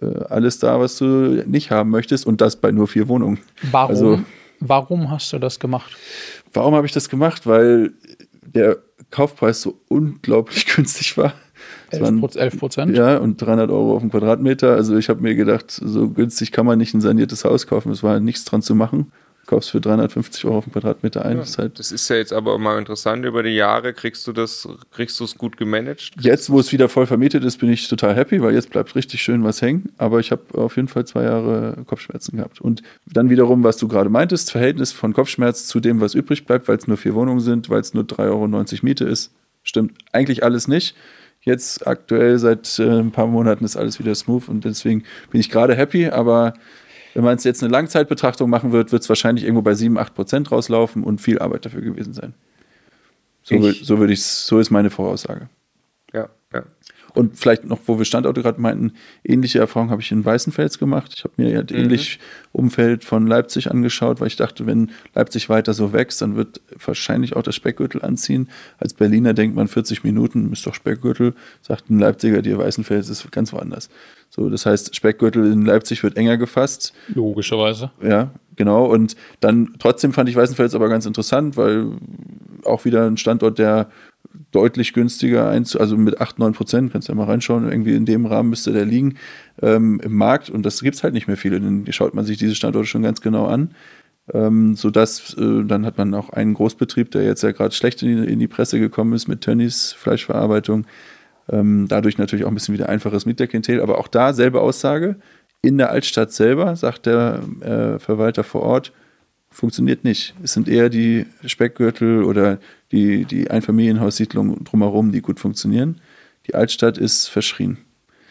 äh, 0.00 0.06
alles 0.28 0.58
da, 0.58 0.78
was 0.78 0.96
du 0.98 1.42
nicht 1.46 1.70
haben 1.70 1.90
möchtest 1.90 2.26
und 2.26 2.40
das 2.40 2.56
bei 2.56 2.70
nur 2.70 2.86
vier 2.86 3.08
Wohnungen. 3.08 3.38
Warum, 3.70 3.90
Also- 3.90 4.20
warum 4.60 5.10
hast 5.10 5.32
du 5.32 5.38
das 5.38 5.58
gemacht? 5.58 5.96
Warum 6.52 6.74
habe 6.74 6.86
ich 6.86 6.92
das 6.92 7.08
gemacht? 7.08 7.46
Weil 7.46 7.92
der 8.54 8.76
Kaufpreis 9.12 9.62
so 9.62 9.78
unglaublich 9.88 10.66
günstig 10.74 11.16
war. 11.16 11.34
Es 11.90 11.98
11 11.98 12.02
waren- 12.02 12.20
Proz- 12.20 12.36
11 12.36 12.58
Prozent? 12.58 12.96
Ja, 12.96 13.18
und 13.18 13.40
300 13.40 13.70
Euro 13.70 13.94
auf 13.94 14.00
den 14.02 14.10
Quadratmeter. 14.10 14.74
Also 14.74 14.96
ich 14.96 15.08
habe 15.08 15.20
mir 15.22 15.36
gedacht, 15.36 15.70
so 15.70 16.08
günstig 16.08 16.50
kann 16.50 16.66
man 16.66 16.78
nicht 16.78 16.92
ein 16.94 17.00
saniertes 17.00 17.44
Haus 17.44 17.68
kaufen. 17.68 17.92
Es 17.92 18.02
war 18.02 18.18
nichts 18.18 18.44
dran 18.44 18.62
zu 18.62 18.74
machen. 18.74 19.12
Kaufst 19.46 19.70
für 19.70 19.80
350 19.80 20.44
Euro 20.44 20.58
auf 20.58 20.64
den 20.64 20.72
Quadratmeter 20.72 21.24
ein. 21.24 21.38
Das 21.38 21.50
ist 21.50 21.58
halt 21.58 21.78
Das 21.78 21.90
ist 21.90 22.08
ja 22.08 22.16
jetzt 22.16 22.32
aber 22.32 22.58
mal 22.58 22.78
interessant. 22.78 23.24
Über 23.24 23.42
die 23.42 23.50
Jahre 23.50 23.92
kriegst 23.92 24.26
du 24.26 24.32
das, 24.32 24.68
kriegst 24.92 25.18
du 25.18 25.24
es 25.24 25.36
gut 25.36 25.56
gemanagt. 25.56 26.12
Jetzt, 26.20 26.48
wo 26.48 26.60
es 26.60 26.70
wieder 26.72 26.88
voll 26.88 27.06
vermietet 27.06 27.44
ist, 27.44 27.58
bin 27.58 27.70
ich 27.70 27.88
total 27.88 28.14
happy, 28.14 28.40
weil 28.40 28.54
jetzt 28.54 28.70
bleibt 28.70 28.94
richtig 28.94 29.20
schön 29.20 29.42
was 29.42 29.60
hängen. 29.60 29.92
Aber 29.98 30.20
ich 30.20 30.30
habe 30.30 30.42
auf 30.54 30.76
jeden 30.76 30.88
Fall 30.88 31.06
zwei 31.06 31.24
Jahre 31.24 31.76
Kopfschmerzen 31.86 32.36
gehabt. 32.36 32.60
Und 32.60 32.82
dann 33.06 33.30
wiederum, 33.30 33.64
was 33.64 33.76
du 33.78 33.88
gerade 33.88 34.10
meintest, 34.10 34.52
Verhältnis 34.52 34.92
von 34.92 35.12
Kopfschmerz 35.12 35.66
zu 35.66 35.80
dem, 35.80 36.00
was 36.00 36.14
übrig 36.14 36.46
bleibt, 36.46 36.68
weil 36.68 36.76
es 36.76 36.86
nur 36.86 36.96
vier 36.96 37.14
Wohnungen 37.14 37.40
sind, 37.40 37.68
weil 37.68 37.80
es 37.80 37.94
nur 37.94 38.04
3,90 38.04 38.28
Euro 38.30 38.46
Miete 38.82 39.04
ist. 39.04 39.32
Stimmt 39.64 39.92
eigentlich 40.12 40.44
alles 40.44 40.68
nicht. 40.68 40.94
Jetzt 41.44 41.86
aktuell 41.88 42.38
seit 42.38 42.78
äh, 42.78 43.00
ein 43.00 43.10
paar 43.10 43.26
Monaten 43.26 43.64
ist 43.64 43.76
alles 43.76 43.98
wieder 43.98 44.14
smooth 44.14 44.48
und 44.48 44.64
deswegen 44.64 45.02
bin 45.30 45.40
ich 45.40 45.50
gerade 45.50 45.74
happy. 45.74 46.06
Aber 46.06 46.54
wenn 47.14 47.24
man 47.24 47.36
es 47.36 47.44
jetzt 47.44 47.62
eine 47.62 47.70
Langzeitbetrachtung 47.72 48.48
machen 48.50 48.72
wird, 48.72 48.92
wird 48.92 49.02
es 49.02 49.08
wahrscheinlich 49.08 49.44
irgendwo 49.44 49.62
bei 49.62 49.74
7, 49.74 49.98
8 49.98 50.14
Prozent 50.14 50.50
rauslaufen 50.52 51.04
und 51.04 51.20
viel 51.20 51.38
Arbeit 51.38 51.64
dafür 51.66 51.80
gewesen 51.82 52.12
sein. 52.12 52.34
So, 53.42 53.54
Ich- 53.56 53.84
so 53.84 53.98
würde 53.98 54.12
ich 54.12 54.22
so 54.22 54.58
ist 54.58 54.70
meine 54.70 54.90
Voraussage. 54.90 55.48
Ja, 56.12 56.28
ja. 56.52 56.62
Und 57.14 57.38
vielleicht 57.38 57.64
noch, 57.64 57.78
wo 57.86 57.98
wir 57.98 58.04
Standorte 58.04 58.42
gerade 58.42 58.60
meinten, 58.60 58.92
ähnliche 59.24 59.58
Erfahrungen 59.58 59.90
habe 59.90 60.00
ich 60.00 60.10
in 60.12 60.24
Weißenfels 60.24 60.78
gemacht. 60.78 61.12
Ich 61.14 61.24
habe 61.24 61.34
mir 61.36 61.56
halt 61.56 61.70
ähnlich 61.70 62.18
Umfeld 62.52 63.04
von 63.04 63.26
Leipzig 63.26 63.70
angeschaut, 63.70 64.20
weil 64.20 64.28
ich 64.28 64.36
dachte, 64.36 64.66
wenn 64.66 64.90
Leipzig 65.14 65.48
weiter 65.48 65.74
so 65.74 65.92
wächst, 65.92 66.22
dann 66.22 66.36
wird 66.36 66.60
wahrscheinlich 66.84 67.36
auch 67.36 67.42
das 67.42 67.54
Speckgürtel 67.54 68.02
anziehen. 68.02 68.48
Als 68.78 68.94
Berliner 68.94 69.34
denkt 69.34 69.56
man 69.56 69.68
40 69.68 70.04
Minuten 70.04 70.52
ist 70.52 70.66
doch 70.66 70.74
Speckgürtel, 70.74 71.34
sagt 71.60 71.90
ein 71.90 71.98
Leipziger, 71.98 72.42
dir 72.42 72.58
Weißenfels 72.58 73.08
ist 73.08 73.30
ganz 73.30 73.52
woanders. 73.52 73.90
So, 74.30 74.48
das 74.48 74.64
heißt, 74.64 74.96
Speckgürtel 74.96 75.52
in 75.52 75.66
Leipzig 75.66 76.02
wird 76.02 76.16
enger 76.16 76.38
gefasst. 76.38 76.94
Logischerweise. 77.14 77.90
Ja, 78.02 78.30
genau. 78.56 78.86
Und 78.86 79.14
dann 79.40 79.74
trotzdem 79.78 80.14
fand 80.14 80.30
ich 80.30 80.36
Weißenfels 80.36 80.74
aber 80.74 80.88
ganz 80.88 81.04
interessant, 81.04 81.58
weil 81.58 81.92
auch 82.64 82.86
wieder 82.86 83.06
ein 83.06 83.18
Standort, 83.18 83.58
der 83.58 83.90
deutlich 84.50 84.92
günstiger, 84.92 85.48
also 85.48 85.96
mit 85.96 86.20
8, 86.20 86.38
9 86.38 86.52
Prozent, 86.52 86.92
kannst 86.92 87.08
du 87.08 87.12
ja 87.12 87.16
mal 87.16 87.24
reinschauen, 87.24 87.68
irgendwie 87.68 87.94
in 87.94 88.06
dem 88.06 88.26
Rahmen 88.26 88.50
müsste 88.50 88.72
der 88.72 88.84
liegen 88.84 89.16
ähm, 89.60 90.00
im 90.02 90.14
Markt 90.14 90.50
und 90.50 90.64
das 90.64 90.82
gibt 90.82 90.96
es 90.96 91.02
halt 91.02 91.14
nicht 91.14 91.26
mehr 91.26 91.36
viele. 91.36 91.60
Dann 91.60 91.86
schaut 91.90 92.14
man 92.14 92.24
sich 92.24 92.38
diese 92.38 92.54
Standorte 92.54 92.86
schon 92.86 93.02
ganz 93.02 93.20
genau 93.20 93.46
an. 93.46 93.74
Ähm, 94.32 94.76
sodass, 94.76 95.36
äh, 95.36 95.64
dann 95.64 95.84
hat 95.84 95.98
man 95.98 96.14
auch 96.14 96.30
einen 96.30 96.54
Großbetrieb, 96.54 97.10
der 97.10 97.24
jetzt 97.24 97.42
ja 97.42 97.50
gerade 97.50 97.74
schlecht 97.74 98.02
in 98.02 98.22
die, 98.22 98.32
in 98.32 98.38
die 98.38 98.46
Presse 98.46 98.78
gekommen 98.78 99.14
ist 99.14 99.26
mit 99.26 99.40
Tönnies 99.40 99.92
Fleischverarbeitung. 99.92 100.86
Ähm, 101.50 101.86
dadurch 101.88 102.18
natürlich 102.18 102.44
auch 102.44 102.48
ein 102.48 102.54
bisschen 102.54 102.74
wieder 102.74 102.88
einfaches 102.88 103.26
Mieterklientel, 103.26 103.80
aber 103.80 103.98
auch 103.98 104.06
da 104.06 104.32
selbe 104.32 104.60
Aussage. 104.60 105.16
In 105.60 105.76
der 105.76 105.90
Altstadt 105.90 106.32
selber, 106.32 106.76
sagt 106.76 107.06
der 107.06 107.40
äh, 107.60 107.98
Verwalter 107.98 108.44
vor 108.44 108.62
Ort, 108.62 108.92
funktioniert 109.50 110.04
nicht. 110.04 110.34
Es 110.42 110.52
sind 110.52 110.68
eher 110.68 110.88
die 110.88 111.26
Speckgürtel 111.44 112.24
oder 112.24 112.58
die, 112.92 113.24
die 113.24 113.50
Einfamilienhaussiedlungen 113.50 114.64
drumherum, 114.64 115.12
die 115.12 115.20
gut 115.22 115.40
funktionieren. 115.40 116.00
Die 116.46 116.54
Altstadt 116.54 116.98
ist 116.98 117.28
verschrien. 117.28 117.78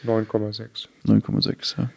9,6. 0.06 0.88
9,6. 1.06 1.78
Ja. 1.78 1.90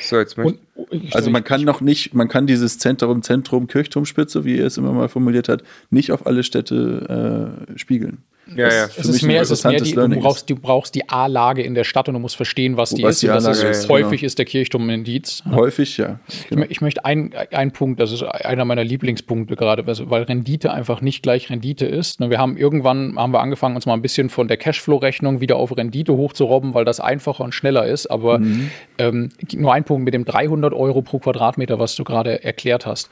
So, 0.00 0.16
jetzt 0.18 0.36
möchte 0.36 0.58
Und, 0.74 0.92
ich- 1.04 1.14
Also 1.14 1.30
man 1.30 1.42
kann 1.44 1.62
noch 1.62 1.80
nicht, 1.80 2.14
man 2.14 2.28
kann 2.28 2.46
dieses 2.46 2.78
Zentrum, 2.78 3.22
Zentrum, 3.22 3.66
Kirchturmspitze, 3.66 4.44
wie 4.44 4.58
er 4.58 4.66
es 4.66 4.78
immer 4.78 4.92
mal 4.92 5.08
formuliert 5.08 5.48
hat, 5.48 5.62
nicht 5.90 6.12
auf 6.12 6.26
alle 6.26 6.44
Städte 6.44 7.58
äh, 7.74 7.78
spiegeln. 7.78 8.18
Ja, 8.56 8.68
ja. 8.68 8.84
Es 8.84 9.08
ist 9.08 9.22
mehr, 9.22 9.42
es 9.42 9.50
ist 9.50 9.64
mehr 9.64 9.80
die, 9.80 9.92
du 9.92 10.08
brauchst, 10.20 10.48
du 10.48 10.56
brauchst 10.56 10.94
die 10.94 11.08
A-Lage 11.08 11.62
in 11.62 11.74
der 11.74 11.84
Stadt 11.84 12.08
und 12.08 12.14
du 12.14 12.20
musst 12.20 12.36
verstehen, 12.36 12.76
was 12.76 12.90
die 12.90 13.02
was 13.02 13.16
ist. 13.16 13.22
Die 13.22 13.26
das 13.28 13.46
ist, 13.46 13.88
häufig 13.88 14.20
genau. 14.20 14.26
ist 14.26 14.38
der 14.38 14.44
Kirchturm 14.44 14.88
ein 14.88 14.90
Indiz. 14.90 15.42
Häufig, 15.50 15.96
ja. 15.96 16.18
Genau. 16.48 16.64
Ich, 16.64 16.70
ich, 16.70 16.80
möchte 16.80 17.04
einen 17.04 17.72
Punkt, 17.72 18.00
das 18.00 18.12
ist 18.12 18.22
einer 18.22 18.64
meiner 18.64 18.84
Lieblingspunkte 18.84 19.56
gerade, 19.56 19.86
weil 19.86 20.22
Rendite 20.22 20.72
einfach 20.72 21.00
nicht 21.00 21.22
gleich 21.22 21.50
Rendite 21.50 21.86
ist. 21.86 22.20
Wir 22.20 22.38
haben 22.38 22.56
irgendwann 22.56 23.16
haben 23.16 23.32
wir 23.32 23.40
angefangen, 23.40 23.76
uns 23.76 23.86
mal 23.86 23.94
ein 23.94 24.02
bisschen 24.02 24.30
von 24.30 24.48
der 24.48 24.56
Cashflow-Rechnung 24.56 25.40
wieder 25.40 25.56
auf 25.56 25.76
Rendite 25.76 26.16
hochzurobben, 26.16 26.74
weil 26.74 26.84
das 26.84 27.00
einfacher 27.00 27.44
und 27.44 27.54
schneller 27.54 27.86
ist. 27.86 28.06
Aber 28.06 28.38
mhm. 28.38 28.70
ähm, 28.98 29.28
nur 29.54 29.72
ein 29.72 29.84
Punkt 29.84 30.04
mit 30.04 30.14
dem 30.14 30.24
300 30.24 30.72
Euro 30.72 31.02
pro 31.02 31.18
Quadratmeter, 31.18 31.78
was 31.78 31.94
du 31.96 32.04
gerade 32.04 32.42
erklärt 32.44 32.86
hast 32.86 33.10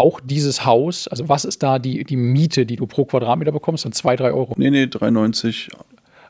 auch 0.00 0.20
dieses 0.20 0.64
Haus, 0.64 1.06
also 1.08 1.28
was 1.28 1.44
ist 1.44 1.62
da 1.62 1.78
die, 1.78 2.04
die 2.04 2.16
Miete, 2.16 2.64
die 2.64 2.76
du 2.76 2.86
pro 2.86 3.04
Quadratmeter 3.04 3.52
bekommst? 3.52 3.84
Dann 3.84 3.92
2, 3.92 4.16
3 4.16 4.32
Euro? 4.32 4.54
Nee, 4.56 4.70
nee, 4.70 4.84
3,90 4.84 5.68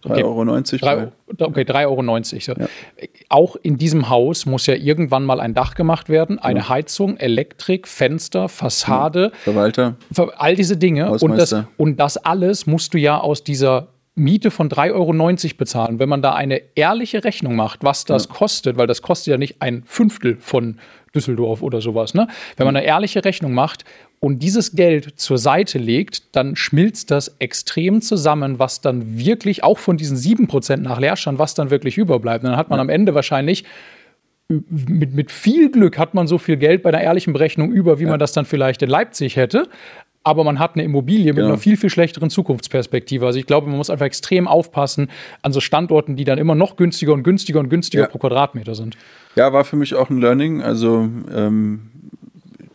3,90 0.05 0.11
okay. 0.11 0.25
Euro. 0.25 0.45
90, 0.45 0.81
3, 0.81 1.09
okay, 1.39 1.63
3,90 1.63 1.85
Euro. 1.87 2.41
So. 2.41 2.53
Ja. 2.53 2.69
Auch 3.29 3.57
in 3.63 3.77
diesem 3.77 4.09
Haus 4.09 4.47
muss 4.47 4.67
ja 4.67 4.75
irgendwann 4.75 5.25
mal 5.25 5.41
ein 5.41 5.55
Dach 5.55 5.75
gemacht 5.75 6.09
werden, 6.09 6.39
eine 6.39 6.61
ja. 6.61 6.69
Heizung, 6.69 7.17
Elektrik, 7.19 7.87
Fenster, 7.87 8.49
Fassade. 8.49 9.31
Ja. 9.33 9.39
Verwalter. 9.53 9.97
All 10.37 10.57
diese 10.57 10.77
Dinge. 10.77 11.11
Und 11.11 11.37
das, 11.37 11.55
und 11.77 12.01
das 12.01 12.17
alles 12.17 12.67
musst 12.67 12.95
du 12.95 12.99
ja 12.99 13.19
aus 13.19 13.45
dieser 13.45 13.89
Miete 14.15 14.51
von 14.51 14.69
3,90 14.69 14.93
Euro 14.95 15.57
bezahlen. 15.57 15.99
Wenn 15.99 16.09
man 16.09 16.21
da 16.21 16.35
eine 16.35 16.61
ehrliche 16.75 17.25
Rechnung 17.25 17.57
macht, 17.57 17.85
was 17.85 18.05
das 18.05 18.29
kostet, 18.29 18.77
weil 18.77 18.87
das 18.87 19.03
kostet 19.03 19.33
ja 19.33 19.39
nicht 19.39 19.63
ein 19.63 19.83
Fünftel 19.87 20.37
von 20.37 20.79
Düsseldorf 21.15 21.63
oder 21.63 21.81
sowas. 21.81 22.15
Ne? 22.15 22.29
Wenn 22.57 22.67
man 22.67 22.77
eine 22.77 22.87
ehrliche 22.87 23.25
Rechnung 23.25 23.53
macht 23.53 23.85
und 24.21 24.41
dieses 24.41 24.73
Geld 24.73 25.19
zur 25.19 25.39
Seite 25.39 25.79
legt, 25.79 26.37
dann 26.37 26.57
schmilzt 26.57 27.11
das 27.11 27.37
extrem 27.39 28.01
zusammen, 28.01 28.59
was 28.59 28.81
dann 28.81 29.19
wirklich 29.19 29.65
auch 29.65 29.79
von 29.79 29.97
diesen 29.97 30.17
7% 30.17 30.77
nach 30.79 31.01
Leerstand, 31.01 31.39
was 31.39 31.55
dann 31.55 31.71
wirklich 31.71 31.99
überbleibt. 31.99 32.45
Und 32.45 32.51
dann 32.51 32.59
hat 32.59 32.71
man 32.71 32.81
am 32.81 32.89
Ende 32.89 33.15
wahrscheinlich 33.15 33.65
mit, 34.69 35.15
mit 35.15 35.31
viel 35.31 35.71
Glück 35.71 35.97
hat 35.97 36.15
man 36.15 36.27
so 36.27 36.39
viel 36.39 36.57
Geld 36.57 36.83
bei 36.83 36.89
einer 36.91 37.01
ehrlichen 37.01 37.33
Berechnung 37.33 37.71
über, 37.71 38.01
wie 38.01 38.05
ja. 38.05 38.11
man 38.11 38.19
das 38.19 38.33
dann 38.33 38.45
vielleicht 38.45 38.83
in 38.83 38.91
Leipzig 38.91 39.37
hätte. 39.37 39.69
Aber 40.23 40.45
man 40.45 40.59
hat 40.59 40.75
eine 40.75 40.85
Immobilie 40.85 41.33
mit 41.33 41.37
genau. 41.37 41.49
einer 41.49 41.59
viel, 41.59 41.79
viel 41.79 41.89
schlechteren 41.89 42.29
Zukunftsperspektive. 42.29 43.25
Also 43.25 43.39
ich 43.39 43.47
glaube, 43.47 43.69
man 43.69 43.79
muss 43.79 43.89
einfach 43.89 44.05
extrem 44.05 44.47
aufpassen 44.49 45.11
an 45.41 45.53
so 45.53 45.61
Standorten, 45.61 46.17
die 46.17 46.25
dann 46.25 46.39
immer 46.39 46.55
noch 46.55 46.77
günstiger 46.77 47.15
und 47.15 47.23
günstiger 47.23 47.59
und 47.59 47.71
günstiger 47.71 48.03
ja. 48.03 48.09
pro 48.09 48.19
Quadratmeter 48.19 48.75
sind. 48.75 48.99
Ja, 49.37 49.53
war 49.53 49.65
für 49.65 49.77
mich 49.77 49.95
auch 49.95 50.11
ein 50.11 50.21
Learning. 50.21 50.61
Also 50.61 51.09
ähm, 51.35 51.91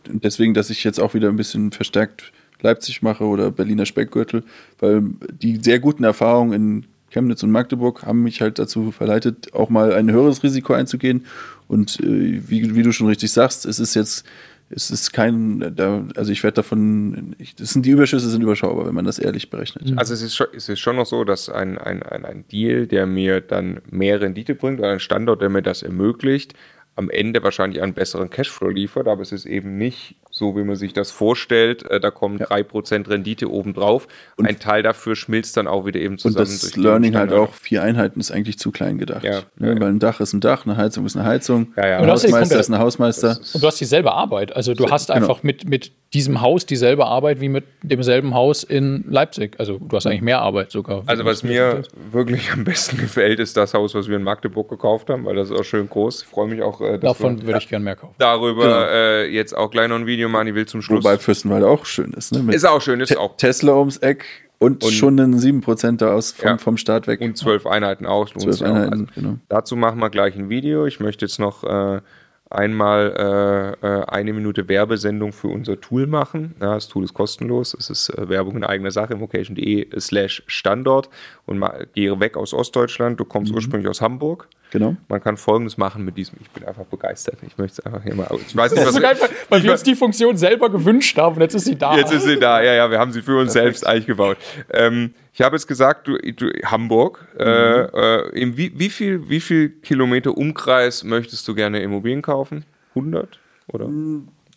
deswegen, 0.08 0.54
dass 0.54 0.70
ich 0.70 0.82
jetzt 0.82 0.98
auch 0.98 1.14
wieder 1.14 1.28
ein 1.28 1.36
bisschen 1.36 1.70
verstärkt 1.70 2.32
Leipzig 2.62 3.02
mache 3.02 3.24
oder 3.24 3.50
Berliner 3.50 3.86
Speckgürtel, 3.86 4.42
weil 4.78 5.02
die 5.40 5.56
sehr 5.62 5.78
guten 5.78 6.04
Erfahrungen 6.04 6.52
in 6.52 6.86
Chemnitz 7.10 7.42
und 7.42 7.50
Magdeburg 7.50 8.04
haben 8.04 8.22
mich 8.22 8.40
halt 8.40 8.58
dazu 8.58 8.90
verleitet, 8.90 9.54
auch 9.54 9.70
mal 9.70 9.92
ein 9.92 10.10
höheres 10.10 10.42
Risiko 10.42 10.72
einzugehen. 10.72 11.26
Und 11.68 12.00
äh, 12.00 12.42
wie, 12.48 12.74
wie 12.74 12.82
du 12.82 12.92
schon 12.92 13.06
richtig 13.06 13.32
sagst, 13.32 13.66
es 13.66 13.78
ist 13.78 13.94
jetzt 13.94 14.24
es 14.68 14.90
ist 14.90 15.12
kein, 15.12 15.76
also 16.16 16.32
ich 16.32 16.42
werde 16.42 16.56
davon, 16.56 17.36
ich, 17.38 17.54
das 17.54 17.72
sind 17.72 17.86
die 17.86 17.90
Überschüsse 17.90 18.28
sind 18.28 18.42
überschaubar, 18.42 18.86
wenn 18.86 18.94
man 18.94 19.04
das 19.04 19.18
ehrlich 19.18 19.48
berechnet. 19.48 19.96
Also 19.96 20.12
es 20.12 20.22
ist 20.22 20.34
schon, 20.34 20.48
es 20.54 20.68
ist 20.68 20.80
schon 20.80 20.96
noch 20.96 21.06
so, 21.06 21.22
dass 21.24 21.48
ein, 21.48 21.78
ein, 21.78 22.02
ein, 22.02 22.24
ein 22.24 22.48
Deal, 22.48 22.86
der 22.86 23.06
mir 23.06 23.40
dann 23.40 23.80
mehr 23.90 24.20
Rendite 24.20 24.56
bringt 24.56 24.80
oder 24.80 24.90
ein 24.90 25.00
Standort, 25.00 25.40
der 25.40 25.50
mir 25.50 25.62
das 25.62 25.82
ermöglicht, 25.82 26.54
am 26.96 27.10
Ende 27.10 27.42
wahrscheinlich 27.42 27.80
einen 27.80 27.94
besseren 27.94 28.30
Cashflow 28.30 28.70
liefert, 28.70 29.06
aber 29.06 29.22
es 29.22 29.30
ist 29.30 29.46
eben 29.46 29.76
nicht 29.76 30.16
so 30.36 30.54
wie 30.54 30.64
man 30.64 30.76
sich 30.76 30.92
das 30.92 31.10
vorstellt. 31.10 31.90
Äh, 31.90 31.98
da 31.98 32.10
kommen 32.10 32.36
drei 32.38 32.58
ja. 32.58 32.64
Prozent 32.64 33.08
Rendite 33.08 33.50
obendrauf. 33.50 34.06
Und 34.36 34.46
ein 34.46 34.58
Teil 34.58 34.82
dafür 34.82 35.16
schmilzt 35.16 35.56
dann 35.56 35.66
auch 35.66 35.86
wieder 35.86 35.98
eben 35.98 36.18
zusammen. 36.18 36.46
Und 36.46 36.62
das 36.62 36.76
Learning 36.76 37.16
halt 37.16 37.32
auch, 37.32 37.54
vier 37.54 37.82
Einheiten 37.82 38.20
ist 38.20 38.30
eigentlich 38.30 38.58
zu 38.58 38.70
klein 38.70 38.98
gedacht. 38.98 39.24
Ja. 39.24 39.42
Ne? 39.56 39.72
Ja, 39.72 39.80
Weil 39.80 39.88
ein 39.88 39.98
Dach 39.98 40.20
ist 40.20 40.34
ein 40.34 40.40
Dach, 40.40 40.66
eine 40.66 40.76
Heizung 40.76 41.06
ist 41.06 41.16
eine 41.16 41.24
Heizung, 41.24 41.72
ein 41.76 42.06
Hausmeister 42.06 42.60
ist 42.60 42.68
ein 42.68 42.78
Hausmeister. 42.78 43.38
Und 43.54 43.62
du 43.62 43.66
hast 43.66 43.80
dieselbe 43.80 44.12
Arbeit. 44.12 44.54
Also 44.54 44.74
du 44.74 44.90
hast 44.90 45.06
genau. 45.06 45.20
einfach 45.20 45.42
mit, 45.42 45.66
mit 45.66 45.92
diesem 46.12 46.40
Haus 46.40 46.66
dieselbe 46.66 47.06
Arbeit 47.06 47.40
wie 47.40 47.48
mit 47.48 47.64
demselben 47.82 48.34
Haus 48.34 48.62
in 48.62 49.04
Leipzig. 49.08 49.58
Also 49.58 49.78
du 49.78 49.96
hast 49.96 50.06
eigentlich 50.06 50.22
mehr 50.22 50.40
Arbeit 50.40 50.70
sogar. 50.70 51.02
Also 51.06 51.24
was 51.24 51.42
mir 51.42 51.82
wirklich 52.12 52.52
am 52.52 52.64
besten 52.64 52.96
gefällt, 52.98 53.40
ist 53.40 53.56
das 53.56 53.74
Haus, 53.74 53.94
was 53.94 54.08
wir 54.08 54.16
in 54.16 54.22
Magdeburg 54.22 54.68
gekauft 54.68 55.10
haben, 55.10 55.24
weil 55.24 55.34
das 55.34 55.50
ist 55.50 55.58
auch 55.58 55.64
schön 55.64 55.88
groß. 55.88 56.22
Ich 56.22 56.28
freue 56.28 56.48
mich 56.48 56.62
auch. 56.62 56.80
Äh, 56.80 56.98
Davon 56.98 57.42
würde 57.42 57.58
ich 57.58 57.68
gerne 57.68 57.84
mehr 57.84 57.96
kaufen. 57.96 58.14
Darüber 58.18 58.62
genau. 58.62 58.82
äh, 58.82 59.26
jetzt 59.26 59.56
auch 59.56 59.70
gleich 59.70 59.88
noch 59.88 59.96
ein 59.96 60.06
Video 60.06 60.25
Mani 60.28 60.54
will 60.54 60.66
zum 60.66 60.82
Schluss. 60.82 61.04
Wobei 61.04 61.18
Fürstenwalde 61.18 61.68
auch 61.68 61.86
schön 61.86 62.12
ist. 62.12 62.32
Ne? 62.32 62.54
ist 62.54 62.64
auch 62.64 62.80
schön, 62.80 63.00
ist 63.00 63.08
Te 63.08 63.20
auch. 63.20 63.36
Tesla 63.36 63.74
ums 63.74 63.98
Eck 63.98 64.24
und, 64.58 64.84
und 64.84 64.92
schon 64.92 65.20
einen 65.20 65.38
7% 65.38 66.04
aus 66.04 66.32
vom, 66.32 66.48
ja. 66.48 66.58
vom 66.58 66.76
Start 66.76 67.06
weg. 67.06 67.20
Und 67.20 67.36
zwölf 67.36 67.66
Einheiten 67.66 68.06
auch. 68.06 68.28
12 68.30 68.62
Einheiten, 68.62 68.92
also, 68.92 69.06
genau. 69.14 69.38
Dazu 69.48 69.76
machen 69.76 69.98
wir 69.98 70.10
gleich 70.10 70.36
ein 70.36 70.48
Video. 70.48 70.86
Ich 70.86 70.98
möchte 70.98 71.26
jetzt 71.26 71.38
noch 71.38 71.62
äh, 71.64 72.00
einmal 72.48 73.76
äh, 73.82 73.86
äh, 73.86 74.04
eine 74.06 74.32
Minute 74.32 74.68
Werbesendung 74.68 75.32
für 75.32 75.48
unser 75.48 75.80
Tool 75.80 76.06
machen. 76.06 76.54
Ja, 76.60 76.74
das 76.74 76.88
Tool 76.88 77.04
ist 77.04 77.12
kostenlos. 77.12 77.74
Es 77.74 77.90
ist 77.90 78.08
äh, 78.10 78.28
Werbung 78.28 78.56
in 78.56 78.64
eigener 78.64 78.90
Sache, 78.90 79.20
vocation.de 79.20 79.88
slash 80.00 80.42
Standort 80.46 81.10
und 81.44 81.62
gehe 81.94 82.18
weg 82.18 82.36
aus 82.36 82.54
Ostdeutschland. 82.54 83.20
Du 83.20 83.24
kommst 83.24 83.50
mhm. 83.50 83.56
ursprünglich 83.56 83.90
aus 83.90 84.00
Hamburg. 84.00 84.48
Genau. 84.70 84.96
Man 85.08 85.22
kann 85.22 85.36
Folgendes 85.36 85.78
machen 85.78 86.04
mit 86.04 86.16
diesem. 86.16 86.38
Ich 86.40 86.50
bin 86.50 86.64
einfach 86.64 86.84
begeistert. 86.84 87.38
Ich 87.46 87.56
möchte 87.56 87.80
es 87.80 87.86
einfach 87.86 88.02
hier 88.02 88.14
mal. 88.14 88.28
Ich 88.46 88.56
weiß 88.56 88.72
nicht, 88.72 88.84
was. 88.86 88.96
einfach, 88.96 89.28
weil 89.48 89.62
wir 89.62 89.72
uns 89.72 89.82
die 89.82 89.94
Funktion 89.94 90.36
selber 90.36 90.70
gewünscht 90.70 91.16
haben 91.18 91.36
und 91.36 91.42
jetzt 91.42 91.54
ist 91.54 91.64
sie 91.64 91.76
da. 91.76 91.96
Jetzt 91.96 92.12
ist 92.12 92.24
sie 92.24 92.38
da. 92.38 92.60
Ja, 92.60 92.74
ja, 92.74 92.90
wir 92.90 92.98
haben 92.98 93.12
sie 93.12 93.22
für 93.22 93.38
uns 93.38 93.52
Perfekt. 93.52 93.78
selbst 93.78 93.86
eigentlich 93.86 94.06
gebaut. 94.06 94.38
Ähm, 94.72 95.14
ich 95.32 95.42
habe 95.42 95.54
jetzt 95.54 95.66
gesagt, 95.66 96.08
du, 96.08 96.18
du 96.18 96.50
Hamburg. 96.64 97.26
Äh, 97.38 97.44
mhm. 97.44 97.88
Äh, 97.94 98.42
äh, 98.42 98.56
wie, 98.56 98.78
wie, 98.78 98.90
viel, 98.90 99.28
wie 99.28 99.40
viel 99.40 99.68
Kilometer 99.68 100.36
Umkreis 100.36 101.04
möchtest 101.04 101.46
du 101.46 101.54
gerne 101.54 101.80
Immobilien 101.80 102.22
kaufen? 102.22 102.64
100 102.90 103.38
oder? 103.68 103.88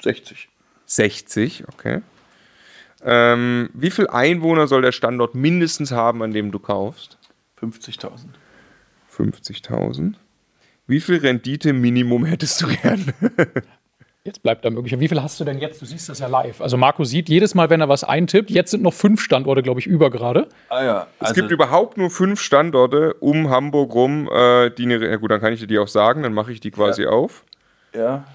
60. 0.02 0.50
60, 0.86 1.66
okay. 1.68 2.02
Ähm, 3.04 3.70
wie 3.74 3.92
viel 3.92 4.08
Einwohner 4.08 4.68
soll 4.68 4.82
der 4.82 4.92
Standort 4.92 5.36
mindestens 5.36 5.92
haben, 5.92 6.22
an 6.24 6.32
dem 6.32 6.52
du 6.52 6.60
kaufst? 6.60 7.18
50.000. 7.62 8.10
50.000. 9.20 10.14
Wie 10.88 11.00
viel 11.00 11.18
Rendite 11.18 11.74
Minimum 11.74 12.26
hättest 12.26 12.62
du 12.62 12.68
gern? 12.68 13.14
Jetzt 14.26 14.44
bleibt 14.44 14.66
da 14.66 14.70
möglich. 14.70 15.00
Wie 15.00 15.08
viel 15.08 15.22
hast 15.24 15.40
du 15.40 15.46
denn 15.46 15.60
jetzt? 15.60 15.82
Du 15.82 15.86
siehst 15.86 16.10
das 16.10 16.20
ja 16.20 16.28
live. 16.28 16.60
Also 16.60 16.76
Marco 16.76 17.06
sieht 17.06 17.30
jedes 17.30 17.56
Mal, 17.56 17.70
wenn 17.70 17.80
er 17.80 17.88
was 17.88 18.04
eintippt. 18.04 18.52
Jetzt 18.52 18.72
sind 18.72 18.84
noch 18.84 18.94
fünf 18.94 19.22
Standorte, 19.22 19.64
glaube 19.64 19.80
ich, 19.80 19.88
über 19.88 20.12
gerade. 20.12 20.50
Ah 20.68 20.84
ja. 20.84 21.08
Also 21.20 21.32
es 21.32 21.34
gibt 21.34 21.52
überhaupt 21.52 21.98
nur 21.98 22.10
fünf 22.10 22.42
Standorte 22.42 23.14
um 23.16 23.50
Hamburg 23.50 23.94
rum, 23.96 24.30
äh, 24.32 24.72
die 24.72 24.84
eine, 24.84 25.10
ja 25.10 25.16
gut, 25.16 25.32
dann 25.32 25.40
kann 25.40 25.54
ich 25.54 25.62
dir 25.62 25.68
die 25.68 25.80
auch 25.80 25.88
sagen, 25.88 26.22
dann 26.22 26.34
mache 26.34 26.52
ich 26.52 26.60
die 26.60 26.70
quasi 26.70 27.04
ja. 27.04 27.10
auf. 27.10 27.46
Ja. 27.96 28.26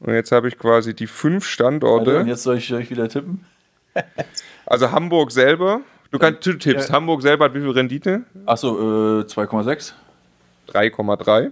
Und 0.00 0.14
jetzt 0.14 0.32
habe 0.32 0.48
ich 0.48 0.58
quasi 0.58 0.94
die 0.94 1.06
fünf 1.06 1.46
Standorte. 1.46 2.10
Also, 2.10 2.20
und 2.22 2.28
jetzt 2.28 2.42
soll 2.42 2.56
ich, 2.56 2.66
soll 2.66 2.80
ich 2.80 2.90
wieder 2.90 3.08
tippen? 3.08 3.44
also 4.66 4.92
Hamburg 4.92 5.30
selber. 5.30 5.82
Du 6.10 6.18
kannst 6.18 6.46
du 6.46 6.54
tippst. 6.54 6.88
Ja. 6.88 6.94
Hamburg 6.94 7.22
selber 7.22 7.46
hat 7.46 7.54
wie 7.54 7.60
viel 7.60 7.70
Rendite? 7.70 8.22
Achso, 8.44 9.20
äh, 9.20 9.24
2,6. 9.24 9.92
3,3. 10.68 11.50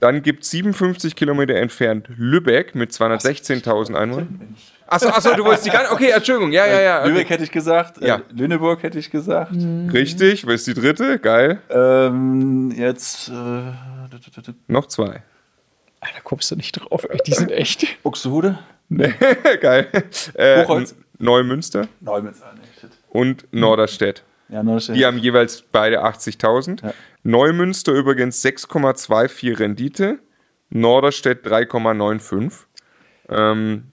Dann 0.00 0.22
gibt 0.22 0.44
es 0.44 0.50
57 0.50 1.16
Kilometer 1.16 1.54
entfernt 1.56 2.08
Lübeck 2.16 2.74
mit 2.74 2.92
216.000 2.92 3.96
Einwohnern. 3.96 4.54
Achso, 4.86 5.08
achso, 5.08 5.34
du 5.34 5.44
wolltest 5.44 5.66
die 5.66 5.70
ganze. 5.70 5.92
Okay, 5.92 6.10
Entschuldigung, 6.10 6.52
ja, 6.52 6.66
ja, 6.66 6.80
ja. 6.80 7.00
Okay. 7.00 7.08
Lübeck 7.08 7.30
hätte 7.30 7.42
ich 7.44 7.50
gesagt. 7.50 8.00
Ja. 8.00 8.16
Äh, 8.16 8.20
Lüneburg 8.32 8.82
hätte 8.82 8.98
ich 8.98 9.10
gesagt. 9.10 9.52
Mhm. 9.52 9.90
Richtig, 9.90 10.46
wo 10.46 10.50
ist 10.50 10.66
die 10.66 10.74
dritte? 10.74 11.18
Geil. 11.18 11.60
Ähm, 11.68 12.72
jetzt. 12.76 13.28
Äh, 13.28 13.32
Noch 14.68 14.86
zwei. 14.86 15.22
Ah, 16.00 16.06
da 16.14 16.20
kommst 16.22 16.50
du 16.52 16.56
nicht 16.56 16.72
drauf, 16.72 17.06
die 17.26 17.32
sind 17.34 17.50
echt. 17.50 18.02
Buxtehude? 18.04 18.58
Nee, 18.88 19.12
geil. 19.60 19.88
Äh, 20.34 20.64
Neumünster. 21.18 21.88
Neumünster, 22.00 22.52
nee, 22.54 22.62
shit. 22.80 22.90
Und 23.10 23.46
Norderstedt. 23.52 24.24
Ja, 24.48 24.62
Norderstedt. 24.62 24.96
Die 24.96 25.04
haben 25.04 25.18
jeweils 25.18 25.62
beide 25.62 26.04
80.000. 26.04 26.84
Ja. 26.84 26.94
Neumünster 27.22 27.92
übrigens 27.92 28.44
6,24 28.44 29.58
Rendite, 29.58 30.20
Norderstedt 30.70 31.44
3,95. 31.46 32.52
Ähm, 33.28 33.92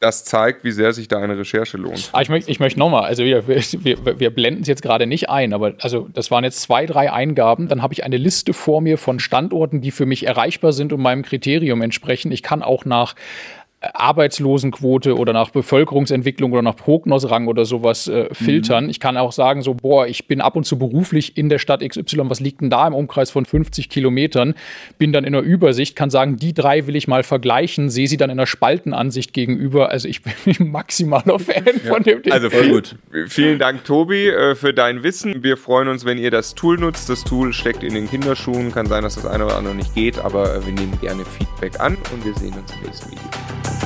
das 0.00 0.24
zeigt, 0.24 0.62
wie 0.62 0.70
sehr 0.70 0.92
sich 0.92 1.08
da 1.08 1.18
eine 1.18 1.36
Recherche 1.36 1.76
lohnt. 1.76 2.10
Ah, 2.12 2.20
ich 2.20 2.28
möchte 2.28 2.50
ich 2.50 2.60
möcht 2.60 2.76
nochmal, 2.76 3.04
also 3.04 3.24
wir, 3.24 3.48
wir, 3.48 4.20
wir 4.20 4.30
blenden 4.30 4.62
es 4.62 4.68
jetzt 4.68 4.82
gerade 4.82 5.08
nicht 5.08 5.28
ein, 5.28 5.52
aber 5.52 5.74
also 5.80 6.08
das 6.12 6.30
waren 6.30 6.44
jetzt 6.44 6.62
zwei, 6.62 6.86
drei 6.86 7.10
Eingaben. 7.10 7.66
Dann 7.66 7.82
habe 7.82 7.94
ich 7.94 8.04
eine 8.04 8.16
Liste 8.16 8.52
vor 8.52 8.80
mir 8.80 8.96
von 8.96 9.18
Standorten, 9.18 9.80
die 9.80 9.90
für 9.90 10.06
mich 10.06 10.24
erreichbar 10.24 10.72
sind 10.72 10.92
und 10.92 11.00
meinem 11.00 11.22
Kriterium 11.22 11.82
entsprechen. 11.82 12.30
Ich 12.30 12.44
kann 12.44 12.62
auch 12.62 12.84
nach 12.84 13.16
Arbeitslosenquote 13.80 15.16
oder 15.16 15.32
nach 15.32 15.50
Bevölkerungsentwicklung 15.50 16.50
oder 16.52 16.62
nach 16.62 16.74
Prognosrang 16.74 17.46
oder 17.46 17.64
sowas 17.64 18.08
äh, 18.08 18.28
filtern. 18.34 18.84
Mhm. 18.84 18.90
Ich 18.90 18.98
kann 18.98 19.16
auch 19.16 19.30
sagen, 19.30 19.62
so, 19.62 19.74
boah, 19.74 20.08
ich 20.08 20.26
bin 20.26 20.40
ab 20.40 20.56
und 20.56 20.64
zu 20.64 20.78
beruflich 20.78 21.38
in 21.38 21.48
der 21.48 21.60
Stadt 21.60 21.88
XY, 21.88 22.22
was 22.24 22.40
liegt 22.40 22.60
denn 22.60 22.70
da 22.70 22.88
im 22.88 22.94
Umkreis 22.94 23.30
von 23.30 23.44
50 23.44 23.88
Kilometern? 23.88 24.54
Bin 24.98 25.12
dann 25.12 25.22
in 25.22 25.32
der 25.32 25.42
Übersicht, 25.42 25.94
kann 25.94 26.10
sagen, 26.10 26.36
die 26.36 26.54
drei 26.54 26.88
will 26.88 26.96
ich 26.96 27.06
mal 27.06 27.22
vergleichen, 27.22 27.88
sehe 27.88 28.08
sie 28.08 28.16
dann 28.16 28.30
in 28.30 28.36
der 28.36 28.46
Spaltenansicht 28.46 29.32
gegenüber. 29.32 29.90
Also 29.90 30.08
ich 30.08 30.22
bin 30.44 30.72
maximaler 30.72 31.38
Fan 31.38 31.64
ja. 31.84 31.92
von 31.92 32.02
dem 32.02 32.22
Ding. 32.22 32.32
Also 32.32 32.50
viel, 32.50 32.70
gut. 32.70 32.96
Vielen 33.28 33.60
Dank, 33.60 33.84
Tobi, 33.84 34.26
äh, 34.28 34.56
für 34.56 34.74
dein 34.74 35.04
Wissen. 35.04 35.44
Wir 35.44 35.56
freuen 35.56 35.86
uns, 35.86 36.04
wenn 36.04 36.18
ihr 36.18 36.32
das 36.32 36.56
Tool 36.56 36.78
nutzt. 36.78 37.08
Das 37.08 37.22
Tool 37.22 37.52
steckt 37.52 37.84
in 37.84 37.94
den 37.94 38.10
Kinderschuhen. 38.10 38.72
Kann 38.72 38.86
sein, 38.86 39.04
dass 39.04 39.14
das 39.14 39.24
eine 39.26 39.44
oder 39.44 39.56
andere 39.56 39.76
nicht 39.76 39.94
geht, 39.94 40.18
aber 40.18 40.52
äh, 40.52 40.66
wir 40.66 40.72
nehmen 40.72 40.98
gerne 41.00 41.24
Feedback 41.24 41.78
an 41.78 41.96
und 42.12 42.24
wir 42.24 42.34
sehen 42.34 42.54
uns 42.54 42.72
im 42.72 42.82
nächsten 42.82 43.12
Video. 43.12 43.77